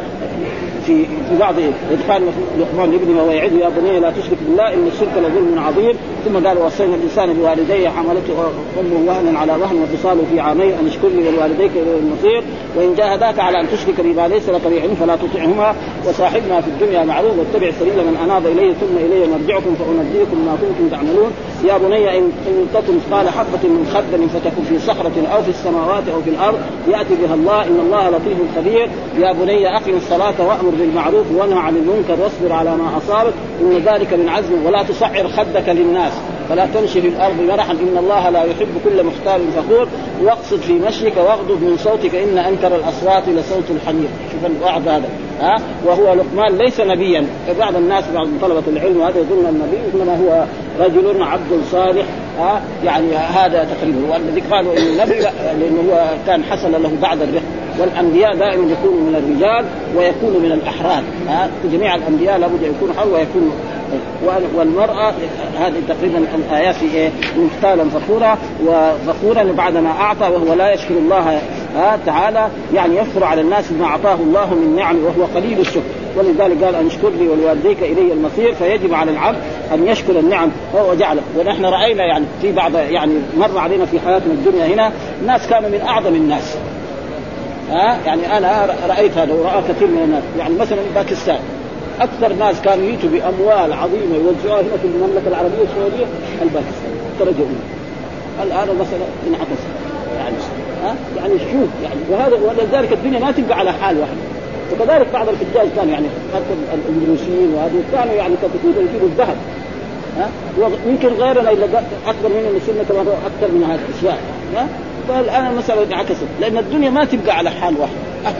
في 0.90 1.04
في 1.28 1.38
بعض 1.40 1.54
إدخال 1.92 2.22
لقمان 2.60 2.90
لابنه 2.90 3.22
وهو 3.22 3.30
يعد 3.30 3.52
يا 3.52 3.68
بني 3.68 4.00
لا 4.00 4.10
تشرك 4.10 4.38
بالله 4.46 4.74
إن 4.74 4.86
الشرك 4.92 5.14
لظلم 5.16 5.58
عظيم. 5.58 5.94
ثم 6.24 6.46
قال 6.46 6.58
وصينا 6.58 6.94
الإنسان 6.94 7.32
بوالديه 7.32 7.88
حملته 7.88 8.38
أمه 8.80 8.98
وهنا 9.06 9.38
على 9.38 9.52
وهن 9.52 9.82
وفصاله 9.82 10.22
في 10.30 10.40
عامين 10.40 10.72
أن 10.80 10.86
اشكر 10.86 11.08
لي 11.08 11.28
ولوالديك 11.28 11.70
إلى 11.70 11.96
المصير. 12.02 12.42
وإن 12.76 12.94
جاهداك 12.94 13.38
على 13.38 13.60
أن 13.60 13.66
تشرك 13.72 14.00
بما 14.00 14.28
ليس 14.28 14.48
لك 14.48 14.60
به 14.70 14.80
علم 14.82 14.94
فلا 14.94 15.16
تطعهما 15.16 15.74
وصاحبنا 16.08 16.60
في 16.60 16.68
الدنيا 16.68 17.04
معروف 17.04 17.32
واتبع 17.38 17.70
سبيل 17.80 17.96
من 18.08 18.16
أناب 18.24 18.46
إلي 18.46 18.74
ثم 18.80 18.96
إلي 18.96 19.26
مرجعكم 19.26 19.74
فأنبئكم 19.74 20.38
ما 20.46 20.56
كنتم 20.60 20.88
تعملون. 20.90 21.30
يا 21.64 21.78
بني 21.78 22.18
إن 22.18 22.32
تكن 22.74 22.92
مثقال 22.96 23.28
حبة 23.28 23.62
من 23.64 23.90
خردل 23.94 24.28
فتكن 24.28 24.62
في 24.68 24.78
صخرة 24.78 25.16
أو 25.34 25.42
في 25.42 25.48
السماوات 25.48 26.02
أو 26.14 26.22
في 26.22 26.30
الأرض 26.30 26.58
يأتي 26.88 27.14
بها 27.22 27.34
الله 27.34 27.62
إن 27.62 27.80
الله 27.86 28.10
لطيف 28.10 28.38
خبير. 28.56 28.88
يا 29.18 29.32
بني 29.32 29.76
أقم 29.76 29.96
الصلاة 29.96 30.34
وأمر 30.38 30.72
بالمعروف 30.80 31.26
وانهى 31.36 31.58
عن 31.58 31.76
المنكر 31.76 32.22
واصبر 32.22 32.52
على 32.52 32.70
ما 32.70 32.96
أصابك 32.96 33.32
إن 33.60 33.72
ذلك 33.72 34.12
من 34.14 34.28
عزم. 34.28 34.66
ولا 34.66 34.82
تصعر 34.82 35.28
خدك 35.28 35.68
للناس. 35.68 36.12
فلا 36.48 36.66
تمشي 36.74 37.00
في 37.00 37.08
الأرض 37.08 37.40
مرحا. 37.48 37.72
إن 37.72 37.96
الله 37.98 38.30
لا 38.30 38.42
يحب 38.42 38.68
كل 38.84 39.04
مختال 39.04 39.40
فخور. 39.56 39.88
واقصد 40.22 40.60
في 40.60 40.72
مشيك 40.72 41.16
واغضب 41.16 41.62
من 41.62 41.76
صوتك. 41.76 42.14
إن 42.14 42.38
أنكر 42.38 42.76
الأصوات 42.76 43.28
لصوت 43.28 43.70
الحمير. 43.70 44.08
شوف 44.32 44.50
الوعظ 44.50 44.88
هذا. 44.88 45.08
ها؟ 45.40 45.56
وهو 45.86 46.14
لقمان 46.14 46.58
ليس 46.58 46.80
نبيا. 46.80 47.26
بعض 47.58 47.76
الناس 47.76 48.04
بعض 48.14 48.26
طلبة 48.42 48.62
العلم 48.68 49.02
هذا 49.02 49.18
يظن 49.18 49.46
النبي 49.48 49.78
إنما 49.94 50.16
هو 50.16 50.44
رجل 50.84 51.22
عبد 51.22 51.62
صالح. 51.72 52.04
ها؟ 52.38 52.62
يعني 52.84 53.16
هذا 53.16 53.68
تقريبا. 53.74 54.12
والذي 54.12 54.40
قالوا 54.40 54.72
انه 54.72 55.04
نبي 55.04 55.20
لأنه 55.60 55.92
هو 55.92 56.10
كان 56.26 56.44
حصل 56.44 56.82
له 56.82 56.92
بعد 57.02 57.22
الرق 57.22 57.42
والأنبياء 57.78 58.36
دائما 58.36 58.72
يكونوا 58.72 59.00
من 59.00 59.14
الرجال 59.14 59.64
ويكونوا 59.96 60.40
من 60.40 60.52
الأحرار. 60.52 61.02
جميع 61.72 61.94
الأنبياء 61.94 62.38
لابد 62.38 62.64
أن 62.64 62.70
يكونوا 62.70 62.94
حر 62.94 63.08
ويكونوا 63.08 63.52
والمرأة 64.56 65.12
هذه 65.58 65.74
تقريبا 65.88 66.24
الآيات 66.34 66.74
في 66.74 66.96
إيه؟ 66.96 67.10
مختالا 67.36 67.84
فخورا 67.84 68.38
وفخورا 68.66 69.52
بعد 69.56 69.76
ما 69.76 69.90
أعطى 69.90 70.26
وهو 70.26 70.54
لا 70.54 70.74
يشكر 70.74 70.94
الله 70.94 71.40
تعالى 72.06 72.48
يعني 72.74 72.96
يفخر 72.96 73.24
على 73.24 73.40
الناس 73.40 73.64
بما 73.70 73.86
أعطاه 73.86 74.14
الله 74.14 74.54
من 74.54 74.76
نعم 74.76 74.96
وهو 75.04 75.26
قليل 75.34 75.60
الشكر. 75.60 75.80
ولذلك 76.16 76.64
قال 76.64 76.74
أن 76.74 76.86
اشكر 76.86 77.10
لي 77.10 77.28
ولوالديك 77.28 77.82
إلي 77.82 78.12
المصير. 78.12 78.54
فيجب 78.54 78.94
على 78.94 79.10
العبد 79.10 79.38
أن 79.74 79.88
يشكر 79.88 80.18
النعم 80.18 80.50
هو 80.74 80.94
جعله. 80.94 81.22
ونحن 81.38 81.64
رأينا 81.64 82.04
يعني 82.04 82.24
في 82.42 82.52
بعض 82.52 82.74
يعني 82.74 83.12
مر 83.38 83.58
علينا 83.58 83.84
في 83.84 84.00
حياتنا 84.00 84.32
الدنيا 84.32 84.66
هنا 84.66 84.92
ناس 85.26 85.46
كانوا 85.46 85.68
من 85.68 85.80
أعظم 85.80 86.14
الناس. 86.14 86.56
ها؟ 87.70 87.98
يعني 88.06 88.38
أنا 88.38 88.76
رأيت 88.88 89.18
هذا 89.18 89.32
ورأى 89.32 89.62
كثير 89.68 89.88
من 89.88 90.02
الناس. 90.02 90.22
يعني 90.38 90.54
مثلا 90.54 90.78
باكستان 90.94 91.38
أكثر 92.00 92.32
ناس 92.32 92.60
كانوا 92.60 92.84
يجوا 92.84 93.10
بأموال 93.10 93.72
عظيمة 93.72 94.16
يوزعوها 94.16 94.60
هنا 94.60 94.76
في 94.82 94.86
المملكة 94.86 95.28
العربية 95.28 95.62
السعودية 95.62 96.06
الباكستان 96.42 96.92
درجة 97.20 97.38
أولى. 97.38 97.80
الآن 98.42 98.78
مثلا 98.78 99.06
انعكس 99.28 99.60
يعني 100.18 100.36
ها؟ 100.84 100.94
يعني 101.16 101.38
شوف 101.38 101.68
يعني 101.82 102.00
وهذا 102.10 102.34
ولذلك 102.34 102.92
الدنيا 102.92 103.18
ما 103.18 103.30
تبقى 103.30 103.58
على 103.58 103.72
حال 103.72 103.98
واحد 103.98 104.16
وكذلك 104.72 105.06
بعض 105.12 105.26
الحجاج 105.28 105.68
كانوا 105.76 105.92
يعني 105.92 106.06
حتى 106.34 106.54
الإندونيسيين 106.74 107.54
وهذول 107.54 107.82
كانوا 107.92 108.14
يعني 108.14 108.34
كثير 108.42 108.82
يجيبوا 108.82 109.08
الذهب. 109.08 109.36
ها؟ 110.18 110.28
ويمكن 110.58 111.08
غيرنا 111.08 111.50
اذا 111.50 111.84
أكبر 112.06 112.28
منهم 112.28 112.56
السنة 112.56 112.84
كمان 112.88 113.06
أكثر 113.06 113.54
من 113.54 113.64
هذه 113.70 113.80
الأشياء. 113.88 114.18
ها؟ 114.56 114.66
فالان 115.10 115.46
المساله 115.46 115.82
انعكست 115.84 116.26
لأن 116.40 116.58
الدنيا 116.58 116.90
ما 116.90 117.04
تبقى 117.04 117.36
على 117.36 117.50
حال 117.50 117.74
واحد. 117.80 118.34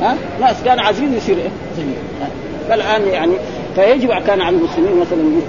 ها 0.00 0.16
ناس 0.40 0.62
كان 0.64 0.78
عايزين 0.78 1.14
يصير 1.14 1.36
إيه؟ 1.36 1.50
زي 1.76 1.82
فالآن 2.68 3.08
يعني 3.08 3.32
فيجب 3.74 4.08
كان 4.26 4.40
على 4.40 4.56
المسلمين 4.56 5.00
مثلا 5.00 5.40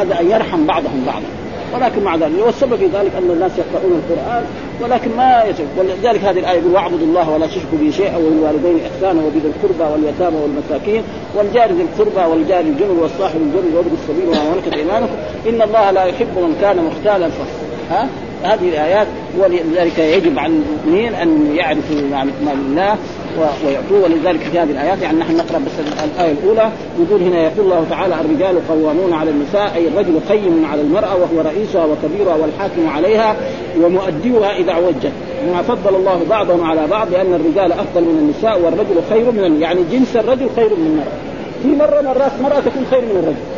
هذا 0.00 0.20
أن 0.20 0.30
يرحم 0.30 0.66
بعضهم 0.66 1.04
بعضا. 1.06 1.42
ولكن 1.74 2.02
مع 2.02 2.16
ذلك 2.16 2.32
والسبب 2.46 2.76
في 2.76 2.84
ذلك 2.84 3.10
أن 3.18 3.30
الناس 3.30 3.52
يقرؤون 3.58 4.02
القرآن 4.04 4.44
ولكن 4.80 5.16
ما 5.16 5.44
يجب 5.48 5.66
ولذلك 5.78 6.24
هذه 6.24 6.38
الآية 6.38 6.58
يقول 6.58 6.72
واعبدوا 6.72 7.06
الله 7.06 7.30
ولا 7.30 7.46
تشركوا 7.46 7.78
به 7.80 7.90
شيئا 7.90 8.16
وبالوالدين 8.16 8.80
احسانا 8.84 9.22
وبذي 9.24 9.52
القربى 9.56 9.92
واليتامى 9.92 10.36
والمساكين 10.36 11.02
والجار 11.36 11.72
ذي 11.72 11.82
القربى 11.82 12.30
والجار 12.30 12.60
الجنب 12.60 12.98
والصاحب 13.02 13.36
الجنب 13.36 13.74
وابن 13.74 13.90
السبيل 14.02 14.28
وما 14.28 14.54
ملكت 14.54 14.72
أيمانكم 14.72 15.14
إن 15.48 15.62
الله 15.62 15.90
لا 15.90 16.04
يحب 16.04 16.38
من 16.38 16.56
كان 16.60 16.84
مختالا 16.84 17.28
فخورا 17.28 17.72
ها؟ 17.90 18.08
هذه 18.42 18.68
الآيات 18.68 19.06
ولذلك 19.38 19.98
يجب 19.98 20.38
على 20.38 20.52
المؤمنين 20.52 21.14
أن 21.14 21.56
يعرفوا 21.56 21.96
ما 22.44 22.52
لله 22.54 22.96
ويعطوه 23.38 24.02
ولذلك 24.04 24.40
في 24.40 24.58
هذه 24.58 24.70
الآيات 24.70 25.02
يعني 25.02 25.18
نحن 25.18 25.36
نقرأ 25.36 25.58
بس 25.58 25.72
الآية 26.16 26.32
الأولى 26.32 26.70
يقول 27.00 27.22
هنا 27.22 27.42
يقول 27.42 27.64
الله 27.64 27.86
تعالى 27.90 28.14
الرجال 28.20 28.68
قوامون 28.68 29.12
على 29.12 29.30
النساء 29.30 29.72
أي 29.76 29.88
الرجل 29.88 30.20
قيم 30.28 30.66
على 30.72 30.80
المرأة 30.80 31.14
وهو 31.16 31.40
رئيسها 31.40 31.84
وكبيرها 31.84 32.34
والحاكم 32.34 32.88
عليها 32.88 33.36
ومؤديها 33.82 34.56
إذا 34.56 34.72
عوجت. 34.72 35.12
بما 35.46 35.62
فضل 35.62 35.96
الله 35.96 36.20
بعضهم 36.30 36.64
على 36.64 36.86
بعض 36.86 37.10
لأن 37.12 37.34
الرجال 37.34 37.72
أفضل 37.72 38.02
من 38.02 38.18
النساء 38.18 38.60
والرجل 38.60 39.02
خير 39.10 39.30
من 39.30 39.62
يعني 39.62 39.80
جنس 39.92 40.16
الرجل 40.16 40.46
خير 40.56 40.68
من 40.68 40.86
المرأة. 40.86 41.32
في 41.62 41.68
مرة 41.68 42.00
مرات 42.02 42.32
مرأة 42.42 42.60
تكون 42.60 42.86
خير 42.90 43.00
من 43.00 43.20
الرجل. 43.22 43.51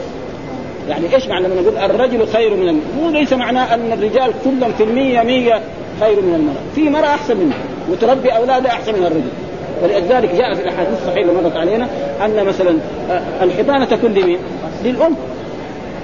يعني 0.89 1.15
إيش 1.15 1.29
معنى 1.29 1.49
لما 1.49 1.61
نقول 1.61 1.77
الرجل 1.77 2.27
خير 2.27 2.57
من 2.57 2.69
المرأة؟ 2.69 3.03
مو 3.03 3.11
ليس 3.11 3.33
معناه 3.33 3.75
أن 3.75 3.93
الرجال 3.93 4.33
كلهم 4.45 4.73
في 4.73 4.85
المية 4.85 5.23
مية 5.23 5.61
خير 6.01 6.21
من 6.21 6.35
المرأة. 6.35 6.63
في 6.75 6.91
مرأة 6.91 7.15
أحسن 7.15 7.37
منها 7.37 7.59
وتربي 7.91 8.29
اولادها 8.29 8.71
أحسن 8.71 8.93
من 8.93 9.07
الرجل. 9.07 9.31
ولذلك 9.83 10.35
جاء 10.35 10.55
في 10.55 10.63
الأحاديث 10.63 10.93
الصحيحة 10.93 11.31
اللي 11.31 11.43
مرت 11.43 11.57
علينا 11.57 11.89
أن 12.25 12.47
مثلا 12.47 12.79
الحضانه 13.43 13.85
تكون 13.85 14.15
لمين؟ 14.15 14.39
للأم. 14.85 15.15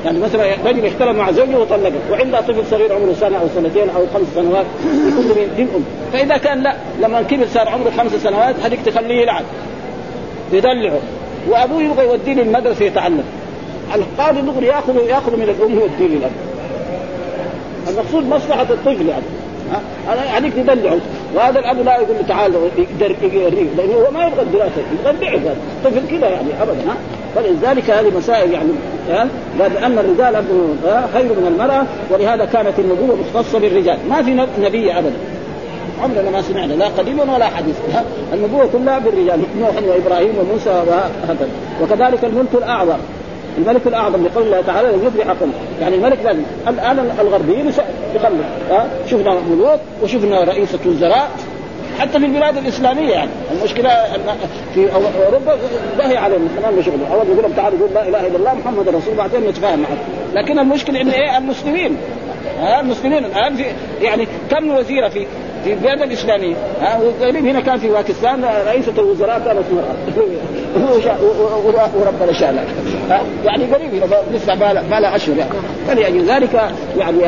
يعني 0.05 0.19
مثلا 0.19 0.45
رجل 0.67 0.87
اختلف 0.87 1.17
مع 1.17 1.33
زوجه 1.33 1.59
وطلقه 1.59 1.93
وعندها 2.11 2.41
طفل 2.41 2.67
صغير 2.71 2.93
عمره 2.93 3.13
سنة 3.13 3.39
أو 3.39 3.47
سنتين 3.55 3.91
أو 3.91 4.07
خمس 4.15 4.27
سنوات 4.35 4.67
يكون 5.09 5.25
لمين؟ 5.25 5.49
للأم. 5.59 5.85
فإذا 6.13 6.37
كان 6.37 6.63
لا 6.63 6.77
لما 7.01 7.23
كبر 7.23 7.47
صار 7.55 7.69
عمره 7.69 7.91
خمس 7.99 8.13
سنوات 8.15 8.55
هذيك 8.65 8.81
تخليه 8.87 9.23
يلعب 9.23 9.45
يدلعه. 10.53 11.01
وأبوه 11.49 11.83
يبغى 11.83 12.05
يوديه 12.05 12.35
للمدرسة 12.35 12.85
يتعلم. 12.85 13.25
القاضي 13.95 14.41
دغري 14.41 14.67
ياخذ 14.67 14.97
ياخذ 15.09 15.37
من 15.37 15.43
الام 15.43 15.79
ويوديه 15.79 16.17
للاب 16.17 16.31
المقصود 17.89 18.29
مصلحة 18.29 18.63
الطفل 18.63 19.09
يعني. 19.09 19.25
أنا 20.13 20.31
عليك 20.31 20.53
تدلعه 20.55 20.99
وهذا 21.35 21.59
الأب 21.59 21.85
لا 21.85 21.95
يقول 21.95 22.17
له 22.17 22.25
تعال 22.29 22.55
يقدر 22.79 23.15
يوريك 23.23 23.69
لأنه 23.77 23.95
هو 23.95 24.11
ما 24.11 24.27
يبغى 24.27 24.43
الدراسة. 24.43 24.83
يبغى 25.01 25.29
هذا 25.29 25.57
الطفل 25.77 26.17
كذا 26.17 26.29
يعني 26.29 26.49
ابدا 26.63 26.91
ها؟ 26.91 26.97
فلذلك 27.35 27.91
هذه 27.91 28.13
مسائل 28.17 28.53
يعني 28.53 28.69
قال 29.61 29.73
لأن 29.75 29.99
الرجال 29.99 30.45
خير 31.13 31.25
من 31.25 31.55
المرأة 31.55 31.85
ولهذا 32.11 32.45
كانت 32.45 32.79
النبوة 32.79 33.17
مختصة 33.17 33.59
بالرجال. 33.59 33.99
ما 34.09 34.23
في 34.23 34.47
نبي 34.61 34.93
ابدا. 34.93 35.17
عمرنا 36.03 36.31
ما 36.31 36.43
سمعنا 36.43 36.73
لا 36.73 36.87
قديما 36.87 37.35
ولا 37.35 37.47
حديثا 37.47 38.05
النبوة 38.33 38.69
كلها 38.73 38.99
بالرجال 38.99 39.41
نوح 39.61 39.75
وإبراهيم 39.89 40.35
وموسى 40.39 40.71
وهكذا. 40.71 41.49
وكذلك 41.83 42.25
الملك 42.25 42.55
الأعظم. 42.55 42.99
الملك 43.59 43.87
الأعظم 43.87 44.27
لقول 44.27 44.45
الله 44.45 44.61
تعالى 44.61 44.89
قوم 45.41 45.53
يعني 45.81 45.95
الملك 45.95 46.19
لازم 46.25 46.43
الآن 46.69 47.11
الغربيين 47.21 47.73
يخلوا 48.15 48.39
ها؟ 48.71 48.89
شفنا 49.11 49.35
ملوك 49.51 49.81
وشفنا 50.03 50.45
رئيسة 50.45 50.79
وزراء 50.87 51.31
حتى 51.99 52.19
في 52.19 52.27
البلاد 52.27 52.57
الإسلامية 52.57 53.11
يعني. 53.11 53.31
المشكلة 53.53 53.91
في 54.75 54.89
أوروبا 54.95 55.57
بهي 55.99 56.17
عليهم. 56.17 56.49
كمان 56.61 56.83
شغله 56.83 57.15
اول 57.15 57.27
يقول 57.27 57.43
لهم 57.43 57.53
تعالوا 57.53 57.89
لا 57.95 58.09
إله 58.09 58.27
إلا 58.27 58.37
الله 58.37 58.55
محمد 58.55 58.89
رسول 58.89 59.15
بعدين 59.15 59.41
نتفاهم 59.49 59.79
معه. 59.79 59.97
لكن 60.35 60.59
المشكلة 60.59 61.01
إن 61.01 61.09
إيه؟ 61.09 61.39
المسلمين. 61.39 61.97
ها؟ 62.61 62.81
المسلمين. 62.81 63.25
الآن 63.25 63.57
في 63.57 63.65
يعني 64.03 64.27
كم 64.51 64.71
وزيرة 64.71 65.09
في 65.09 65.27
في 65.65 65.73
البلاد 65.73 66.03
الإسلامية؟ 66.03 66.55
ها؟ 66.81 67.01
هنا 67.23 67.61
كان 67.61 67.79
في 67.79 67.89
باكستان 67.89 68.45
رئيسة 68.67 68.93
الوزراء 68.99 69.39
كانت 69.45 69.65
وربنا 71.97 72.33
شاء 72.33 72.65
يعني 73.45 73.65
قريب 73.65 73.91
لسه 74.35 74.55
ما 74.91 75.01
لها 75.01 75.17
أشهر 75.17 75.37
يعني. 75.37 75.51
فلأجل 75.87 76.25
ذلك 76.25 76.61
يعني 76.99 77.23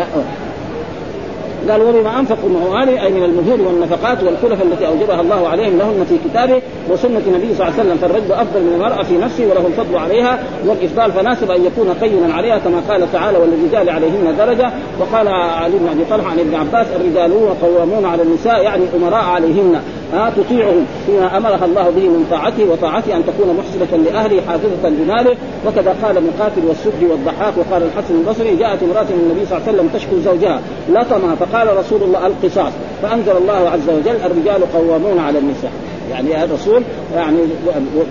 قال 1.70 1.82
وبما 1.82 2.20
انفقوا 2.20 2.49
من 2.49 2.88
أي 2.88 3.12
من 3.12 3.24
المهور 3.24 3.61
والنفقات 3.61 4.22
والكلف 4.22 4.62
التي 4.62 4.86
أوجبها 4.86 5.20
الله 5.20 5.49
عليهم 5.49 5.78
لهن 5.78 6.07
في 6.09 6.28
كتابه 6.28 6.62
وسنة 6.90 7.22
النبي 7.26 7.55
صلى 7.55 7.68
الله 7.68 7.78
عليه 7.78 7.82
وسلم 7.82 7.97
فالرجل 7.97 8.32
أفضل 8.32 8.61
من 8.61 8.72
المرأة 8.74 9.03
في 9.03 9.18
نفسه 9.18 9.45
وله 9.47 9.66
الفضل 9.66 9.99
عليها 9.99 10.38
والإفضال 10.66 11.12
فناسب 11.12 11.51
أن 11.51 11.64
يكون 11.64 11.95
قيما 12.01 12.34
عليها 12.34 12.59
كما 12.59 12.82
قال 12.88 13.12
تعالى 13.12 13.38
وللرجال 13.38 13.90
عليهن 13.90 14.36
درجة. 14.38 14.70
وقال 15.01 15.28
علي 15.28 15.78
بن 15.78 15.88
أبي 15.88 16.05
طلحة 16.11 16.30
عن 16.30 16.38
ابن 16.38 16.55
عباس 16.55 16.86
الرجال 16.97 17.32
قوامون 17.62 18.05
على 18.05 18.22
النساء 18.22 18.62
يعني 18.62 18.84
أمراء 18.97 19.24
عليهن. 19.24 19.80
ها 20.13 20.31
تطيعهم 20.37 20.87
فيما 21.07 21.37
أمرها 21.37 21.65
الله 21.65 21.91
به 21.91 22.09
من 22.09 22.27
طاعته 22.31 22.65
وطاعته 22.73 23.17
أن 23.17 23.23
تكون 23.27 23.57
محسنه 23.57 24.03
لأهله 24.05 24.41
حافظة 24.49 24.89
لماله. 24.89 25.37
وكذا 25.67 25.97
قال 26.03 26.17
ابن 26.17 26.31
قاتل 26.41 26.65
والسدي 26.69 27.07
والضحاك 27.07 27.53
وقال 27.57 27.83
الحسن 27.83 28.15
البصري 28.15 28.57
جاءت 28.57 28.83
امرأة 28.83 29.03
من 29.03 29.31
النبي 29.31 29.47
صلى 29.47 29.59
الله 29.59 29.69
عليه 29.69 29.79
وسلم 29.79 29.89
تشكو 29.95 30.17
زوجها 30.25 30.61
لطمها 30.89 31.35
فقال 31.35 31.77
رسول 31.77 32.03
الله 32.03 32.27
القصاص. 32.27 32.73
فأنزل 33.03 33.37
الله 33.37 33.71
عز 33.71 33.89
وجل 33.89 34.17
الرجال 34.27 34.73
قوامون 34.73 35.19
على 35.19 35.39
النساء. 35.39 35.73
يعني 36.13 36.45
الرسول 36.45 36.83
يعني 37.15 37.39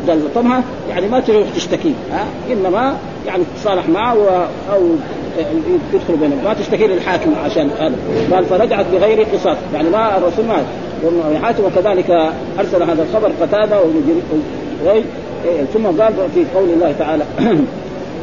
لطمها 0.08 0.64
يعني 0.90 1.08
ما 1.08 1.20
تروح 1.20 1.48
تشتكي 1.56 1.94
ها؟ 2.12 2.26
إنما 2.52 2.98
يعني 3.28 3.44
تتصالح 3.56 3.90
معه 3.90 4.48
أو 4.74 4.82
يدخل 5.94 6.16
بينهم 6.22 6.44
ما 6.44 6.54
تشتكي 6.54 6.88
للحاكم 6.88 7.34
عشان 7.46 7.70
هذا. 7.80 7.96
قال 8.32 8.46
فرجعت 8.46 8.86
بغير 8.94 9.24
قصاص. 9.34 9.58
يعني 9.74 9.90
ما 9.90 10.18
الرسول 10.18 10.46
ما 10.46 10.64
وابن 11.04 11.46
حاتم 11.46 11.64
وكذلك 11.66 12.32
أرسل 12.60 12.84
هذا 12.84 13.04
الخبر 13.04 13.32
قتادة 13.42 13.82
ثم 15.74 15.86
قال 15.86 16.14
في 16.36 16.46
قول 16.56 16.70
الله 16.70 16.94
تعالى 17.00 17.24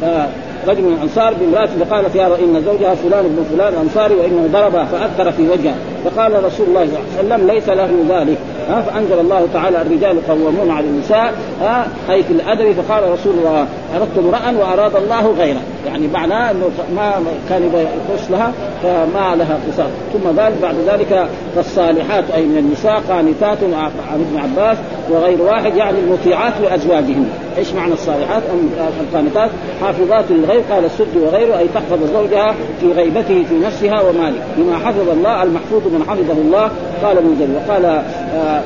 آه، 0.04 0.28
رجل 0.68 0.82
من 0.82 0.92
الأنصار 0.92 1.34
بامرأة 1.34 1.66
فقالت 1.66 2.14
يا 2.14 2.26
إن 2.26 2.62
زوجها 2.66 2.94
فلان 2.94 3.24
ابن 3.24 3.44
فلان 3.52 3.72
أنصاري 3.82 4.14
وإنه 4.14 4.48
ضربها 4.52 4.84
فاثر 4.84 5.32
في 5.32 5.48
وجهها 5.48 5.76
فقال 6.04 6.44
رسول 6.44 6.66
الله 6.66 6.86
صلى 6.86 7.20
الله 7.20 7.34
عليه 7.34 7.44
وسلم 7.44 7.50
ليس 7.50 7.68
له 7.68 8.18
ذلك. 8.18 8.38
ها 8.68 8.80
فأنزل 8.80 9.20
الله 9.20 9.48
تعالى 9.52 9.82
الرجال 9.82 10.26
قوامون 10.26 10.70
على 10.70 10.86
النساء 10.86 11.34
ها 11.60 11.86
أي 12.10 12.22
في 12.22 12.32
الأدب 12.32 12.72
فقال 12.72 13.12
رسول 13.12 13.34
الله 13.38 13.66
أردت 13.96 14.18
امرا 14.18 14.58
وأراد 14.60 14.96
الله 14.96 15.34
غيره. 15.38 15.60
يعني 15.86 16.08
معناه 16.08 16.50
إنه 16.50 16.70
ما 16.96 17.12
كان 17.48 17.62
يخش 17.62 18.30
لها 18.30 18.52
فما 18.82 19.36
لها 19.36 19.58
قصاص 19.68 19.90
ثم 20.12 20.40
قال 20.40 20.52
بعد 20.62 20.74
ذلك 20.86 21.28
فالصالحات 21.56 22.24
أي 22.34 22.44
من 22.44 22.58
النساء 22.58 23.02
قانتات 23.08 23.58
عن 24.12 24.24
ابن 24.30 24.38
عباس 24.38 24.78
وغير 25.10 25.42
واحد 25.42 25.76
يعني 25.76 25.98
المطيعات 25.98 26.52
لأزواجهن. 26.62 27.28
إيش 27.58 27.72
معنى 27.72 27.92
الصالحات؟ 27.92 28.42
القانتات 29.00 29.50
حافظات 29.80 30.24
للغيب؟ 30.30 30.62
قال 30.70 30.84
السد 30.84 31.16
وغيره 31.16 31.58
أي 31.58 31.68
تحفظ 31.74 32.12
زوجها 32.12 32.54
في 32.80 32.92
غيبته 32.92 33.44
في 33.48 33.54
نفسها 33.58 34.00
وماله 34.00 34.42
بما 34.56 34.78
حفظ 34.78 35.08
الله 35.08 35.42
المحفوظ 35.42 35.82
من 35.86 36.04
حفظه 36.08 36.40
الله. 36.40 36.70
قال 37.02 37.18
ابن 37.18 37.36
جل 37.40 37.56
وقال 37.56 37.84
آه 37.84 38.62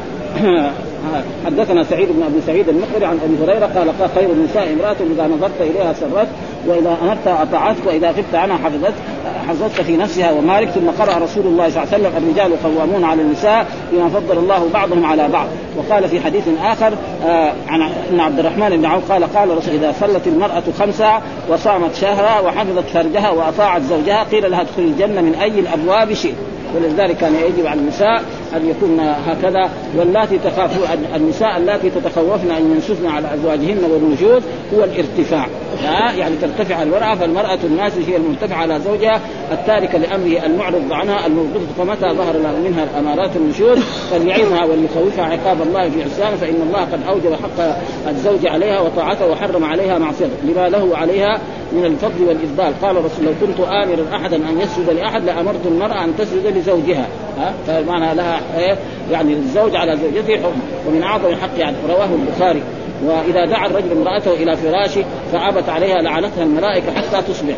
حدثنا 1.46 1.82
سعيد 1.84 2.08
بن 2.08 2.22
أبي 2.22 2.40
سعيد 2.46 2.68
المقبري 2.68 3.04
عن 3.04 3.18
أبي 3.24 3.44
هريرة 3.44 3.66
قال 3.66 3.98
قال 3.98 4.10
خير 4.14 4.30
النساء 4.30 4.72
امرأة 4.72 4.96
إذا 5.14 5.26
نظرت 5.26 5.60
إليها 5.60 5.92
سرت 5.92 6.28
وإذا 6.66 6.96
امرت 7.02 7.26
اطاعتك 7.26 7.86
وإذا 7.86 8.10
غبت 8.10 8.34
عنها 8.34 8.56
حفظت. 8.56 8.94
حفظتك 9.42 9.82
في 9.82 9.96
نفسها 9.96 10.32
ومالك 10.32 10.68
ثم 10.68 11.02
قرأ 11.02 11.18
رسول 11.18 11.46
الله 11.46 11.70
صلى 11.70 11.82
الله 11.82 11.94
عليه 11.94 12.04
وسلم 12.08 12.12
الرجال 12.16 12.62
قوامون 12.62 13.04
على 13.04 13.22
النساء 13.22 13.66
بما 13.92 14.08
فضل 14.08 14.38
الله 14.38 14.68
بعضهم 14.74 15.04
على 15.04 15.28
بعض. 15.28 15.46
وقال 15.76 16.08
في 16.08 16.20
حديث 16.20 16.44
آخر 16.62 16.92
آه 17.24 17.52
عن 17.68 17.82
إن 18.12 18.20
عبد 18.20 18.38
الرحمن 18.38 18.76
بن 18.76 18.84
عوف 18.84 19.12
قال 19.12 19.34
قال 19.34 19.56
رسول 19.58 19.74
إذا 19.74 19.94
صلت 20.00 20.26
المرأة 20.26 20.62
خمسه 20.78 21.20
وصامت 21.48 21.94
شهرها 21.94 22.40
وحفظت 22.40 22.84
فرجها 22.94 23.30
وأطاعت 23.30 23.82
زوجها 23.82 24.22
قيل 24.22 24.50
لها 24.50 24.60
ادخل 24.60 24.82
الجنة 24.82 25.20
من 25.20 25.34
أي 25.34 25.60
الأبواب 25.60 26.14
شئت. 26.14 26.34
ولذلك 26.76 27.16
كان 27.16 27.34
يجب 27.34 27.66
على 27.66 27.80
النساء 27.80 28.22
أن 28.56 28.68
يكون 28.70 29.00
هكذا 29.00 29.70
واللاتي 29.96 30.38
تخافون 30.38 30.86
النساء 31.16 31.56
اللاتي 31.56 31.90
تتخوفن 31.90 32.50
أن 32.50 32.72
ينسفن 32.74 33.06
على 33.06 33.34
أزواجهن 33.34 33.78
والوجود 33.90 34.42
هو 34.74 34.84
الارتفاع. 34.84 35.46
يعني 35.90 36.36
ترتفع 36.36 36.82
المراه 36.82 37.14
فالمرأة 37.14 37.58
الناس 37.64 37.92
هي 38.08 38.16
المرتفعة 38.16 38.56
على 38.56 38.80
زوجها 38.80 39.20
التاركة 39.52 39.98
لأمره 39.98 40.46
المعرض 40.46 40.92
عنها 40.92 41.26
المغضب 41.26 41.66
فمتى 41.78 42.14
ظهر 42.16 42.36
منها 42.64 42.84
الأمارات 42.84 43.36
النشوز 43.36 43.78
فليعظها 44.10 44.64
وليخوفها 44.64 45.24
عقاب 45.24 45.62
الله 45.62 45.90
في 45.90 46.02
عصيانة 46.02 46.36
فإن 46.36 46.62
الله 46.66 46.80
قد 46.80 47.00
أوجب 47.08 47.34
حق 47.34 47.76
الزوج 48.08 48.46
عليها 48.46 48.80
وطاعته 48.80 49.26
وحرم 49.26 49.64
عليها 49.64 49.98
معصيته. 49.98 50.32
لما 50.44 50.68
له 50.68 50.96
عليها 50.96 51.40
من 51.72 51.84
الفضل 51.84 52.24
والإفضال. 52.28 52.72
قال 52.82 52.96
الرسول 52.96 53.24
لو 53.24 53.32
كنت 53.40 53.60
آمرا 53.60 54.16
أحدا 54.16 54.36
أن 54.36 54.60
يسجد 54.60 54.90
لأحد 54.90 55.24
لأمرت 55.24 55.66
المرأة 55.66 56.04
أن 56.04 56.16
تسجد 56.16 56.56
لزوجها. 56.56 57.06
ها؟ 57.38 57.52
فمعنى 57.66 58.14
لها 58.14 58.40
إيه؟ 58.58 58.78
يعني 59.10 59.32
الزوج 59.32 59.76
على 59.76 59.96
زوجته 59.96 60.36
حكم 60.36 60.60
ومن 60.88 61.02
أعظم 61.02 61.34
حق 61.34 61.58
يعني 61.58 61.76
رواه 61.88 62.08
البخاري. 62.14 62.62
وإذا 63.04 63.44
دعا 63.44 63.66
الرجل 63.66 63.92
امرأته 63.92 64.32
إلى 64.32 64.56
فراشه 64.56 65.04
فأبت 65.32 65.68
عليها 65.68 66.02
لعنتها 66.02 66.42
الملائكة 66.42 66.92
حتى 66.92 67.22
تصبح. 67.22 67.54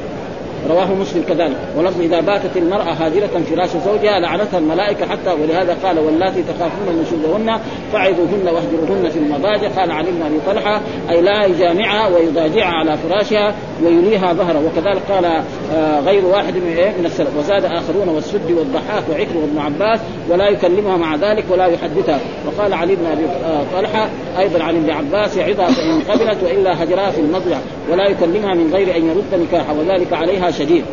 رواه 0.71 0.95
مسلم 0.95 1.23
كذلك. 1.29 1.57
ولفظ 1.77 2.01
إذا 2.01 2.21
باتت 2.21 2.57
المرأة 2.57 2.93
هاجرة 2.93 3.27
فراش 3.51 3.71
زوجها 3.71 4.21
لعنتها 4.21 4.59
الملائكة 4.59 5.07
حتى 5.07 5.31
ولهذا 5.43 5.77
قال 5.85 5.99
واللاتي 5.99 6.43
تخافون 6.43 7.03
نشوزهن 7.03 7.61
فعظوهن 7.93 8.49
واهجروهن 8.49 9.09
في 9.11 9.19
المضاجع. 9.19 9.69
قال 9.69 9.91
علي 9.91 10.11
بن 10.11 10.23
أبي 10.23 10.39
طلحة 10.47 10.81
أي 11.11 11.23
لا 11.23 11.45
يجامعها 11.45 12.09
ويضاجعها 12.09 12.73
على 12.73 12.97
فراشها 12.97 13.55
ويليها 13.85 14.33
ظهره 14.33 14.63
وكذلك 14.67 15.03
قال 15.11 15.25
آه 15.25 16.01
غير 16.01 16.25
واحد 16.25 16.55
من 16.57 16.75
إيه؟ 16.77 16.91
من 16.99 17.07
السلف. 17.07 17.37
وزاد 17.39 17.65
آخرون 17.65 18.09
والسد 18.09 18.51
والضحاك 18.51 19.03
وعكر 19.11 19.37
وابن 19.37 19.59
عباس 19.59 20.01
ولا 20.31 20.49
يكلمها 20.49 20.97
مع 20.97 21.17
ذلك 21.17 21.45
ولا 21.51 21.67
يحدثها. 21.67 22.21
وقال 22.47 22.75
علي 22.75 22.97
بن 22.97 23.07
أبي 23.07 23.25
آه، 23.25 23.65
طلحة 23.77 24.09
أيضا 24.39 24.63
عن 24.63 24.77
ابن 24.77 24.91
عباس 24.91 25.37
يعظها 25.37 25.67
فان 25.67 26.01
قبلت 26.01 26.43
وإلا 26.43 26.83
هجرها 26.83 27.11
في 27.11 27.21
المضجع. 27.21 27.59
ولا 27.93 28.09
يكلمها 28.09 28.55
من 28.55 28.71
غير 28.75 28.97
أن 28.97 29.07
يرد 29.07 29.43
نكاحها. 29.43 29.73
وذلك 29.73 30.13
عليها 30.13 30.51
شديد. 30.59 30.85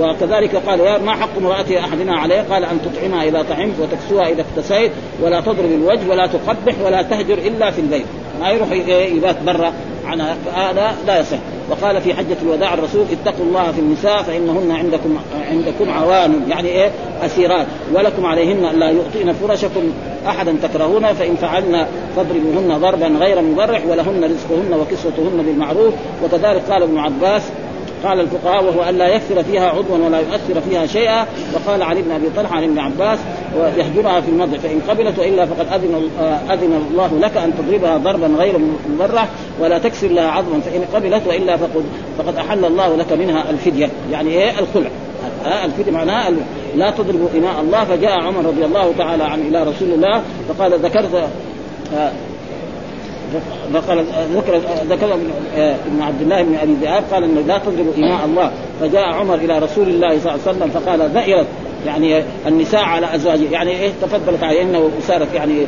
وكذلك 0.00 0.56
قال 0.56 1.04
ما 1.04 1.12
حق 1.12 1.36
امرأة 1.38 1.78
أحدنا 1.78 2.18
عليه؟ 2.18 2.44
قال 2.50 2.64
أن 2.64 2.78
تطعمها 2.84 3.24
إذا 3.24 3.42
طعمت 3.42 3.74
وتكسوها 3.80 4.28
إذا 4.28 4.44
اكتسيت 4.50 4.92
ولا 5.22 5.40
تضرب 5.40 5.72
الوجه 5.72 6.10
ولا 6.10 6.26
تقبح 6.26 6.74
ولا 6.84 7.02
تهجر 7.02 7.38
إلا 7.38 7.70
في 7.70 7.80
البيت. 7.80 8.04
ما 8.40 8.50
يروح 8.50 8.72
يبات 8.88 9.42
برا 9.42 9.72
عن 10.06 10.20
هذا 10.54 10.94
لا 11.06 11.20
يصح. 11.20 11.36
وقال 11.70 12.00
في 12.00 12.14
حجة 12.14 12.36
الوداع 12.42 12.74
الرسول 12.74 13.04
اتقوا 13.12 13.44
الله 13.44 13.72
في 13.72 13.80
النساء 13.80 14.22
فإنهن 14.22 14.70
عندكم 14.70 15.18
عندكم 15.50 15.90
عوان 15.90 16.40
يعني 16.48 16.68
إيه؟ 16.68 16.90
أسيرات. 17.22 17.66
ولكم 17.94 18.26
عليهن 18.26 18.78
لا 18.78 18.90
يؤتين 18.90 19.32
فرشكم 19.32 19.92
أحدا 20.26 20.56
تكرهون 20.62 21.06
فإن 21.12 21.36
فعلن 21.36 21.86
فاضربوهن 22.16 22.78
ضربا 22.78 23.06
غير 23.06 23.42
مبرح 23.42 23.86
ولهن 23.86 24.24
رزقهن 24.24 24.80
وكسوتهن 24.80 25.42
بالمعروف. 25.46 25.94
وكذلك 26.24 26.62
قال 26.70 26.82
ابن 26.82 26.98
عباس 26.98 27.42
قال 28.04 28.20
الفقهاء 28.20 28.64
وهو 28.64 28.82
أن 28.82 28.98
لا 28.98 29.08
يكثر 29.08 29.42
فيها 29.42 29.68
عضوا 29.68 29.98
ولا 30.06 30.18
يؤثر 30.18 30.60
فيها 30.60 30.86
شيئا. 30.86 31.26
وقال 31.54 31.82
علي 31.82 32.02
بن 32.02 32.10
أبي 32.10 32.26
طلحة 32.36 32.56
عن 32.56 32.62
ابن 32.62 32.78
عباس 32.78 33.18
ويهجرها 33.58 34.20
في 34.20 34.28
المضع 34.28 34.58
فإن 34.58 34.80
قبلت 34.88 35.18
والا 35.18 35.46
فقد 35.46 35.66
أذن 35.72 36.10
أذن 36.50 36.86
الله 36.90 37.18
لك 37.20 37.36
أن 37.36 37.52
تضربها 37.58 37.96
ضربا 37.96 38.26
غير 38.38 38.54
مبرح 38.88 39.28
ولا 39.60 39.78
تكسر 39.78 40.08
لها 40.08 40.30
عظما 40.30 40.60
فإن 40.60 40.84
قبلت 40.94 41.26
وإلا 41.26 41.56
فقد 41.56 41.84
فقد 42.18 42.36
أحل 42.36 42.64
الله 42.64 42.96
لك 42.96 43.12
منها 43.12 43.50
الفدية. 43.50 43.90
يعني 44.12 44.30
إيه؟ 44.30 44.50
الخلع. 44.58 44.90
الفدية 45.64 45.92
معناها 45.92 46.30
لا 46.76 46.90
تضربوا 46.90 47.28
إماء 47.34 47.60
الله. 47.60 47.84
فجاء 47.84 48.20
عمر 48.20 48.46
رضي 48.46 48.64
الله 48.64 48.92
تعالى 48.98 49.24
عنه 49.24 49.48
إلى 49.48 49.62
رسول 49.62 49.88
الله 49.88 50.22
فقال 50.48 50.78
ذكرت 50.78 51.28
فقال 53.74 54.04
ذكر 54.34 54.60
ذكر 54.88 55.14
ابن 55.56 56.02
عبد 56.02 56.22
الله 56.22 56.42
بن 56.42 56.54
أبي 56.54 56.72
ذئاب 56.80 57.02
قال 57.12 57.24
إنه 57.24 57.40
لا 57.40 57.58
تضرب 57.58 57.94
إماء 57.98 58.24
الله. 58.24 58.50
فجاء 58.80 59.04
عمر 59.04 59.34
إلى 59.34 59.58
رسول 59.58 59.88
الله 59.88 60.18
صلى 60.18 60.32
الله 60.32 60.40
عليه 60.46 60.58
وسلم 60.58 60.70
فقال 60.70 61.10
ذئرت. 61.10 61.46
يعني 61.86 62.22
النساء 62.46 62.84
على 62.84 63.14
ازواجه 63.14 63.50
يعني 63.50 63.70
إيه؟ 63.70 63.90
تفضلت 64.02 64.42
عليهن 64.42 64.76
وصارت 64.76 65.34
يعني 65.34 65.66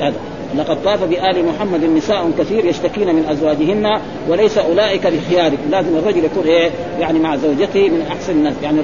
هذا. 0.00 0.14
لقد 0.58 0.82
طاف 0.84 1.04
بآل 1.04 1.44
محمد 1.44 1.84
نساء 1.84 2.30
كثير 2.38 2.64
يشتكين 2.64 3.14
من 3.14 3.24
أزواجهن 3.30 4.00
وليس 4.28 4.58
أولئك 4.58 5.06
بخيارك. 5.06 5.58
لازم 5.70 5.96
الرجل 5.96 6.24
يكون 6.24 6.44
إيه؟ 6.46 6.70
يعني 7.00 7.18
مع 7.18 7.36
زوجته 7.36 7.88
من 7.88 8.06
أحسن 8.10 8.32
الناس. 8.32 8.54
يعني 8.62 8.80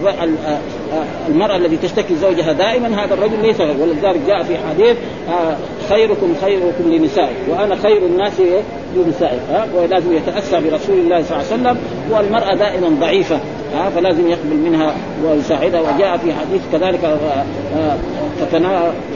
المرأة 1.29 1.57
التي 1.57 1.77
تشتكي 1.77 2.15
زوجها 2.15 2.53
دائما 2.53 3.05
هذا 3.05 3.15
الرجل 3.15 3.43
ليس 3.43 3.61
ولذلك 3.61 4.21
جاء 4.27 4.43
في 4.43 4.57
حديث 4.69 4.97
خيركم 5.89 6.35
خيركم 6.43 6.93
لنسائك 6.93 7.37
وأنا 7.49 7.77
خير 7.77 8.07
الناس 8.07 8.33
لنسائك 8.97 9.41
ولازم 9.75 10.17
يتأسى 10.17 10.61
برسول 10.61 10.99
الله 10.99 11.23
صلى 11.23 11.37
الله 11.37 11.53
عليه 11.53 11.63
وسلم. 11.63 11.79
والمرأة 12.11 12.55
دائما 12.55 12.89
ضعيفة. 13.01 13.41
ها 13.75 13.91
فلازم 13.91 14.29
يقبل 14.29 14.57
منها 14.57 14.95
ويساعدها. 15.25 15.81
وجاء 15.81 16.17
في 16.17 16.33
حديث 16.33 16.63
كذلك 16.73 17.19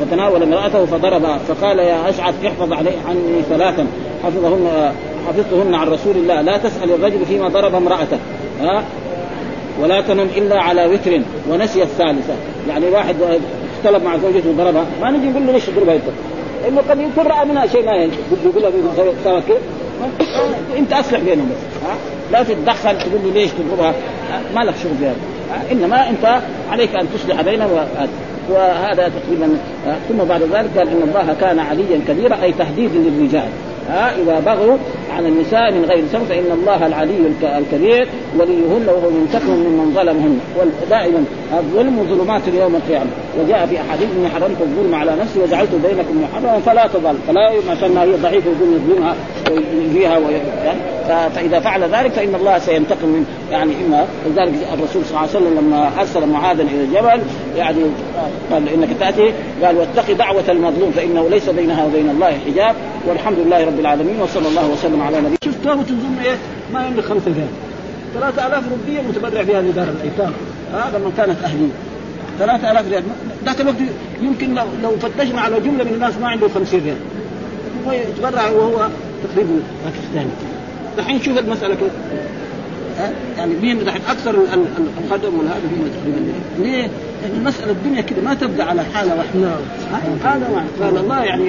فتناول 0.00 0.42
امرأته 0.42 0.86
فضربها 0.86 1.38
فقال 1.38 1.78
يا 1.78 2.08
أشعث 2.08 2.34
احفظ 2.46 2.72
علي 2.72 2.90
عني 3.08 3.42
ثلاثا. 3.48 3.86
حفظهن 4.24 4.92
حفظتهن 5.28 5.74
عن 5.74 5.88
رسول 5.88 6.16
الله. 6.16 6.40
لا 6.40 6.56
تسأل 6.58 6.90
الرجل 6.90 7.26
فيما 7.26 7.48
ضرب 7.48 7.74
امرأته. 7.74 8.18
ها؟ 8.60 8.84
ولا 9.80 10.00
تنم 10.00 10.28
إلا 10.36 10.62
على 10.62 10.86
وتر 10.86 11.20
ونسي 11.50 11.82
الثالثة. 11.82 12.34
يعني 12.68 12.86
واحد 12.86 13.16
اختلف 13.78 14.04
مع 14.04 14.16
زوجته 14.16 14.50
وضربها. 14.50 14.84
ما 15.00 15.10
نجي 15.10 15.28
نقول 15.28 15.46
له 15.46 15.52
ليش 15.52 15.66
تضربها 15.66 15.94
أنت؟ 15.94 16.02
انه 16.68 16.82
قد 16.90 17.00
يكون 17.00 17.26
راى 17.26 17.44
منها 17.44 17.66
شيء 17.66 17.86
ما 17.86 17.92
يقول 18.44 18.62
له 18.62 18.72
سوى 19.24 19.40
كيف؟ 19.40 19.56
أنت 20.78 20.92
أصلح 20.92 21.20
بينهم 21.20 21.48
بس. 21.48 21.86
ها؟ 21.88 21.96
لا 22.32 22.42
تتدخل 22.42 22.98
تقول 22.98 23.20
له 23.24 23.32
ليش 23.34 23.50
تضربها. 23.50 23.94
ما 24.54 24.60
لك 24.60 24.74
شغل 24.82 24.92
بهذا 25.00 25.16
إنما 25.72 26.10
أنت 26.10 26.40
عليك 26.70 26.94
أن 26.94 27.06
تصلح 27.14 27.42
بينهم 27.42 27.70
وهذا 28.50 29.08
تقريبا 29.08 29.58
ثم 30.08 30.24
بعد 30.24 30.42
ذلك 30.42 30.78
قال 30.78 30.88
إن 30.88 31.02
الله 31.02 31.36
كان 31.40 31.58
عليا 31.58 32.00
كبيرا 32.08 32.42
أي 32.42 32.52
تهديد 32.52 32.90
للرجال. 32.94 33.48
ها 33.88 34.12
إذا 34.22 34.40
بغوا 34.40 34.76
على 35.16 35.28
النساء 35.28 35.72
من 35.72 35.84
غير 35.84 36.04
سبب 36.12 36.24
فإن 36.24 36.50
الله 36.52 36.86
العلي 36.86 37.18
الكبير 37.42 38.08
وليهن 38.38 38.86
وهو 38.88 39.10
منتقم 39.10 39.50
ممن 39.50 39.92
ظلمهن. 39.94 40.40
ودائما 40.58 41.24
الظلم 41.52 42.06
ظلمات 42.10 42.42
يوم 42.48 42.74
القيامة. 42.74 43.10
وجاء 43.40 43.66
في 43.66 43.80
أحاديث 43.80 44.08
إني 44.16 44.28
حرمت 44.28 44.60
الظلم 44.60 44.94
على 44.94 45.16
نفسي 45.20 45.40
وجعلت 45.40 45.70
بينكم 45.74 46.22
محرما 46.22 46.60
فلا 46.60 46.86
تظلم 46.86 47.18
فلا 47.28 47.52
عشان 47.70 47.98
هي 47.98 48.12
ضعيفه 48.22 48.50
يقوم 48.50 48.74
يظلمها 48.74 49.14
ويجيها 49.50 50.18
فإذا 51.28 51.60
فعل 51.60 51.82
ذلك 51.82 52.12
فإن 52.12 52.34
الله 52.34 52.58
سينتقم 52.58 53.08
من 53.08 53.26
يعني 53.50 53.72
إما 53.86 54.06
لذلك 54.26 54.54
الرسول 54.74 55.04
صلى 55.04 55.10
الله 55.10 55.18
عليه 55.18 55.30
وسلم 55.30 55.58
لما 55.58 55.90
أرسل 56.00 56.26
معاذا 56.26 56.62
إلى 56.62 56.84
الجبل 56.84 57.22
يعني 57.56 57.78
قال 58.52 58.68
إنك 58.68 58.88
تأتي 59.00 59.32
قال 59.64 59.76
واتقي 59.76 60.14
دعوة 60.14 60.44
المظلوم 60.48 60.90
فإنه 60.90 61.28
ليس 61.28 61.48
بينها 61.48 61.84
وبين 61.84 62.10
الله 62.10 62.38
حجاب 62.46 62.74
والحمد 63.08 63.38
لله 63.38 63.64
رب 63.66 63.80
العالمين 63.80 64.20
وصلى 64.20 64.48
الله 64.48 64.70
وسلم 64.70 65.02
على 65.02 65.18
نبينا 65.18 65.36
شوف 65.44 65.54
تابوت 65.64 65.90
الظلم 65.90 66.18
إيه؟ 66.24 66.36
ما 66.72 66.86
يملك 66.86 67.04
5000 67.04 67.48
3000 68.14 68.64
روبيه 68.70 69.00
متبرع 69.00 69.42
بها 69.42 69.62
لدار 69.62 69.88
الأيتام. 69.88 70.32
هذا 70.74 70.98
من 70.98 71.12
كانت 71.16 71.36
أهلية. 71.44 71.93
3000 72.38 72.88
ريال. 72.88 73.02
ذاك 73.44 73.60
الوقت 73.60 73.76
يمكن 74.22 74.54
لو, 74.54 74.66
لو 74.82 74.96
فتشنا 74.96 75.40
على 75.40 75.60
جملة 75.60 75.84
من 75.84 75.94
الناس 75.94 76.14
ما 76.20 76.28
عنده 76.28 76.48
50 76.48 76.80
ريال. 76.80 76.96
هو 77.86 77.92
يتبرع 77.92 78.50
وهو 78.50 78.88
تقريبا 79.24 79.60
باكستاني 79.84 80.30
دحين 80.98 81.22
شوف 81.22 81.38
المسألة 81.38 81.74
كيف 81.74 81.92
يعني 83.38 83.54
مين 83.62 83.84
دحين؟ 83.84 84.00
أكثر 84.08 84.30
الخدم 84.30 85.38
والهذا 85.38 85.60
هم 85.64 85.88
تقريبا 86.00 86.32
ليه؟ 86.58 86.88
لأن 87.22 87.36
المسألة 87.36 87.72
الدنيا 87.72 88.00
كذا 88.00 88.20
ما 88.24 88.34
تبدا 88.34 88.64
على 88.64 88.84
حالة 88.94 89.16
واحدة. 89.16 89.40
نعم. 89.40 90.18
هذا 90.24 90.64
قال 90.80 90.96
الله 90.96 91.24
يعني 91.24 91.48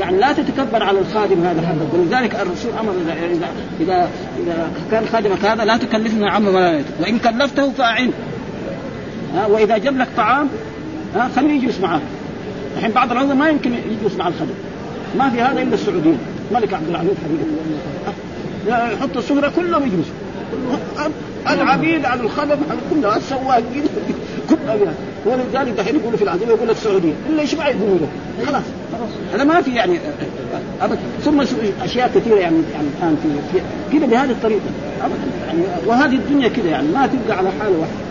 يعني 0.00 0.16
لا 0.16 0.32
تتكبر 0.32 0.82
على 0.82 0.98
الخادم 0.98 1.44
هذا 1.44 1.60
حقك. 1.66 1.94
ولذلك 1.94 2.34
الرسول 2.34 2.72
أمر 2.80 2.92
اذا 3.04 3.14
اذا 3.80 4.08
اذا 4.42 4.70
كان 4.90 5.06
خادمك 5.12 5.44
هذا 5.44 5.64
لا 5.64 5.76
تكلفنا 5.76 6.30
عما 6.30 6.50
ولا 6.50 6.82
وإن 7.00 7.18
كلفته 7.18 7.70
فاعنه 7.70 8.12
ها 9.34 9.46
وإذا 9.46 9.78
جاب 9.78 9.98
لك 9.98 10.08
طعام 10.16 10.48
ها 11.14 11.30
خليه 11.36 11.62
يجلس 11.62 11.80
معاه 11.80 12.00
الحين 12.76 12.90
بعض 12.90 13.12
العلماء 13.12 13.36
ما 13.36 13.48
يمكن 13.48 13.72
يجلس 13.72 14.16
مع 14.18 14.28
الخدم 14.28 14.54
ما 15.18 15.30
في 15.30 15.42
هذا 15.42 15.62
إلا 15.62 15.74
السعوديين. 15.74 16.18
الملك 16.50 16.74
عبد 16.74 16.88
العزيز 16.88 17.12
حقيقه 18.68 18.92
يحط 18.92 19.16
السفره 19.16 19.52
كلهم 19.56 19.82
يجلسوا 19.82 20.14
العبيد 21.50 22.04
على 22.04 22.20
الخدم 22.20 22.56
كلها 22.90 23.16
السواقين. 23.16 23.84
كلها 24.50 24.76
ولذلك 25.26 25.72
دحين 25.78 25.96
يقولوا 25.96 26.18
في 26.18 26.24
العزيمة 26.24 26.50
يقول 26.50 26.70
السعودية. 26.70 27.12
إلا 27.30 27.42
إيش 27.42 27.54
ما 27.54 27.64
يقولوا 27.64 27.98
له؟ 27.98 28.08
خلاص. 28.46 28.62
هذا 29.34 29.44
ما 29.44 29.60
في 29.60 29.74
يعني 29.74 29.98
ابدا. 30.82 30.98
ثم 31.24 31.40
أشياء 31.84 32.10
كثيرة 32.14 32.36
يعني 32.36 32.56
يعني 32.72 32.86
الآن 32.98 33.16
في 33.52 33.60
كذا 33.98 34.06
بهذه 34.06 34.30
الطريقة. 34.30 34.60
ابدا. 35.02 35.16
يعني 35.46 35.62
وهذه 35.86 36.14
الدنيا 36.14 36.48
كذا 36.48 36.68
يعني 36.68 36.88
ما 36.88 37.06
تبقى 37.06 37.38
على 37.38 37.50
حاله 37.60 37.78
واحدة 37.78 38.03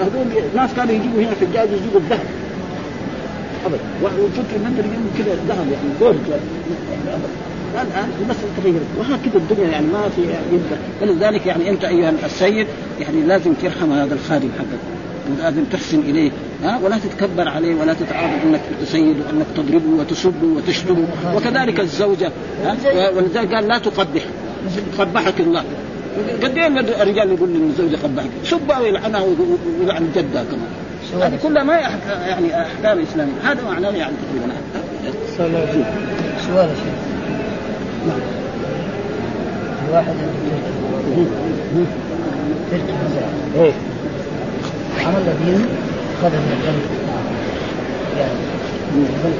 هذول 0.00 0.26
ناس 0.56 0.70
كانوا 0.76 0.94
يجيبوا 0.94 1.20
هنا 1.20 1.34
في 1.34 1.44
الحجاج 1.44 1.68
يجيبوا 1.68 2.00
الذهب. 2.00 2.26
ابدا 3.66 3.80
وفكر 4.02 4.56
ان 4.56 4.66
انت 4.66 4.78
كذا 5.18 5.34
ذهب 5.48 5.66
يعني 5.72 5.88
جولد 6.00 6.40
الان 7.74 8.10
المساله 8.20 8.48
تغيرت 8.62 8.86
وهكذا 8.98 9.36
الدنيا 9.36 9.70
يعني 9.70 9.86
ما 9.86 10.08
في 10.16 10.22
يبدا 10.52 10.78
ولذلك 11.02 11.46
يعني 11.46 11.70
أنت 11.70 11.84
أيها 11.84 12.12
السيد 12.24 12.66
يعني 13.00 13.20
لازم 13.20 13.54
ترحم 13.54 13.92
هذا 13.92 14.14
الخادم 14.14 14.48
حقك. 14.58 14.78
ولازم 15.30 15.64
تحسن 15.64 16.00
إليه. 16.00 16.30
ها؟ 16.64 16.80
ولا 16.84 16.98
تتكبر 16.98 17.48
عليه 17.48 17.74
ولا 17.74 17.94
تتعاظم 17.94 18.38
إنك 18.44 18.60
تسيد 18.82 19.16
وإنك 19.26 19.46
تضربه 19.56 20.00
وتسبه 20.00 20.46
وتشتمه. 20.56 21.06
وكذلك 21.36 21.80
الزوجة. 21.80 22.32
ها؟ 22.64 22.76
ولذلك 23.10 23.54
قال 23.54 23.68
لا 23.68 23.78
تقبح. 23.78 24.22
قبحك 24.98 25.40
الله. 25.40 25.64
قد 26.42 26.58
إيه 26.58 26.66
الرجال 27.02 27.32
يقول 27.32 27.48
للزوجه 27.48 27.96
قبحك 27.96 28.30
سبها 28.44 28.78
ويلعنها 28.78 29.22
ويلعن 29.80 30.08
جدها 30.16 30.44
كمان. 30.44 30.70
هذه 31.22 31.38
كلها 31.42 31.62
ما 31.62 31.74
يعني 32.28 32.62
أحكام 32.62 33.02
إسلامية. 33.02 33.32
هذا 33.44 33.62
معناه 33.64 33.90
يعني 33.90 34.12
تقريبا. 34.28 34.54
سؤال 36.46 36.68
نعم 38.06 38.20
تركي 42.70 42.82
مزرعة 42.82 43.64
إيه. 43.64 43.72
عمل 45.06 45.24
دين 45.44 45.66
خدم 46.22 46.38
من 46.38 46.52
البنك 46.58 46.86
يعني 48.18 48.40
البنك 48.94 49.38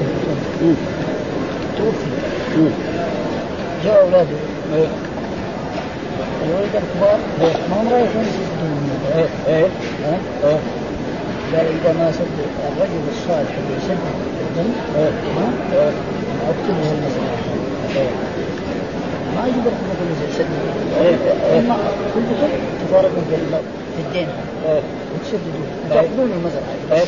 توفي. 1.77 2.09
جاء 3.85 4.03
أولاده. 4.05 4.37
الولد 6.43 6.75
الكبار 6.75 7.19
ما 7.69 7.81
هم 7.81 7.89
رايحين 7.93 8.21
يسدون 8.21 8.89
إيه 9.15 9.25
إيه 9.47 9.67
إيه 10.43 10.59
قال 11.53 11.65
اذا 11.65 11.93
ما 11.99 12.11
سد 12.11 12.37
الرجل 12.67 13.01
الصالح 13.11 13.53
اللي 13.57 13.77
يسدد 13.77 14.15
البنك 14.43 14.75
إيه 15.73 15.91
اكتبه 16.49 16.91
المزرعه 16.91 17.37
ما 19.35 19.47
يقدر 19.47 19.71
مثلا 19.91 20.13
زي 20.19 20.33
سد 20.37 20.45
كل 22.13 22.21
شيء 22.39 22.59
تفارقوا 22.87 23.21
في 23.95 24.01
الدين 24.07 24.27
وتسددوه 25.15 25.67
تاخذون 25.89 26.31
المزرعه 26.31 27.05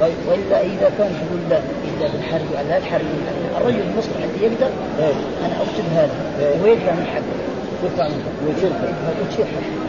طيب 0.00 0.14
والا 0.28 0.60
اذا 0.60 0.90
كان 0.98 1.10
تقول 1.20 1.40
لا 1.50 1.58
الا 1.58 2.08
بالحرب 2.12 2.68
لا 2.68 2.78
تحرق 2.78 3.04
الرجل 3.60 3.80
المصلح 3.80 4.16
اللي 4.16 4.46
يقدر 4.46 4.70
أنا 5.44 5.54
أكتب 5.62 5.84
هذا. 5.94 6.10
ويدفع 6.62 6.92
من 6.92 7.06
حقه 7.14 7.22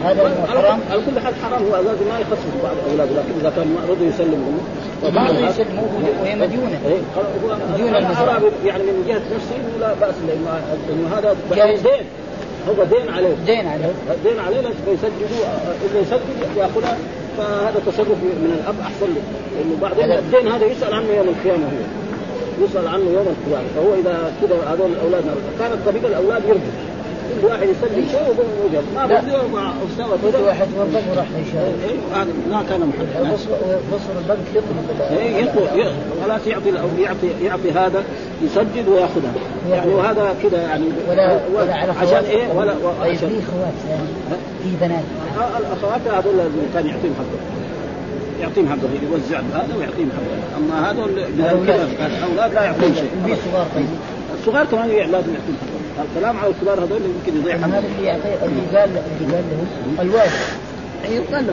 هذا 0.04 0.46
حرام. 0.48 0.80
على 0.90 1.00
كل 1.06 1.20
حال 1.20 1.34
حرام. 1.42 1.62
هو 1.62 1.76
لازم 1.76 2.08
ما 2.12 2.18
يخصص 2.20 2.54
بعض 2.62 2.76
أولاده 2.90 3.10
لكن 3.10 3.40
إذا 3.40 3.50
كان 3.56 3.76
رضوا 3.88 4.06
يسلمهم. 4.06 4.58
بعض 5.02 5.34
يسلموا 5.34 5.84
وهي 6.22 6.36
مديونة. 6.36 6.80
مديونة 7.74 7.98
المزرعة. 7.98 8.40
يعني 8.64 8.82
من 8.82 9.04
جهة 9.08 9.22
نفسه 9.34 9.56
لا 9.80 9.94
بأس 10.00 10.14
لأنه 10.26 11.16
هذا 11.16 11.36
دين. 11.76 12.04
هو 12.68 12.84
دين 12.84 13.14
عليه. 13.14 13.34
دين 13.46 13.66
عليه. 13.66 13.92
دين 14.24 14.38
عليه 14.38 14.60
فيسددوا 14.84 15.44
إذا 15.90 16.00
يسدد 16.00 16.56
يأخذها 16.56 16.96
فهذا 17.38 17.80
تصرف 17.86 18.08
من 18.08 18.60
الأب 18.62 18.74
أحسن 18.80 19.06
له. 19.06 19.22
لأنه 19.54 19.76
بعدين 19.82 20.12
الدين 20.18 20.52
هذا 20.52 20.66
يسأل 20.66 20.94
عنه 20.94 21.12
يوم 21.16 21.28
القيامة 21.28 21.64
هو. 21.64 22.64
يسأل 22.64 22.88
عنه 22.88 23.04
يوم 23.04 23.26
القيامة. 23.34 23.68
فهو 23.76 23.94
إذا 23.94 24.32
كذا 24.40 24.56
هذول 24.72 24.90
الاولاد 24.92 25.24
كانت 25.58 25.76
طريق 25.86 26.06
الأولاد 26.06 26.42
يرجع 26.48 26.89
كل 27.40 27.46
واحد 27.46 27.62
يسلم 27.62 28.06
شيء 28.10 28.20
ويقوم 28.20 28.46
وجه 28.64 28.80
ما 28.94 29.06
بدي 29.06 29.32
مع 29.54 29.72
أستاذ 29.90 30.32
كل 30.32 30.44
واحد 30.44 30.68
وظف 30.78 31.02
وراح 31.10 31.26
يشارك 31.46 31.74
هذا 32.14 32.32
ما 32.50 32.62
كان 32.68 32.80
محدد 32.80 33.32
بصر 33.92 34.12
البنك 34.18 34.46
يطلب 34.54 35.18
إيه 35.18 35.36
يطلب 35.36 35.92
خلاص 36.24 36.46
يعطي 36.46 36.68
يعطي 36.98 37.26
يعطي 37.44 37.70
هذا 37.70 38.04
يسجل 38.42 38.88
وياخذها 38.88 39.32
يعني 39.70 39.94
وهذا 39.94 40.34
كذا 40.42 40.62
يعني. 40.62 40.84
ولا 41.08 41.40
ولا 41.54 41.74
على 41.74 41.92
عشان 41.92 42.24
إيه؟ 42.24 42.52
ولا 42.56 42.74
طيب 43.00 43.16
في 43.16 43.24
خوات 43.26 44.00
في 44.62 44.70
بنات. 44.80 45.04
الأخوات 45.58 46.00
هذول 46.06 46.34
كان 46.74 46.86
يعطيهم 46.86 47.14
حقه. 47.18 47.40
يعطيهم 48.40 48.68
حقه 48.68 48.88
يوزع 49.12 49.38
هذا 49.38 49.76
ويعطيهم 49.78 50.10
حقه. 50.10 50.58
أما 50.58 50.90
هذول 50.90 51.18
الأولاد. 51.18 52.54
لا 52.54 52.64
يعطيهم 52.64 52.94
شيء. 52.94 53.10
في 53.26 53.34
صغار 53.50 53.66
طيب. 53.74 53.86
الصغار 54.40 54.66
كمان 54.66 54.88
لازم 54.88 55.12
يعطيهم 55.12 55.56
حقه. 55.60 55.69
الكلام 56.02 56.36
على 56.36 56.50
الكبار 56.50 56.84
هذول 56.84 57.00
يمكن 57.02 57.40
يضيع 57.40 57.56
هذا 57.56 57.78
اللي 57.78 58.10
قال 58.10 58.90
اللي 59.20 59.36
قال 59.36 59.44
له 59.96 60.02
الوالد. 60.02 60.32
أي 61.04 61.18
قال 61.18 61.46
له 61.46 61.52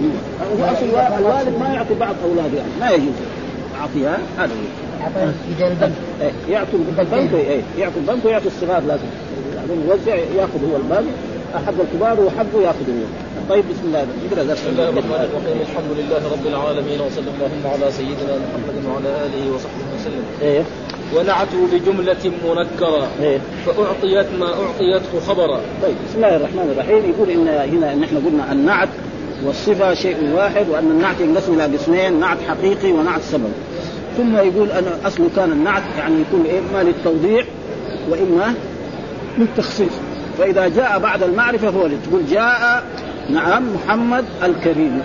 هو 0.59 0.73
أصل 0.73 0.85
الوالد 1.19 1.59
ما 1.59 1.73
يعطي 1.73 1.93
بعض 1.93 2.15
اولاده 2.23 2.57
يعني. 2.57 2.71
ما 2.79 2.89
يجوز. 2.89 3.13
أعطيها 3.81 4.17
هذا 4.37 4.51
البنك 5.59 5.91
يعطي 6.49 6.77
البنك 6.99 7.31
يعطي 7.77 7.97
البنك 7.97 8.25
ويعطي 8.25 8.47
الصغار 8.47 8.83
لازم. 8.83 9.09
بعدين 9.55 9.83
يوزع 9.89 10.15
يأخذ 10.15 10.71
هو 10.71 10.75
الباقي 10.75 11.11
حق 11.65 11.73
الكبار 11.81 12.19
وحقه 12.21 12.61
يأخذ 12.61 12.89
هو. 12.89 13.05
طيب 13.49 13.63
بسم 13.69 13.85
الله. 13.85 13.99
اقرا 13.99 14.53
بسم 14.53 14.69
الله 14.69 14.89
الرحمن 14.89 15.11
الرحيم. 15.11 15.61
الحمد 15.61 15.91
لله 15.97 16.31
رب 16.31 16.47
العالمين 16.47 17.01
وصلى 17.01 17.29
اللهم 17.35 17.63
على 17.73 17.91
سيدنا 17.91 18.33
محمد 18.43 18.85
وعلى 18.85 19.09
آله 19.25 19.55
وصحبه 19.55 19.85
وسلم. 19.95 20.23
إيه. 20.41 20.63
ونعته 21.15 21.67
بجملة 21.73 22.31
منكرة. 22.45 23.07
إيه؟ 23.21 23.39
فأعطيت 23.65 24.27
ما 24.39 24.45
أعطيته 24.45 25.19
خبرا. 25.27 25.61
طيب 25.83 25.95
بسم 26.09 26.15
الله 26.15 26.35
الرحمن 26.35 26.71
الرحيم. 26.71 27.13
يقول 27.13 27.29
إن 27.29 27.47
هنا 27.47 27.95
نحن 27.95 28.17
قلنا 28.25 28.51
النعت 28.51 28.89
والصفة 29.45 29.93
شيء 29.93 30.17
واحد 30.35 30.69
وأن 30.69 30.91
النعت 30.91 31.21
ينقسم 31.21 31.53
إلى 31.53 31.77
قسمين 31.77 32.19
نعت 32.19 32.37
حقيقي 32.47 32.91
ونعت 32.91 33.21
سبب. 33.21 33.51
ثم 34.17 34.37
يقول 34.37 34.71
أنا 34.71 35.07
اصله 35.07 35.29
كان 35.35 35.51
النعت 35.51 35.83
يعني 35.97 36.15
يكون 36.21 36.45
إما 36.45 36.83
للتوضيح 36.83 37.45
وإما 38.09 38.53
للتخصيص. 39.37 39.91
فإذا 40.37 40.67
جاء 40.67 40.99
بعد 40.99 41.23
المعرفة 41.23 41.69
هو 41.69 41.87
تقول 41.87 42.25
جاء 42.31 42.83
نعم 43.29 43.63
محمد 43.75 44.25
الكريم. 44.43 45.01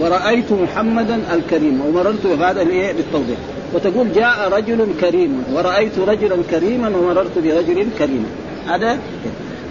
ورأيت 0.00 0.52
محمدا 0.52 1.20
الكريم 1.34 1.80
ومررت 1.86 2.26
بهذا 2.26 2.64
للتوضيح. 2.64 3.38
وتقول 3.74 4.12
جاء 4.12 4.48
رجل 4.52 4.86
كريم 5.00 5.44
ورأيت 5.52 5.98
رجلا 5.98 6.36
كريما 6.50 6.88
ومررت 6.88 7.38
برجل 7.38 7.86
كريم. 7.98 8.26
هذا 8.68 8.98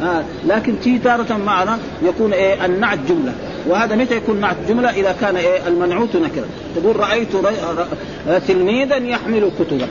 آه 0.03 0.23
لكن 0.47 0.79
تي 0.79 0.99
تارة 0.99 1.37
معنا 1.37 1.79
يكون 2.03 2.33
إيه؟ 2.33 2.65
النعت 2.65 2.99
جملة. 3.09 3.33
وهذا 3.67 3.95
متى 3.95 4.15
يكون 4.15 4.41
نعت 4.41 4.55
جملة؟ 4.69 4.89
إذا 4.89 5.15
كان 5.21 5.35
إيه؟ 5.35 5.67
المنعوت 5.67 6.15
نكرة. 6.15 6.45
تقول 6.75 6.99
رأيت 6.99 7.35
ر... 7.35 7.51
ر... 8.27 8.39
تلميذا 8.39 8.95
يحمل 8.95 9.51
كتبا 9.59 9.87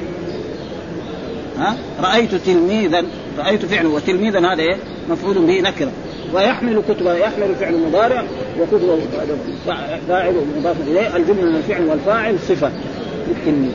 ها؟ 1.59 1.77
رأيت 2.03 2.35
تلميذا 2.35 3.05
رأيت 3.39 3.65
فعل 3.65 3.87
وتلميذا 3.87 4.39
هذا 4.39 4.63
إيه؟ 4.63 4.77
مفعول 5.11 5.35
به 5.35 5.61
نكرة. 5.61 5.91
ويحمل 6.35 6.83
كتبا 6.89 7.17
يحمل 7.17 7.55
فعل 7.61 7.81
مضارع 7.89 8.25
وكتب 8.61 8.99
فاعل 10.09 10.35
مضاف 10.59 10.77
إليه. 10.89 11.17
الجملة 11.17 11.43
من 11.43 11.57
الفعل 11.57 11.87
والفاعل 11.87 12.39
صفة. 12.49 12.71
للتلميذ 13.29 13.73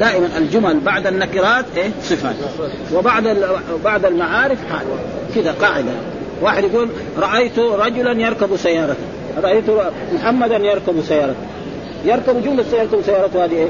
دائما 0.00 0.28
الجمل 0.38 0.80
بعد 0.80 1.06
النكرات 1.06 1.64
إيه؟ 1.76 1.90
صفات. 2.02 2.34
وبعد 2.94 3.36
بعد 3.84 4.04
المعارف 4.04 4.58
حال. 4.70 4.86
كذا 5.34 5.52
قاعدة. 5.52 5.92
واحد 6.42 6.64
يقول 6.64 6.88
رأيت 7.18 7.58
رجلا 7.58 8.12
يركب 8.12 8.56
سيارته 8.56 9.04
رأيت 9.42 9.64
محمدا 10.14 10.56
يركب 10.56 11.02
سيارته 11.08 11.46
يركب 12.04 12.44
جمله 12.44 12.64
يركب 12.72 13.02
سيارته 13.06 13.44
هذه 13.44 13.52
إيه؟ 13.52 13.68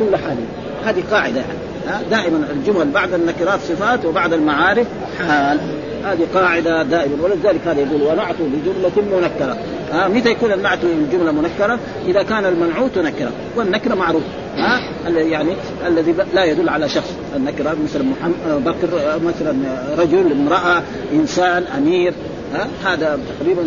جمله 0.00 0.18
حاليه 0.18 0.46
هذه 0.84 1.02
قاعدة. 1.10 1.40
يعني. 1.40 1.71
دائما 2.10 2.46
الجمل 2.50 2.90
بعد 2.90 3.12
النكرات 3.12 3.60
صفات 3.60 4.04
وبعد 4.04 4.32
المعارف 4.32 4.86
حال. 5.18 5.60
هذه 6.04 6.26
قاعدة 6.34 6.82
دائما 6.82 7.14
ولذلك 7.22 7.60
هذا 7.66 7.80
يقول 7.80 8.02
ونعت 8.02 8.34
بجملة 8.40 9.20
منكرة. 9.20 9.56
ها 9.92 10.08
متى 10.08 10.30
يكون 10.30 10.52
النعت 10.52 10.78
الجملة 10.84 11.32
منكرة؟ 11.32 11.78
إذا 12.06 12.22
كان 12.22 12.44
المنعوت 12.44 12.98
نكرة. 12.98 13.30
والنكرة 13.56 13.94
معروف 13.94 14.22
ها 14.56 14.80
يعني 15.06 15.50
الذي 15.86 16.14
لا 16.34 16.44
يدل 16.44 16.68
على 16.68 16.88
شخص. 16.88 17.14
النكرة 17.36 17.76
مثلا 17.84 18.02
محمد 18.02 18.64
بكر 18.64 19.20
مثلا 19.24 19.54
رجل 19.98 20.32
امرأة 20.32 20.82
إنسان 21.12 21.64
أمير 21.78 22.14
ها 22.54 22.92
هذا 22.92 23.18
تقريبا 23.38 23.62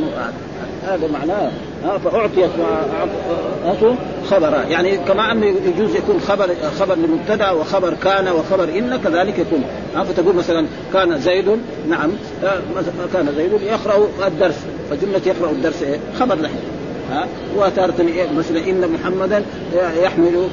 هذا 0.88 1.08
معناه 1.08 1.52
فاعطيت 2.04 2.50
اعطوا 3.66 3.96
خبرا. 4.30 4.64
يعني 4.70 4.98
كما 4.98 5.32
انه 5.32 5.46
يجوز 5.46 5.96
يكون 5.96 6.20
خبر 6.20 6.50
خبر 6.80 6.96
لمبتدا 6.96 7.52
وخبر 7.52 7.94
كان 8.04 8.28
وخبر 8.28 8.64
إن 8.64 9.00
كذلك 9.04 9.40
يكون. 9.40 9.64
ها 9.96 10.04
فتقول 10.04 10.36
مثلا 10.36 10.66
كان 10.94 11.20
زيد 11.20 11.50
نعم. 11.90 12.12
كان 13.14 13.34
زيد 13.38 13.52
يقرأ 13.62 14.08
الدرس. 14.28 14.56
فجملة 14.90 15.22
يقرأ 15.26 15.52
الدرس 15.52 15.84
إيه؟ 15.84 16.00
خبر 16.20 16.36
له 16.36 16.50
ها 17.12 17.28
وتارة 17.58 17.94
مثلا 18.38 18.60
إن 18.60 18.90
محمدا 18.94 19.44
يحمل 20.04 20.48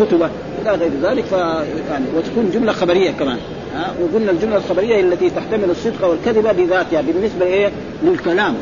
كتبه. 0.00 0.28
إلى 0.62 0.70
غير 0.70 0.90
ذلك 1.02 1.24
ف 1.24 1.32
يعني 1.32 2.04
وتكون 2.16 2.50
جملة 2.54 2.72
خبرية 2.72 3.10
كمان. 3.10 3.38
ها 3.74 3.92
وقلنا 4.02 4.30
الجملة 4.30 4.56
الخبرية 4.56 5.00
التي 5.00 5.30
تحتمل 5.30 5.70
الصدق 5.70 6.06
والكذب 6.06 6.56
بذاتها 6.56 7.00
بالنسبة 7.00 7.46
إيه؟ 7.46 7.70
للكلام. 8.02 8.54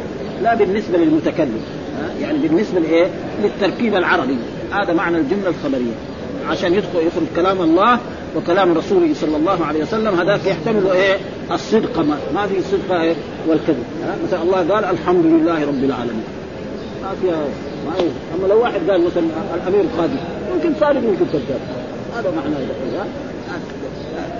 لا 0.42 0.54
بالنسبة 0.54 0.98
للمتكلم 0.98 1.60
يعني 2.20 2.38
بالنسبة 2.38 2.80
لايه؟ 2.80 3.06
للتركيب 3.42 3.94
العربي. 3.94 4.36
هذا 4.72 4.92
معنى 4.92 5.16
الجملة 5.16 5.48
الخبرية. 5.48 5.92
عشان 6.48 6.74
يدخل 6.74 6.98
يخرج 6.98 7.26
كلام 7.36 7.62
الله 7.62 7.98
وكلام 8.36 8.72
رسوله 8.72 9.14
صلى 9.14 9.36
الله 9.36 9.66
عليه 9.66 9.82
وسلم 9.82 10.20
هذاك 10.20 10.46
يحتمل 10.46 10.86
إيه؟ 10.90 11.16
الصدق. 11.52 11.98
ما, 11.98 12.16
ما 12.34 12.46
في 12.46 12.58
الصدق 12.58 12.92
إيه؟ 12.92 13.14
والكذب 13.48 13.84
مثلا 14.26 14.42
الله 14.42 14.74
قال 14.74 14.84
الحمد 14.84 15.26
لله 15.26 15.64
رب 15.64 15.84
العالمين. 15.84 16.24
ما 17.02 17.14
فيها 17.22 17.44
ما 17.86 17.96
هي. 17.98 18.08
أما 18.38 18.46
لو 18.46 18.60
واحد 18.62 18.90
قال 18.90 19.04
مثلا 19.04 19.24
الأمير 19.54 19.80
القادم 19.80 20.16
ممكن 20.54 20.72
صادق 20.80 21.00
ممكن 21.00 21.24
كذاب. 21.32 21.60
هذا 22.16 22.30
معنى 22.30 22.54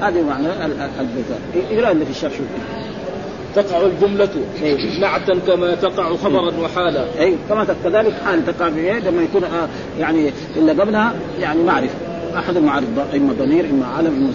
هذا 0.01 0.23
معنى 0.23 0.47
البيت 1.01 1.25
اقرا 1.71 1.93
اللي 1.93 2.05
في 2.05 2.11
الشرح 2.11 2.33
شوف 2.33 2.47
تقع 3.55 3.87
الجملة 3.87 4.29
نعتا 5.01 5.39
كما 5.47 5.75
تقع 5.75 6.17
خبرا 6.17 6.53
وحالا 6.61 7.05
اي 7.21 7.35
كما 7.49 7.67
كذلك 7.85 8.15
حال 8.25 8.47
تقع 8.47 8.71
في 8.71 9.01
لما 9.01 9.23
يكون 9.23 9.45
آه 9.45 9.69
يعني 9.99 10.31
الا 10.57 10.83
قبلها 10.83 11.13
يعني 11.41 11.63
معرفة 11.63 11.95
احد 12.37 12.57
المعارف 12.57 12.87
اما 13.15 13.33
ضمير 13.33 13.65
اما 13.65 13.87
علم 13.87 14.07
اما 14.07 14.33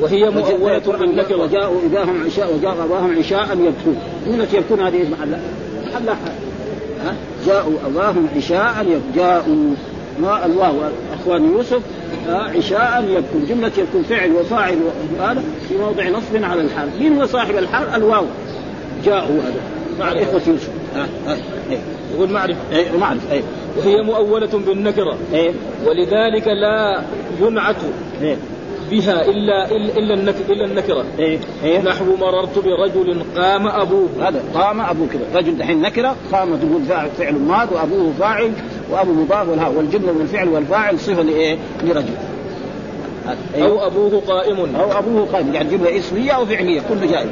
وهي 0.00 0.30
مؤولة 0.30 0.78
بالنكرة 0.78 1.36
وجاءوا 1.36 1.80
إباهم 1.86 2.24
عشاء 2.26 2.54
وجاء 2.54 2.84
أباهم 2.84 3.18
عشاء 3.18 3.48
يبكون 3.52 3.96
جملة 4.26 4.48
يبكون 4.54 4.80
هذه 4.80 5.10
محل 5.10 5.38
محل 5.86 6.08
ها 7.04 7.14
جاءوا 7.46 7.72
أباهم 7.86 8.26
عشاء 8.36 9.00
جاءوا 9.16 9.74
الواو 10.24 10.74
أخوان 11.12 11.52
يوسف 11.52 11.80
عشاء 12.28 13.04
يبكون 13.08 13.46
جملة 13.48 13.72
يكون 13.78 14.02
فعل 14.02 14.32
وفاعل 14.32 14.78
وهذا 15.18 15.42
في 15.68 15.78
موضع 15.78 16.08
نصب 16.08 16.44
على 16.44 16.60
الحال 16.60 16.88
مين 17.00 17.18
هو 17.18 17.26
صاحب 17.26 17.56
الحال 17.56 17.88
الواو. 17.94 18.24
جاءوا 19.04 19.40
هذا. 19.40 19.60
مع 20.00 20.12
إخوة 20.12 20.42
يوسف. 20.46 20.70
يقول 22.14 22.30
معرفة. 22.30 22.58
إيه 22.72 22.98
معرفة 23.00 23.32
إيه. 23.32 23.42
وهي 23.76 24.02
مؤولة 24.02 24.46
بالنكرة. 24.66 25.16
إيه. 25.32 25.50
ولذلك 25.86 26.46
لا 26.46 27.02
ينعت 27.40 27.76
إيه. 28.22 28.36
بها 28.90 29.24
الا 29.24 29.70
الا 29.98 30.14
النكره 30.14 30.52
إلا 30.52 30.64
النكرة. 30.64 31.04
إيه 31.18 31.38
إيه. 31.64 31.82
نحو 31.82 32.16
مررت 32.16 32.58
برجل 32.58 33.22
قام 33.36 33.66
أبوه. 33.66 34.08
هذا 34.20 34.42
قام 34.54 34.80
أبوه 34.80 35.08
كذا. 35.08 35.40
رجل 35.40 35.58
دحين 35.58 35.80
نكرة 35.80 36.16
قام 36.32 36.56
تقول 36.56 36.82
فاعل 36.88 37.10
فعل 37.18 37.34
ماض 37.34 37.72
وأبوه 37.72 38.12
فاعل. 38.18 38.52
وابو 38.90 39.12
مضاف 39.12 39.48
والها 39.48 39.68
والجمله 39.68 40.12
من 40.12 40.20
الفعل 40.20 40.48
والفاعل 40.48 40.98
صفة 41.00 41.22
لإيه؟ 41.22 41.56
لرجل. 41.84 42.14
أيوه. 43.54 43.68
أو 43.68 43.86
أبوه 43.86 44.22
قائم. 44.28 44.76
أو 44.76 44.98
أبوه 44.98 45.26
قائم. 45.32 45.54
يعني 45.54 45.70
جمله 45.70 45.98
اسمية 45.98 46.30
أو 46.30 46.46
فعلية 46.46 46.80
كله 46.88 47.06
جائز. 47.06 47.28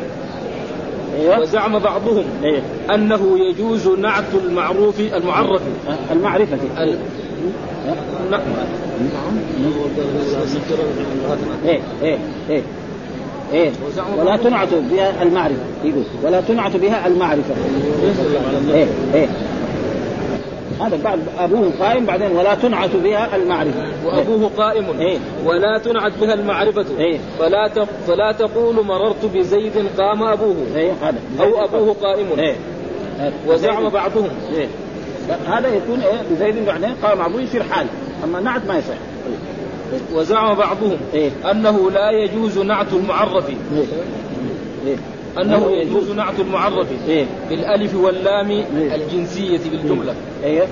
أيوه. 1.21 1.41
وزعم 1.41 1.79
بعضهم 1.79 2.25
أيوه. 2.45 2.63
أنه 2.95 3.39
يجوز 3.39 3.89
نعت 3.89 4.25
المعروف 4.45 5.01
المعرف. 5.01 5.63
المعرفة. 6.13 6.59
ال... 6.79 6.99
نعم 8.31 8.43
إيه 11.65 11.81
إيه 12.03 12.19
إيه. 12.51 12.63
إيه. 13.53 13.71
ولا 14.19 14.37
تنعت 14.37 14.69
بها 14.75 15.23
المعرفة 15.23 15.63
يقول. 15.85 16.05
ولا 16.25 16.41
تنعت 16.41 16.77
بها 16.77 17.07
المعرفة. 17.07 17.55
إيه 18.75 18.87
إيه. 19.15 19.29
هذا 20.81 20.99
بعد 21.05 21.21
أبوه 21.39 21.73
قائم 21.81 22.07
بعدين 22.07 22.33
ولا 22.33 22.55
تنعت 22.55 22.91
بها 23.05 23.37
المعرفة 23.37 23.87
وأبوه 24.05 24.51
قائم 24.57 25.01
إيه؟ 25.01 25.19
ولا 25.45 25.79
تنعت 25.79 26.13
بها 26.21 26.35
المعرفة 26.35 26.85
إيه؟ 26.99 27.19
فلا. 27.39 27.69
فلا 28.07 28.33
تقول 28.33 28.85
مررت 28.87 29.25
بزيد 29.35 29.73
قام 29.99 30.23
أبوه 30.23 30.57
إيه 30.77 30.93
هذا 31.03 31.19
أو 31.41 31.65
أبوه 31.65 31.95
قائم 32.03 32.27
إيه 32.39 32.55
وزعم 33.47 33.89
بعضهم 33.89 34.29
إيه 34.57 34.67
هذا 35.47 35.69
يكون 35.69 36.01
إيه 36.01 36.23
بزيد 36.31 36.67
بعدين 36.67 36.95
قام 37.03 37.21
أبوه 37.21 37.41
يصير 37.41 37.63
حال 37.63 37.87
أما 38.25 38.41
نعت 38.41 38.67
ما 38.69 38.79
يصح 38.79 38.95
وزعم 40.15 40.55
بعضهم 40.55 40.97
إيه؟ 41.15 41.31
أنه 41.51 41.91
لا 41.91 42.11
يجوز 42.11 42.59
نعت 42.59 42.93
المعرف 42.93 43.49
إيه؟ 43.49 43.85
إيه؟ 44.87 44.97
أنه 45.39 45.71
يجوز 45.71 46.11
نعت 46.11 46.41
المعرف 46.41 46.87
إيه؟ 47.09 47.27
بالألف 47.51 47.95
واللام 47.95 48.51
إيه؟ 48.51 48.95
الجنسية 48.95 49.61
بالجمله 49.71 50.15
إيه 50.45 50.67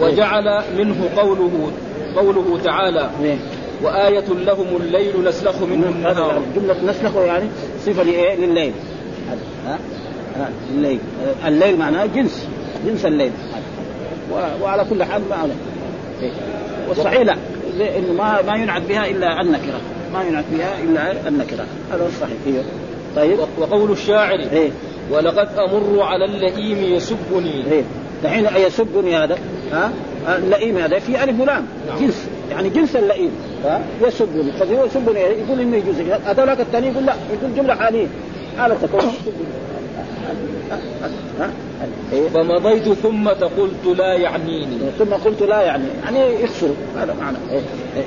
وجعل 0.00 0.62
منه 0.78 1.08
قوله 1.16 1.70
قوله 2.16 2.58
تعالى 2.64 3.10
إيه؟ 3.22 3.36
وآية 3.82 4.24
لهم 4.28 4.76
الليل 4.80 5.24
نسلخ 5.24 5.62
منه 5.62 5.88
النهار 5.88 6.42
جملة 6.56 6.76
نسلخ 6.90 7.16
يعني 7.16 7.44
صفة 7.86 8.02
لإيه؟ 8.02 8.36
لليل 8.36 8.72
ها؟ 9.66 9.78
ها؟ 10.38 10.50
الليل 10.70 10.98
الليل 11.46 11.78
معناه 11.78 12.06
جنس 12.06 12.48
جنس 12.86 13.06
الليل 13.06 13.32
وعلى 14.62 14.84
كل 14.90 15.04
حال 15.04 15.22
ما 15.30 15.48
إيه؟ 16.22 16.32
والصحيح 16.88 17.20
لا 17.20 17.36
انه 17.78 18.12
ما 18.12 18.42
ما 18.42 18.56
ينعت 18.56 18.82
بها 18.82 19.06
إلا 19.06 19.40
النكرة 19.40 19.80
ما 20.12 20.22
ينعت 20.24 20.44
بها 20.52 20.82
إلا 20.84 21.28
النكرة 21.28 21.66
هذا 21.92 22.06
الصحيح 22.06 22.36
إيه؟ 22.46 22.62
طيب. 23.16 23.38
وقول 23.58 23.90
الشاعر 23.90 24.38
إيه. 24.52 24.70
ولقد 25.10 25.48
أمر 25.58 26.02
على 26.02 26.24
اللئيم 26.24 26.94
يسبني. 26.94 27.72
إيه. 27.72 27.82
دحين 28.24 28.46
يسبني 28.56 29.16
هذا؟ 29.16 29.38
ها؟ 29.72 29.90
اللئيم 30.28 30.78
هذا 30.78 30.98
في 30.98 31.24
ألف 31.24 31.40
ولام. 31.40 31.66
نعم. 31.88 31.98
جنس. 31.98 32.26
يعني 32.50 32.68
جنس 32.68 32.96
اللئيم. 32.96 33.30
ها؟ 33.64 33.80
يسبني. 34.06 34.52
فهو 34.52 34.84
يسبني؟ 34.84 35.20
يقول 35.20 35.60
إنه 35.60 35.76
يجوز. 35.76 35.94
هذولاك 36.26 36.60
الثاني 36.60 36.86
يقول 36.86 37.06
لا. 37.06 37.14
يقول 37.32 37.54
جملة 37.56 37.74
حالية. 37.74 38.06
حالة 38.58 38.74
تكون. 38.82 39.00
إيه؟ 42.12 42.28
فمضيت 42.28 42.92
ثم 42.92 43.28
قلت 43.28 43.98
لا 43.98 44.14
يعنيني. 44.14 44.78
ثم 44.98 45.14
قلت 45.24 45.42
لا 45.42 45.62
يعني. 45.62 45.84
يعني 46.04 46.42
يخسر 46.42 46.70
هذا 46.96 47.14
معنى. 47.20 47.36
إيه؟ 47.50 47.60
إيه؟ 47.96 48.04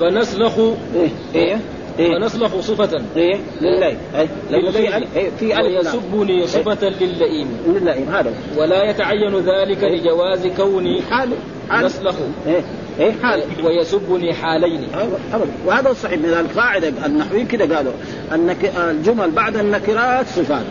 فنسلخ 0.00 0.58
إيه؟ 0.58 1.08
إيه؟ 1.34 1.60
إيه؟ 2.00 2.14
فنسلخ 2.18 2.60
صفة. 2.60 3.02
إيه؟ 3.16 3.36
لله. 3.60 3.86
إيه؟ 4.16 4.26
في 4.70 4.96
ألف 4.96 5.16
إيه؟ 5.16 5.30
في 5.38 5.56
ألف 5.60 5.66
لام. 5.66 5.94
ويسبني 5.94 6.46
صفة 6.46 6.88
للئيم. 6.88 7.48
لله 7.66 8.20
هذا. 8.20 8.32
ولا 8.56 8.84
يتعين 8.90 9.36
ذلك 9.36 9.84
إيه. 9.84 10.00
لجواز 10.00 10.46
كوني 10.46 11.02
حال 11.10 11.30
نسلخ 11.72 12.14
إيه؟ 12.46 12.62
إيه؟ 13.00 13.12
حال. 13.22 13.42
ويسبني 13.64 14.34
حالين. 14.34 14.88
ابدا 15.34 15.50
وهذا 15.66 15.90
الصحيح 15.90 16.18
من 16.18 16.24
القاعدة 16.50 16.92
النحويين 17.06 17.46
كده 17.46 17.76
قالوا. 17.76 17.92
النك... 18.32 18.72
الجمل 18.90 19.30
بعد 19.30 19.56
النكرات 19.56 20.26
صفات. 20.26 20.64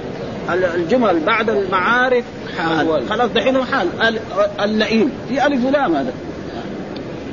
ال- 0.54 0.64
الجمل 0.64 1.20
بعد 1.20 1.50
المعارف 1.50 2.26
حال. 2.58 3.10
خلاص 3.10 3.30
دحين 3.32 3.64
حال. 3.66 3.88
ال- 4.02 4.20
اللئيم. 4.64 5.12
في 5.30 5.46
ألف 5.46 5.66
ولام 5.66 5.96
هذا. 5.96 6.14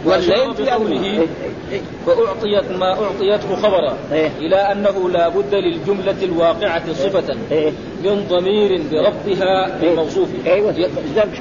والليل 0.07 0.55
في 0.55 0.63
بقوله 0.63 1.05
إيه، 1.05 1.21
إيه، 1.21 1.27
إيه. 1.73 1.81
فأعطيت 2.07 2.71
ما 2.79 3.05
أعطيته 3.05 3.57
خبرا 3.57 3.97
إيه. 4.13 4.31
إلى 4.39 4.57
أنه 4.57 5.11
لا 5.11 5.29
بد 5.29 5.55
للجملة 5.55 6.17
الواقعة 6.23 6.93
صفة 6.93 7.37
إيه. 7.51 7.73
من 8.05 8.27
ضمير 8.31 8.83
بربطها 8.93 9.79
بالموصوف 9.81 10.29
أيوه. 10.47 10.73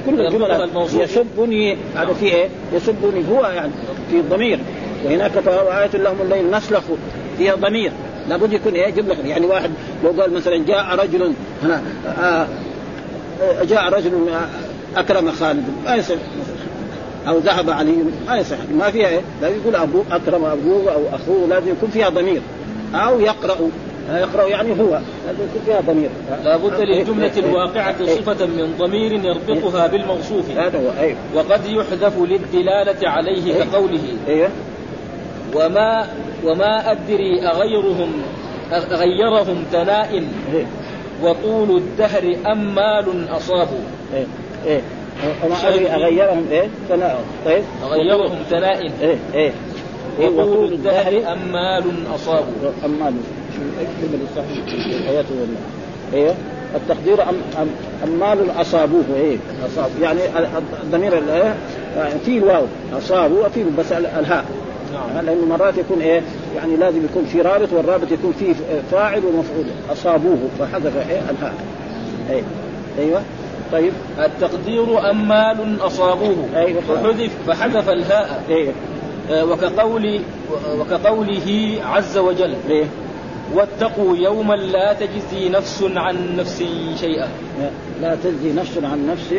كل 0.06 0.20
الجمل 0.20 0.50
الموصوف. 0.50 1.00
يسبني 1.00 1.76
هذا 1.96 2.12
في 2.12 2.26
إيه؟ 2.26 2.48
يسبني 2.72 3.24
هو 3.30 3.44
يعني 3.46 3.72
في 4.10 4.16
الضمير 4.16 4.58
وهناك 5.04 5.32
آية 5.46 6.02
لهم 6.02 6.16
الليل 6.22 6.50
نسلخ 6.50 6.82
فيها 7.38 7.54
ضمير. 7.54 7.92
لابد 8.28 8.52
يكون 8.52 8.74
إيه؟ 8.74 8.90
جملة 8.90 9.16
يعني 9.24 9.46
واحد 9.46 9.70
لو 10.04 10.22
قال 10.22 10.32
مثلا 10.32 10.56
جاء 10.56 10.94
رجل 10.94 11.32
هنا 11.62 11.82
آه 12.18 12.46
آه، 13.42 13.64
جاء 13.64 13.88
رجل 13.88 14.28
آه، 14.28 15.00
أكرم 15.00 15.32
خالد. 15.32 15.64
ما 15.84 15.94
يصح 15.94 16.14
أو 17.28 17.38
ذهب 17.38 17.70
علي 17.70 17.96
ما 18.26 18.36
يصح 18.36 18.56
ما 18.78 18.90
فيها 18.90 19.08
إيه؟ 19.08 19.20
لا 19.42 19.48
يقول 19.48 19.76
أبوه 19.76 20.04
أكرم 20.10 20.44
أبوه 20.44 20.92
أو 20.92 21.02
أخوه 21.12 21.48
لازم 21.48 21.68
يكون 21.68 21.90
فيها 21.90 22.08
ضمير. 22.08 22.40
أو 22.94 23.20
يقرأ 23.20 23.56
يقرأ 24.10 24.46
يعني 24.46 24.70
هو 24.70 25.00
لازم 25.26 25.44
يكون 25.50 25.62
فيها 25.66 25.80
ضمير. 25.80 26.10
لا 26.44 26.56
بد 26.56 26.80
للجملة 26.80 27.24
إيه، 27.24 27.32
إيه، 27.32 27.50
الواقعة 27.50 27.94
إيه. 28.00 28.20
صفة 28.20 28.46
من 28.46 28.74
ضمير 28.78 29.12
يربطها 29.12 29.86
بالموصوف. 29.86 30.50
هذا 30.50 30.78
هو 30.78 31.00
أيوه. 31.00 31.16
وقد 31.34 31.66
يحذف 31.66 32.18
للدلالة 32.18 33.08
عليه 33.08 33.54
إيه. 33.54 33.64
كقوله. 33.64 34.00
أيوه. 34.28 34.50
وما 35.54 36.06
وما 36.44 36.92
أدري 36.92 37.46
أغيرهم 37.46 38.12
أغيرهم 38.72 39.64
ثناء 39.72 40.24
إيه. 40.54 40.66
وطول 41.22 41.76
الدهر 41.76 42.36
أم 42.46 42.74
مال 42.74 43.28
أصابوا 43.30 43.84
إيه. 44.14 44.26
إيه. 44.66 44.80
وما 45.44 45.68
ادري 45.68 45.88
أغيرهم 45.88 46.46
إيه 46.50 46.68
ثناء 46.88 47.20
طيب. 47.44 47.62
أغيرهم 47.84 48.36
ثناء 48.50 48.82
إيه 49.00 49.16
إيه. 49.34 49.52
إيه 50.20 50.28
وطول 50.28 50.72
الدهر 50.72 51.32
أم 51.32 51.52
مال 51.52 51.84
أصابوا 52.14 52.70
أمال 52.84 53.14
اكتب 53.80 54.20
الصحيح. 54.30 54.82
حياته 55.06 55.28
ولا 55.34 55.56
إيه؟ 56.22 56.34
التقدير 56.74 57.22
أم 57.22 57.34
أم 57.62 57.68
أمال 58.04 58.50
أصابوه 58.60 59.04
إيه. 59.16 59.36
أصاب 59.66 59.90
يعني 60.02 60.20
الضمير 60.82 61.18
ال- 61.18 61.28
إيه؟ 61.30 61.54
في 62.24 62.38
الواو 62.38 62.62
أصابوا 62.98 63.46
وفي 63.46 63.64
بس 63.78 63.92
ال- 63.92 64.06
الهاء. 64.06 64.44
نعم. 64.92 65.24
لأنه 65.26 65.44
مرات 65.46 65.78
يكون 65.78 66.00
إيه؟ 66.00 66.22
يعني 66.56 66.76
لازم 66.76 67.04
يكون 67.04 67.24
في 67.24 67.40
رابط 67.40 67.72
والرابط 67.72 68.12
يكون 68.12 68.32
فيه 68.38 68.54
فاعل 68.92 69.18
ومفعول. 69.24 69.64
أصابوه 69.92 70.38
فحذف 70.58 70.96
إيه؟ 71.10 71.20
الهاء. 71.30 71.54
إيه. 72.30 72.42
أيوه. 72.98 73.22
طيب. 73.72 73.92
التقدير 74.18 75.10
أم 75.10 75.28
مال 75.28 75.76
أصابوه؟ 75.80 76.36
أيوة. 76.56 76.80
فحذف 76.80 77.30
فحذف 77.46 77.88
الهاء. 77.88 78.42
إيه 78.48 78.70
آه، 79.30 79.44
وكقول 79.44 80.20
وكقوله 80.80 81.78
عز 81.84 82.18
وجل. 82.18 82.54
إيه 82.70 82.84
واتقوا 83.54 84.16
يوما 84.16 84.54
لا 84.54 84.92
تجزي 84.92 85.48
نفس 85.48 85.84
عن 85.96 86.36
نفس 86.36 86.64
شيئا. 87.00 87.28
لا 88.02 88.16
تجزي 88.24 88.52
نفس 88.52 88.78
عن 88.82 89.06
نفس 89.06 89.34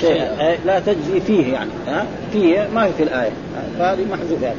شيئا. 0.00 0.48
أي 0.50 0.58
لا 0.66 0.80
تجزي 0.80 1.20
فيه 1.20 1.52
يعني. 1.52 1.70
ها؟ 1.86 2.06
فيه 2.32 2.68
ما 2.74 2.84
هي 2.86 2.92
في 2.92 3.02
الآية. 3.02 3.30
فهذه 3.78 4.04
محذوفة 4.12 4.46
يعني. 4.46 4.58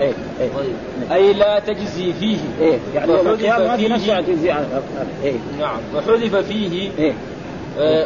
إيه 0.00 0.12
إيه 0.40 0.48
طيب. 0.56 1.12
أي 1.12 1.32
لا 1.32 1.58
تجزي 1.58 2.12
فيه. 2.12 2.36
إيه 2.60 2.78
يعني 2.94 3.12
يوم 3.12 3.26
وحذف 3.26 3.40
القيامة 3.40 3.66
ما 3.66 3.76
في 3.76 3.82
فيه- 3.86 3.94
نفس 3.94 4.06
تجزي 4.26 4.50
عن 4.50 4.64
إيه 5.24 5.34
نعم. 5.60 5.76
وحذف 5.96 6.36
فيه. 6.36 6.88
آه، 7.00 7.12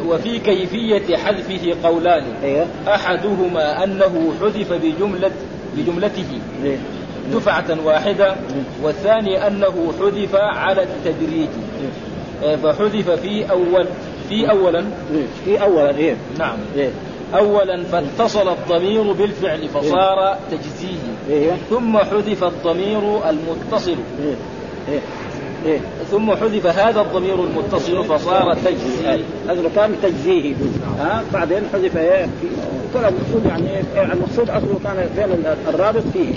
وفي 0.08 0.38
كيفية 0.38 1.16
حذفه 1.16 1.88
قولان. 1.88 2.24
إيه 2.44 2.66
أحدهما 2.88 3.84
أنه 3.84 4.32
حذف 4.40 4.72
بجملة 4.72 5.30
بجملته 5.76 6.38
إيه. 6.64 6.76
دفعة 7.32 7.76
واحدة 7.84 8.36
والثاني 8.82 9.46
أنه 9.46 9.92
حذف 10.00 10.34
على 10.34 10.82
التدريج. 10.82 11.48
آه، 12.44 12.56
فحذف 12.56 13.10
في 13.10 13.50
أول 13.50 13.86
في 14.28 14.50
أولا. 14.50 14.78
إيه. 15.14 15.26
في 15.44 15.62
أولا 15.62 15.96
إيه. 15.96 16.16
نعم. 16.38 16.58
إيه. 16.76 16.90
أولا 17.34 17.84
فاتصل 17.84 18.48
الضمير 18.48 19.12
بالفعل 19.12 19.68
فصار 19.68 20.38
تجزيه 20.50 20.98
إيه. 21.30 21.52
ثم 21.70 21.98
حذف 21.98 22.44
الضمير 22.44 23.30
المتصل. 23.30 23.96
إيه. 25.64 25.70
إيه 25.72 25.74
إيه 25.74 25.80
ثم 26.10 26.30
حذف 26.34 26.66
هذا 26.66 27.00
الضمير 27.00 27.34
المتصل 27.34 28.04
فصار 28.04 28.54
تجزي. 28.64 29.20
أصله 29.48 29.70
كان 29.76 29.92
تجزيه 30.02 30.54
ها؟ 30.98 31.22
بعدين 31.32 31.62
حذف 31.72 31.96
إيه؟ 31.96 32.26
المقصود 32.94 33.46
يعني 33.48 33.66
إيه؟ 33.70 34.02
المقصود 34.12 34.50
أصله 34.50 34.78
كان 34.84 35.30
ال- 35.30 35.74
الرابط 35.74 36.02
فيه. 36.12 36.34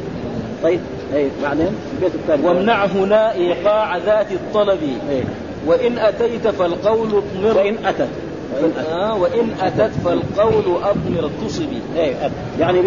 طيب. 0.63 0.79
إيه 1.13 1.27
بعدين؟ 1.43 1.67
البيت 1.95 2.15
الثاني. 2.15 2.47
وامنع 2.47 2.85
هنا 2.85 3.33
إيقاع 3.33 3.97
ذات 3.97 4.31
الطلب. 4.31 4.79
إيه. 5.11 5.23
وإن 5.65 5.97
أتيت 5.97 6.47
فالقول 6.47 7.07
أضمر. 7.07 7.57
وإن 7.57 7.75
أتت. 7.85 8.07
وإن 8.61 8.71
أتت. 8.77 8.87
آه 8.89 9.15
وإن 9.15 9.49
أتت 9.61 9.91
فالقول 10.05 10.63
أضمر 10.83 11.29
تصبي 11.45 11.81
أتت. 11.97 12.31
يعني 12.59 12.81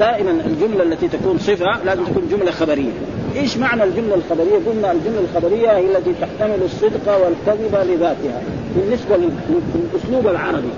دائما 0.00 0.30
الجملة 0.30 0.82
التي 0.82 1.08
تكون 1.08 1.38
صفة 1.38 1.84
لازم 1.84 2.04
تكون 2.04 2.28
جملة 2.30 2.50
خبرية. 2.50 2.90
إيش 3.36 3.56
معنى 3.56 3.84
الجملة 3.84 4.14
الخبرية؟ 4.14 4.58
قلنا 4.66 4.92
الجملة 4.92 5.20
الخبرية 5.20 5.76
هي 5.76 5.96
التي 5.96 6.12
تحتمل 6.20 6.58
الصدق 6.64 7.24
والكذب 7.24 7.74
لذاتها 7.90 8.42
بالنسبة 8.76 9.16
لل- 9.16 9.30
للأسلوب 9.74 10.26
العربي. 10.28 10.68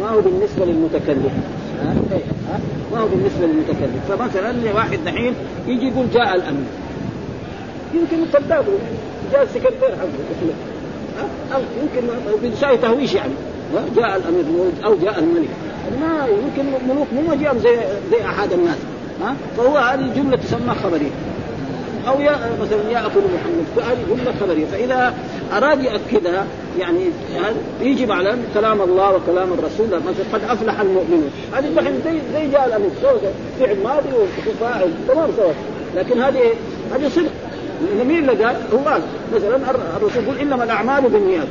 ما 0.00 0.08
هو 0.08 0.20
بالنسبة 0.20 0.64
للمتكلم؟ 0.64 1.42
ما 2.92 2.98
هو 3.00 3.06
بالنسبة 3.06 3.46
للمتكلم؟ 3.46 4.00
فمثلا 4.08 4.74
واحد 4.74 4.98
دحين 5.04 5.34
يجي 5.66 5.88
يقول 5.88 6.06
جاء 6.14 6.34
الأمير. 6.34 6.66
يمكن 7.94 8.16
كذاب 8.32 8.64
جاء 9.32 9.42
السكرتير 9.42 9.90
حقه؟ 9.90 10.54
أو 11.54 11.60
يمكن 11.82 12.08
بيساوي 12.42 12.76
تهويش 12.76 13.14
يعني؟ 13.14 13.32
جاء 13.96 14.16
الأمير 14.16 14.44
أو 14.84 14.94
جاء 15.02 15.18
الملك. 15.18 15.48
ما 16.00 16.26
يمكن 16.26 16.70
ملوك 16.88 17.06
مو 17.14 17.34
مجيئهم 17.34 17.58
زي 17.58 17.76
زي 18.10 18.24
أحد 18.24 18.52
الناس. 18.52 18.76
ها؟ 19.22 19.34
فهو 19.56 19.76
هذه 19.76 20.12
جمله 20.16 20.36
تسمى 20.36 20.74
خبرية. 20.84 21.10
أو 22.08 22.20
يا 22.20 22.36
مثلا 22.60 22.90
ياكل 22.90 23.20
محمد 23.34 23.66
فهذه 23.76 23.98
جمله 24.08 24.34
خبرية. 24.40 24.66
فإذا 24.66 25.14
أراد 25.52 25.84
ياكدها 25.84 26.46
يعني 26.78 27.04
يجب 27.80 28.12
على 28.12 28.36
كلام 28.54 28.82
الله 28.82 29.16
وكلام 29.16 29.52
الرسول؟ 29.52 29.86
مثلا 29.86 30.24
قد 30.32 30.40
أفلح 30.48 30.80
المؤمنون. 30.80 31.30
هذه 31.52 31.68
دحين 31.76 32.00
زي 32.04 32.18
زي 32.32 32.50
جاء 32.50 32.66
الامر 32.66 32.88
فعل 33.60 33.76
ماضي 33.84 34.08
وفاعل. 34.46 34.90
تمام 35.08 35.30
سوى 35.36 35.52
لكن 35.96 36.22
هذه 36.22 36.40
هذه 36.94 37.08
صدق. 37.08 37.30
مين 38.06 38.30
اللي 38.30 38.44
قال؟ 38.44 38.56
هو 38.72 38.78
قال. 38.78 39.02
مثلا 39.34 39.56
الرسول 39.96 40.24
يقول 40.24 40.38
إنما 40.38 40.64
الأعمال 40.64 41.02
بالنيات. 41.02 41.48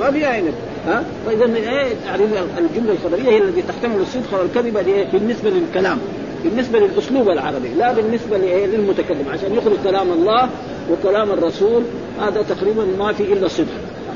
ما 0.00 0.10
فيها 0.10 0.28
عين 0.28 0.52
ها؟ 0.86 1.04
فاذا 1.26 1.56
إيه 1.56 1.94
تعريف 2.06 2.30
الجملة 2.58 2.92
الخبرية 2.92 3.30
هي 3.30 3.38
التي 3.38 3.62
تحتمل 3.62 4.00
الصدق 4.00 4.40
والكذب 4.40 4.78
دي 4.78 5.04
بالنسبة 5.18 5.50
للكلام. 5.50 5.98
بالنسبة 6.44 6.78
للأسلوب 6.78 7.28
العربي 7.28 7.68
لا 7.68 7.92
بالنسبة؟ 7.92 8.36
للمتكلم 8.66 9.28
عشان 9.28 9.54
يخرج 9.54 9.76
كلام 9.84 10.12
الله 10.12 10.48
وكلام 10.90 11.30
الرسول 11.30 11.82
هذا 12.20 12.42
تقريبا 12.42 12.84
ما 12.98 13.12
في 13.12 13.22
إلا 13.22 13.48
صدق. 13.48 13.66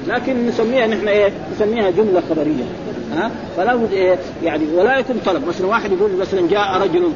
لكن 0.08 0.46
نسميها 0.46 0.86
نحن 0.86 1.08
إيه؟ 1.08 1.32
نسميها 1.56 1.90
جملة 1.90 2.22
خبرية. 2.30 2.64
ها؟ 3.14 3.30
فلا 3.56 3.74
بد 3.74 3.92
إيه؟ 3.92 4.18
يعني 4.44 4.64
ولا 4.74 4.98
يكون 4.98 5.16
طلب. 5.26 5.48
مثلا 5.48 5.66
واحد 5.66 5.92
يقول 5.92 6.10
مثلا 6.12 6.48
جاء 6.48 6.82
رجل 6.82 7.12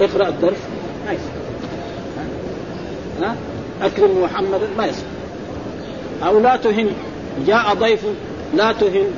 اقرأ 0.00 0.28
الدرس 0.28 0.58
ما 1.06 1.12
يصح 1.12 1.32
ها؟ 3.20 3.36
أكرم 3.82 4.22
محمدا 4.22 4.68
ما 4.78 4.86
يصح 4.86 5.06
أو 6.26 6.40
لا 6.40 6.56
تهن 6.56 6.90
جاء 7.46 7.74
ضيف 7.74 8.00
لا 8.54 8.72
تهن 8.72 9.10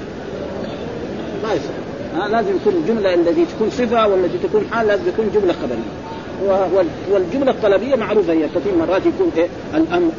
ما 1.42 1.52
يصح 1.52 1.87
ها 2.16 2.28
لازم 2.28 2.56
يكون 2.56 2.74
الجملة 2.74 3.14
التي 3.14 3.44
تكون 3.44 3.70
صفة 3.70 4.08
والتي 4.08 4.38
تكون 4.48 4.64
حال 4.72 4.86
لازم 4.86 5.02
تكون 5.04 5.30
جملة 5.34 5.52
خبرية. 5.52 6.08
والجملة 7.12 7.50
الطلبية 7.50 7.96
معروفة 7.96 8.32
هي 8.32 8.48
كثير 8.54 8.74
مرات 8.78 9.02
يكون 9.06 9.30
إيه؟ 9.36 9.48
الأمر 9.74 10.10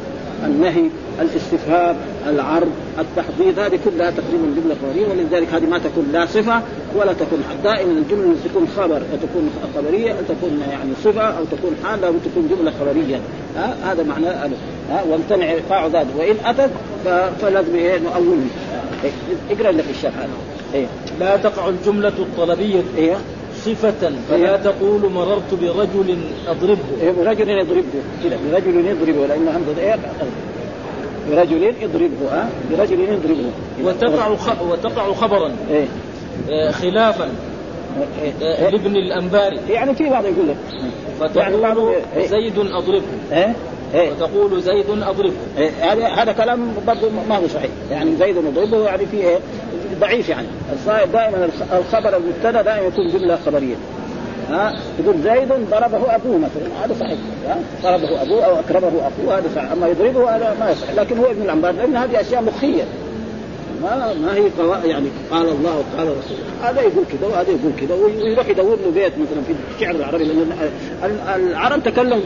النهي 0.44 0.84
الاستفهام 1.20 1.96
العرض 2.26 2.70
التحضيض 2.98 3.58
هذه 3.58 3.78
كلها 3.84 4.10
تقريبا 4.10 4.60
جملة 4.60 4.76
خبرية 4.82 5.08
ولذلك 5.08 5.54
هذه 5.54 5.66
ما 5.66 5.78
تكون 5.78 6.08
لا 6.12 6.26
صفة 6.26 6.62
ولا 6.94 7.12
تكون 7.12 7.44
حال. 7.48 7.62
دائما 7.62 7.92
الجملة 7.92 8.34
تكون 8.44 8.68
خبر 8.76 9.02
وتكون 9.12 9.50
خبرية 9.76 10.12
تكون 10.12 10.62
يعني 10.70 10.90
صفة 11.04 11.22
أو 11.22 11.44
تكون 11.44 11.76
حال 11.84 12.04
أو 12.04 12.12
تكون 12.12 12.48
جملة 12.56 12.72
خبرية. 12.80 13.20
ها 13.56 13.92
هذا 13.92 14.02
معناه 14.02 14.50
ها 14.90 15.02
وامتنع 15.10 15.50
ايقاع 15.50 15.86
وإن 16.18 16.36
أتت 16.44 16.70
فلازم 17.40 17.74
إيه؟ 17.74 17.98
نؤولها 17.98 18.46
اقرأ 19.50 19.72
لك 19.72 19.84
الشرح. 19.90 20.14
هذا 20.18 20.28
إيه؟ 20.74 20.86
لا 21.20 21.36
تقع 21.36 21.68
الجملة 21.68 22.08
الطلبية 22.08 22.82
إيه؟ 22.96 23.16
صفة 23.56 24.12
فلا 24.28 24.36
إيه؟ 24.54 24.56
تقول 24.56 25.12
مررت 25.12 25.54
برجل 25.54 26.18
أضربه 26.48 26.78
إيه 27.02 27.10
برجل 27.12 27.48
يضربه 27.48 27.84
كذا 28.24 28.38
برجل 28.52 28.86
يضربه 28.86 29.26
لأن 29.26 29.48
همزة 29.48 29.80
إيه 29.82 29.96
برجل 31.30 31.62
يضربه 31.82 32.28
ها 32.32 32.48
برجل 32.70 33.00
يضربه 33.00 33.50
وتقع 33.84 34.34
خ... 34.36 34.62
وتقع 34.62 35.12
خبرا 35.12 35.52
إيه؟ 35.70 35.86
آه 36.50 36.70
خلافا 36.70 37.28
إيه؟ 38.22 38.32
آه 38.42 38.70
لابن 38.70 38.96
الأنباري 38.96 39.60
يعني 39.70 39.94
في 39.94 40.08
بعض 40.10 40.24
يقول 40.24 40.48
لك 40.48 40.56
فتقول 41.20 41.60
يعني 41.62 41.80
إيه؟ 42.16 42.26
زيد 42.26 42.58
أضربه 42.58 43.02
إيه؟ 43.32 43.54
إيه؟ 43.94 44.10
وتقول 44.10 44.62
زيد 44.62 44.84
أضربه. 44.90 45.32
إيه؟ 45.58 45.70
هذا 45.80 46.06
هذا 46.06 46.32
كلام 46.32 46.74
برضه 46.86 47.10
ما 47.28 47.36
هو 47.36 47.48
صحيح. 47.48 47.70
يعني 47.90 48.16
زيد 48.16 48.36
أضربه 48.36 48.84
يعني 48.86 49.06
في 49.06 49.16
إيه؟ 49.16 49.38
ضعيف 50.00 50.28
يعني. 50.28 50.46
دائما 50.86 51.48
الخبر 51.72 52.16
المبتدأ 52.16 52.62
دائما 52.62 52.86
يكون 52.86 53.08
جملة 53.08 53.38
خبرية. 53.46 53.76
ها؟ 54.50 54.76
يقول 54.98 55.14
زيد 55.22 55.48
ضربه 55.70 56.14
أبوه 56.14 56.38
مثلا. 56.38 56.84
هذا 56.84 56.94
صحيح. 57.00 57.18
ها؟ 57.48 57.58
ضربه 57.82 58.22
أبوه 58.22 58.44
أو 58.44 58.60
أكرمه 58.60 58.88
أخوه 58.88 59.38
هذا 59.38 59.48
صحيح. 59.56 59.72
أما 59.72 59.88
يضربه 59.88 60.36
هذا 60.36 60.56
ما 60.60 60.70
يصح. 60.70 60.90
لكن 60.96 61.18
هو 61.18 61.30
ابن 61.30 61.42
العنبار 61.42 61.72
لأن 61.72 61.96
هذه 61.96 62.20
أشياء 62.20 62.42
مخيه 62.42 62.82
ما 63.82 64.14
ما 64.22 64.34
هي. 64.34 64.50
يعني 64.90 65.08
قال 65.30 65.48
الله 65.48 65.76
وقال 65.76 66.08
رسول 66.08 66.36
هذا 66.62 66.80
يقول 66.80 67.04
كذا 67.12 67.26
وهذا 67.28 67.50
يقول 67.50 67.72
كذا 67.80 67.94
ويروح 67.94 68.48
يدور 68.48 68.76
له 68.84 68.90
بيت 68.94 69.12
مثلا 69.18 69.42
في 69.46 69.54
الشعر 69.76 69.94
العربي 69.94 70.24
لأن 70.24 70.52
العرب 71.34 71.82
تكلموا 71.82 72.18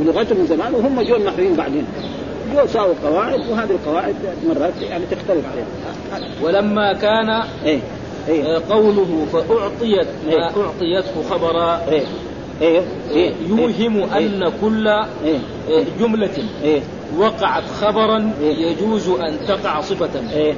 بلغتهم 0.00 0.38
من 0.38 0.46
زمان 0.46 0.74
وهم 0.74 1.02
جو 1.02 1.16
النحويين 1.16 1.54
بعدين 1.56 1.86
جو 2.54 2.66
ساووا 2.66 2.94
قواعد 3.04 3.40
وهذه 3.50 3.70
القواعد 3.70 4.14
مرات 4.48 4.82
يعني 4.82 5.04
تختلف 5.10 5.44
عليها 5.52 5.66
ولما 6.42 6.92
كان 6.92 7.30
إيه؟ 7.64 7.80
إيه؟ 8.28 8.58
قوله 8.70 9.26
فأعطيت 9.32 10.06
ما 10.26 10.32
إيه؟ 10.32 10.42
أعطيته 10.44 11.22
خبرا 11.30 11.80
إيه؟ 11.88 12.04
إيه؟ 12.60 12.82
إيه؟ 13.10 13.32
يوهم 13.48 13.96
إيه؟ 13.96 14.18
أن 14.18 14.52
كل 14.60 14.88
إيه؟ 15.24 15.38
جملة 16.00 16.30
إيه؟ 16.62 16.80
وقعت 17.18 17.64
خبرا 17.80 18.32
إيه؟ 18.40 18.66
يجوز 18.66 19.08
أن 19.08 19.38
تقع 19.48 19.80
صفة. 19.80 20.32
إيه؟ 20.32 20.54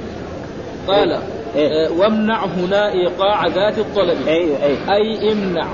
قال 0.87 1.19
إيه؟ 1.55 1.89
وامنع 1.89 2.45
هنا 2.45 2.91
إيقاع 2.91 3.47
ذات 3.47 3.77
الطلب. 3.77 4.27
أيوه 4.27 4.63
أيوه 4.63 4.95
أي 4.95 5.31
امنع 5.31 5.67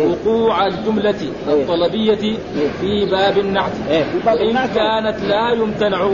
وقوع 0.00 0.66
الجملة 0.66 1.14
الطلبية 1.48 2.36
في 2.80 3.06
باب 3.10 3.38
النعت. 3.38 3.72
إن 4.28 4.68
كانت 4.74 5.16
لا 5.28 5.52
يمتنع 5.52 6.10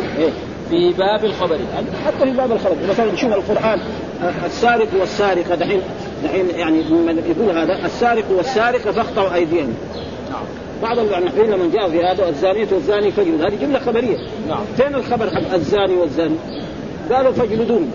في 0.70 0.92
باب 0.92 1.24
الخبر. 1.24 1.58
حتى 2.06 2.24
في 2.24 2.30
باب 2.30 2.52
الخبر. 2.52 2.76
مثلا 2.90 3.16
شوف 3.16 3.32
القرآن 3.32 3.80
السارق 4.44 4.88
والسارقة 5.00 5.54
دحين 5.54 5.80
دحين 6.24 6.50
يعني 6.56 6.80
يقول 7.28 7.58
هذا 7.58 7.84
السارق 7.84 8.24
والسارقة 8.30 8.92
فاقطعوا 8.92 9.34
أيديهم. 9.34 9.74
نعم. 10.30 10.44
بعض 10.82 10.98
النحويين 10.98 11.50
لما 11.50 11.70
جاءوا 11.74 11.90
في 11.90 12.04
هذا 12.04 12.28
الزانية 12.28 12.66
والزاني 12.72 13.10
فجلد 13.10 13.42
هذه 13.42 13.54
جملة 13.60 13.78
خبرية. 13.78 14.16
نعم. 14.48 14.60
فين 14.76 14.94
الخبر 14.94 15.30
حق 15.30 15.54
الزاني 15.54 15.94
والزاني؟ 15.94 16.36
قالوا 17.12 17.32
فاجلدون 17.32 17.90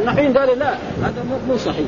النحويين 0.00 0.38
قالوا 0.38 0.54
لا 0.54 0.74
هذا 1.02 1.24
مو 1.48 1.56
صحيح. 1.56 1.86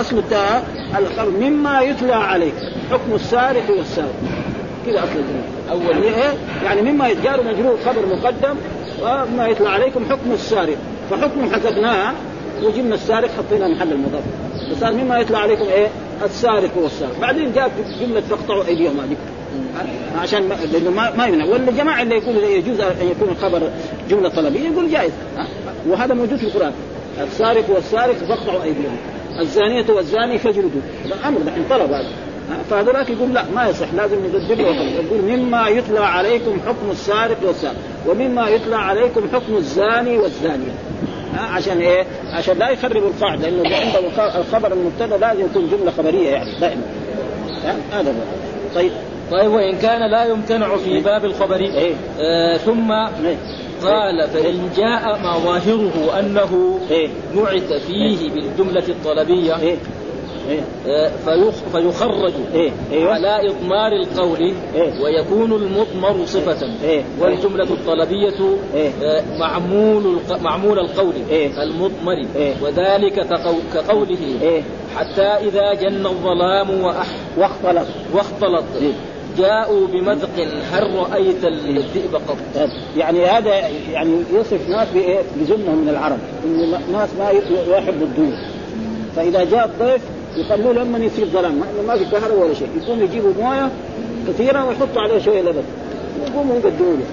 أصل 0.00 0.18
الدعاء 0.18 0.64
الخبر 0.98 1.30
مما 1.30 1.80
يتلى 1.80 2.12
عليك 2.12 2.54
حكم 2.90 3.14
السارق 3.14 3.70
والسارق. 3.78 4.14
كذا 4.86 4.98
أصل 4.98 5.10
الجمله 5.10 5.42
أول 5.70 6.04
يعني 6.04 6.06
إيه؟ 6.06 6.34
يعني 6.64 6.92
مما 6.92 7.08
يتجار 7.08 7.42
مجرور 7.42 7.78
خبر 7.86 8.16
مقدم 8.16 8.54
وما 9.02 9.48
يتلى 9.48 9.68
عليكم 9.68 10.04
حكم 10.10 10.32
السارق. 10.32 10.76
فحكم 11.10 11.52
حسبناها 11.52 12.14
وجبنا 12.62 12.94
السارق 12.94 13.30
حطينا 13.38 13.68
محل 13.68 13.92
المضاف 13.92 14.22
فصار 14.70 14.92
مما 14.92 15.18
يتلى 15.18 15.38
عليكم 15.38 15.64
إيه؟ 15.64 15.88
السارق 16.24 16.70
والسارق 16.76 17.20
بعدين 17.20 17.52
جاء 17.52 17.70
جملة 18.00 18.20
فاقطعوا 18.20 18.64
أيديهم 18.64 19.00
هذه. 19.00 19.16
عشان 20.22 20.48
ما 20.48 20.54
لأنه 20.72 20.90
ما, 20.90 21.16
ما 21.16 21.26
يمنع. 21.26 21.44
والجماعه 21.44 22.02
اللي 22.02 22.14
يقول 22.14 22.36
يجوز 22.36 22.80
أن 22.80 23.08
يكون 23.10 23.28
الخبر 23.28 23.70
جملة 24.10 24.28
طلبية 24.28 24.60
يقول 24.60 24.90
جائز. 24.90 25.12
وهذا 25.88 26.14
موجود 26.14 26.36
في 26.36 26.46
القرآن. 26.46 26.72
السارق 27.22 27.70
والسارق 27.70 28.14
فاقطعوا 28.14 28.62
أيديهم. 28.62 28.96
الزانية 29.40 29.84
والزاني 29.88 30.38
فاجلدوا 30.38 30.80
هذا 31.04 31.28
أمر 31.28 31.38
دحين 31.38 31.64
طلب 31.70 31.92
هذا. 31.92 32.08
فهذولاك 32.70 33.10
يقول 33.10 33.34
لا 33.34 33.44
ما 33.54 33.68
يصح. 33.68 33.94
لازم 33.96 34.16
ندبر 34.26 34.60
يقول 34.60 35.20
مما 35.22 35.68
يتلى 35.68 36.00
عليكم 36.00 36.60
حكم 36.66 36.90
السارق 36.90 37.36
والسارق 37.46 37.76
ومما 38.08 38.48
يتلى 38.48 38.76
عليكم 38.76 39.28
حكم 39.32 39.56
الزاني 39.56 40.18
والزانية. 40.18 40.72
عشان 41.40 41.78
إيه؟ 41.80 42.04
عشان 42.32 42.58
لا 42.58 42.70
يخربوا 42.70 43.08
القاعده 43.08 43.48
لأنه 43.48 43.76
عنده 43.76 43.98
الخبر 44.40 44.72
المبتدأ 44.72 45.16
لازم 45.16 45.44
يكون 45.44 45.68
جملة 45.70 45.90
خبرية 45.90 46.28
يعني 46.30 46.60
دائما 46.60 46.82
هذا 47.92 48.14
طيب 48.74 48.90
طيب 49.30 49.50
وإن 49.50 49.78
كان 49.78 50.10
لا 50.10 50.24
يمتنع 50.24 50.76
في 50.76 51.00
باب 51.00 51.24
الخبر 51.24 51.56
إيه؟ 51.60 51.94
آه 52.20 52.56
ثم 52.56 52.92
إيه؟ 52.92 53.36
قال 53.82 54.28
فإن 54.28 54.70
جاء 54.76 55.18
ما 55.22 55.38
ظاهره 55.38 56.18
أنه 56.18 56.78
إيه؟ 56.90 57.08
نعت 57.34 57.72
فيه 57.82 58.30
بالجملة 58.30 58.84
الطلبية 58.88 59.60
إيه؟ 59.60 59.76
إيه؟ 60.48 60.60
آه، 60.86 61.10
فيخرج 61.72 62.32
إيه؟ 62.54 62.70
إيه؟ 62.92 63.08
على 63.08 63.48
إضمار 63.50 63.92
القول 63.92 64.52
إيه؟ 64.74 65.02
ويكون 65.02 65.52
المضمر 65.52 66.26
صفة 66.26 66.68
إيه؟ 66.84 67.02
والجملة 67.20 67.64
الطلبية 67.64 68.58
إيه؟ 68.74 68.90
آه، 69.02 69.22
معمول 69.38 70.18
معمول 70.42 70.78
القول 70.78 71.12
إيه؟ 71.30 71.62
المضمر 71.62 72.26
إيه؟ 72.36 72.54
وذلك 72.62 73.26
كقوله 73.74 74.18
إيه؟ 74.42 74.62
حتى 74.96 75.22
إذا 75.22 75.74
جن 75.74 76.06
الظلام 76.06 76.84
وأح 76.84 77.06
واختلط 77.38 77.86
واختلط 78.14 78.64
إيه؟ 78.80 78.92
جاءوا 79.38 79.86
بمذق 79.86 80.48
هل 80.72 80.94
رأيت 80.94 81.44
الذئب 81.44 82.14
قط 82.14 82.36
يعني 82.96 83.26
هذا 83.26 83.54
يعني 83.92 84.16
يصف 84.32 84.68
ناس 84.68 84.88
بإيه؟ 84.94 85.20
من 85.74 85.88
العرب 85.88 86.18
إن 86.44 86.70
ناس 86.92 87.08
ما 87.18 87.30
يحب 87.68 88.02
الضيوف 88.02 88.34
فإذا 89.16 89.44
جاء 89.44 89.66
الضيف 89.66 90.02
يخلوه 90.36 90.72
لما 90.72 90.98
يصير 90.98 91.26
ظلام. 91.26 91.62
ما 91.86 91.96
في 91.96 92.04
كهرباء 92.04 92.38
ولا 92.38 92.54
شيء. 92.54 92.68
يقوم 92.82 93.02
يجيبوا 93.02 93.32
موية 93.40 93.70
كثيرة 94.28 94.64
ويحطوا 94.64 95.02
عليه 95.02 95.18
شوية 95.18 95.42
لبن. 95.42 95.62
يقوموا 96.26 96.56
يقدموا 96.56 96.96
له. 96.96 97.06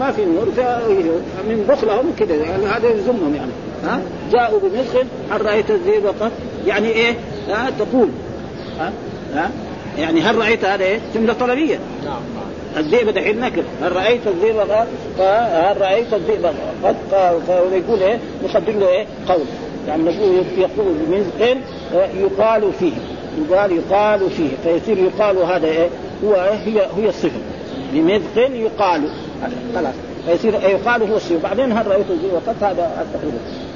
ما 0.00 0.12
في 0.12 0.24
نور. 0.24 0.46
من 1.48 1.64
بخلهم 1.68 2.12
كذا 2.18 2.34
يعني 2.34 2.66
هذا 2.66 2.88
يلزمهم 2.88 3.34
يعني. 3.34 3.50
ها؟ 3.84 4.02
جاءوا 4.32 4.60
بمسخ 4.60 4.96
هل 5.30 5.46
رأيت 5.46 5.70
الذئب 5.70 6.06
قط؟ 6.06 6.32
يعني 6.66 6.88
إيه؟ 6.88 7.14
ها؟ 7.48 7.70
تقول. 7.78 8.08
ها؟ 8.78 8.92
ها؟ 9.34 9.50
يعني 9.98 10.20
هل 10.20 10.36
رأيت 10.36 10.64
هذا 10.64 10.84
إيه؟ 10.84 11.00
جمله 11.14 11.32
طلبيه 11.32 11.78
نعم 12.04 12.20
الذئب 12.76 13.08
دحين 13.08 13.40
نكر. 13.40 13.62
هل 13.82 13.96
رأيت 13.96 14.26
الذئب 14.26 14.56
قد 14.56 14.86
هل 15.18 15.80
رأيت 15.80 16.14
الذئب 16.14 16.46
قد 16.84 16.96
فيقول 17.46 18.02
إيه؟ 18.02 18.18
نقدم 18.44 18.80
له 18.80 18.88
إيه؟ 18.88 19.06
قول. 19.28 19.44
يعني 19.88 20.02
نقول 20.02 20.44
يقول 20.58 20.86
من 20.86 21.32
يقال 21.94 22.72
فيه 22.72 22.92
يقال 23.38 23.72
يقال 23.72 24.30
فيه 24.30 24.48
فيصير 24.64 24.98
يقال 24.98 25.36
هذا 25.36 25.66
إيه؟ 25.66 25.88
هو 26.24 26.34
إيه؟ 26.34 26.50
هي 26.50 26.86
هي 26.96 27.08
الصفة. 27.08 27.40
بمذق 27.92 28.38
يقال. 28.54 29.10
خلاص. 29.74 29.94
فيصير 30.26 30.54
يقال 30.54 31.10
هو 31.10 31.16
الصفة. 31.16 31.38
بعدين 31.42 31.72
هل 31.72 31.86
رايت 31.86 32.06
قد 32.46 32.62
هذا 32.62 32.90
التقريب 33.02 33.34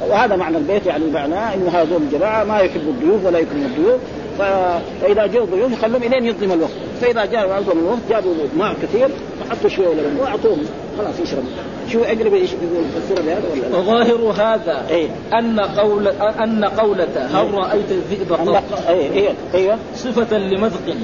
وهذا 0.09 0.37
معنى 0.37 0.57
البيت 0.57 0.87
يعني 0.87 1.05
معناه 1.11 1.55
إن 1.55 1.69
هذول 1.69 2.03
الجماعة 2.03 2.45
ما 2.45 2.59
يحبوا 2.59 2.93
الضيوف 2.93 3.27
ولا 3.27 3.39
يكرموا 3.39 3.67
الضيوف. 3.67 4.01
فإذا 4.39 5.27
جاءوا 5.27 5.47
ضيوف 5.47 5.73
يخلوهم 5.73 6.03
الين 6.03 6.27
يظلم 6.27 6.53
الوقت. 6.53 6.73
فإذا 7.01 7.25
جاء 7.25 7.61
يظلم 7.61 7.79
الوقت 7.79 7.99
جابوا 8.11 8.35
ماء 8.59 8.75
كثير 8.83 9.09
فحطوا 9.41 9.71
شوية 9.71 9.89
لبن 9.89 10.21
وأعطوهم. 10.21 10.65
خلاص 10.99 11.21
يشرب. 11.21 11.45
شو 11.93 12.03
أقرب 12.03 12.35
إيش 12.35 12.51
يقول 12.53 12.85
السوره 12.97 13.21
بهذا 13.21 13.43
ولا 13.53 13.79
وظاهر 13.79 14.33
هذا 14.33 14.87
إيه؟ 14.91 15.09
أن 15.39 15.61
قول 15.61 16.09
أن 16.43 16.65
قولة 16.65 17.29
هل 17.31 17.37
إيه. 17.37 17.55
رأيت 17.55 17.91
الذئب 17.91 18.33
قط 18.33 18.65
إيه 18.89 19.11
إيه 19.11 19.31
أيوه 19.55 19.79
صفة 19.97 20.39
لمذق. 20.39 20.97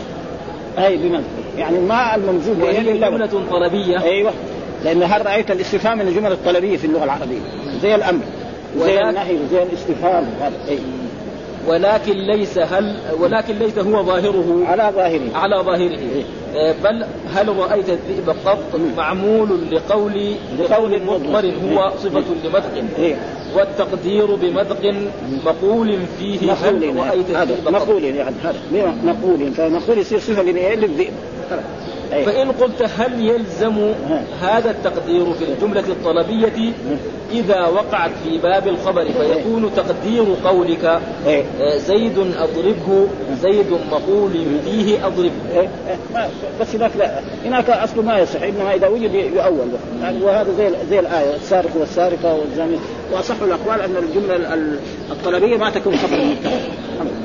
اي 0.78 0.97
بمذق. 0.97 1.24
يعني 1.59 1.78
الماء 1.78 2.16
الممزوج 2.16 2.62
وهي 2.62 2.99
جملة 2.99 3.43
طلبية. 3.51 4.03
أيوه. 4.03 4.33
لأن 4.85 5.03
هل 5.03 5.26
رأيت 5.26 5.51
الاستفهام 5.51 5.99
من 5.99 6.09
الجمل 6.09 6.33
الطلبية 6.33 6.76
في 6.76 6.87
اللغة 6.87 7.05
العربية؟ 7.05 7.39
زي 7.83 7.95
الأمر. 7.95 8.22
زي 8.78 9.01
النهي 9.01 9.35
وزي 9.35 9.62
الاستفهام. 9.62 10.26
هذا 10.41 10.57
اي 10.68 10.78
ولكن 11.66 12.12
ليس 12.12 12.58
هل 12.58 12.96
ولكن 13.20 13.54
ليس 13.54 13.78
هو 13.78 14.02
ظاهره 14.02 14.62
على 14.66 14.92
ظاهره. 14.96 15.30
على 15.34 15.56
ظاهره. 15.56 15.98
آه، 16.54 16.74
بل 16.84 17.04
هل 17.34 17.56
رأيت 17.56 17.88
الذئب 17.88 18.30
قط 18.46 18.80
معمول 18.96 19.48
لقول 19.70 20.34
لقول 20.58 21.02
مضمر 21.02 21.52
هو 21.72 21.92
صفة 21.98 22.24
لمدق. 22.44 22.84
إيه. 22.98 23.16
والتقدير 23.56 24.34
بمدق 24.34 24.94
مقول 25.46 25.98
فيه 26.18 26.52
هل 26.52 26.96
رأيت 26.96 27.30
هذا. 27.30 27.42
الذئب 27.42 27.68
قط؟ 27.68 27.82
مقول 27.82 28.04
يعني 28.04 28.34
هذا. 28.44 28.92
مقول. 29.04 29.52
فمقول 29.52 29.98
يصير 29.98 30.18
صفة؟ 30.18 30.42
للذئب. 30.42 31.12
فإن 32.11 32.52
قلت 32.52 32.82
هل 32.98 33.26
يلزم 33.26 33.92
هذا 34.40 34.70
التقدير 34.70 35.32
في 35.32 35.44
الجملة 35.44 35.84
الطلبية؟ 35.88 36.72
إذا 37.32 37.66
وقعت 37.66 38.11
في 38.24 38.38
باب 38.38 38.68
الخبر 38.68 39.04
فيكون 39.04 39.70
تقدير 39.76 40.24
قولك 40.44 41.00
إيه. 41.26 41.44
آه، 41.61 41.76
زيد 41.76 42.18
أضربه 42.18 43.06
زيد 43.42 43.66
مقول 43.92 44.32
فيه 44.64 45.06
أضربه 45.06 45.30
إيه، 45.52 45.68
إيه، 45.88 46.28
بس 46.61 46.74
هناك 46.74 46.90
لا 46.98 47.20
هناك 47.44 47.70
اصله 47.70 48.02
ما 48.02 48.18
يصح 48.18 48.42
إنما 48.42 48.74
إذا 48.74 48.88
وجد 48.88 49.14
يؤول. 49.14 49.68
وهذا 50.22 50.52
زي 50.58 50.70
زي 50.90 51.00
الآية 51.00 51.36
السارق 51.36 51.70
والسارقة 51.76 52.34
والزاني 52.34 52.76
وأصح 53.12 53.34
الأقوال 53.42 53.80
أن 53.80 53.96
الجملة 53.96 54.36
ال- 54.54 54.78
الطلبية 55.11 55.56
ما 55.56 55.70
تكون 55.70 55.96
خبر 55.96 56.16
مبتدا 56.24 56.61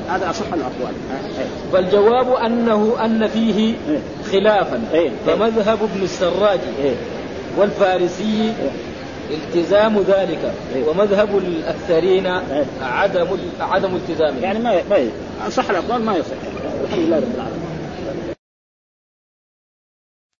هذا 0.08 0.30
أصح 0.30 0.46
الأقوال. 0.52 0.92
إيه. 1.38 1.44
فالجواب 1.72 2.32
أنه 2.32 2.96
أن 3.04 3.28
فيه 3.28 3.74
خلافا. 4.32 4.80
إيه. 4.94 5.10
فمذهب 5.26 5.78
ابن 5.82 6.02
السراج 6.02 6.58
إيه. 6.82 6.94
والفارسي 7.58 8.52
التزام 9.30 9.98
ذلك. 9.98 10.52
إيه. 10.74 10.84
ومذهب 10.88 11.38
الأكثرين 11.38 12.26
عدم 12.82 13.26
عدم 13.60 13.96
التزامه 13.96 14.40
يعني 14.42 14.58
ما 14.58 14.72
ما 14.90 14.96
أصح 15.48 15.70
الأقوال 15.70 16.04
ما 16.04 16.16
يصح. 16.16 16.36
الحمد 16.84 16.98
لله 17.06 17.16
رب 17.16 17.34
العالمين. 17.34 17.55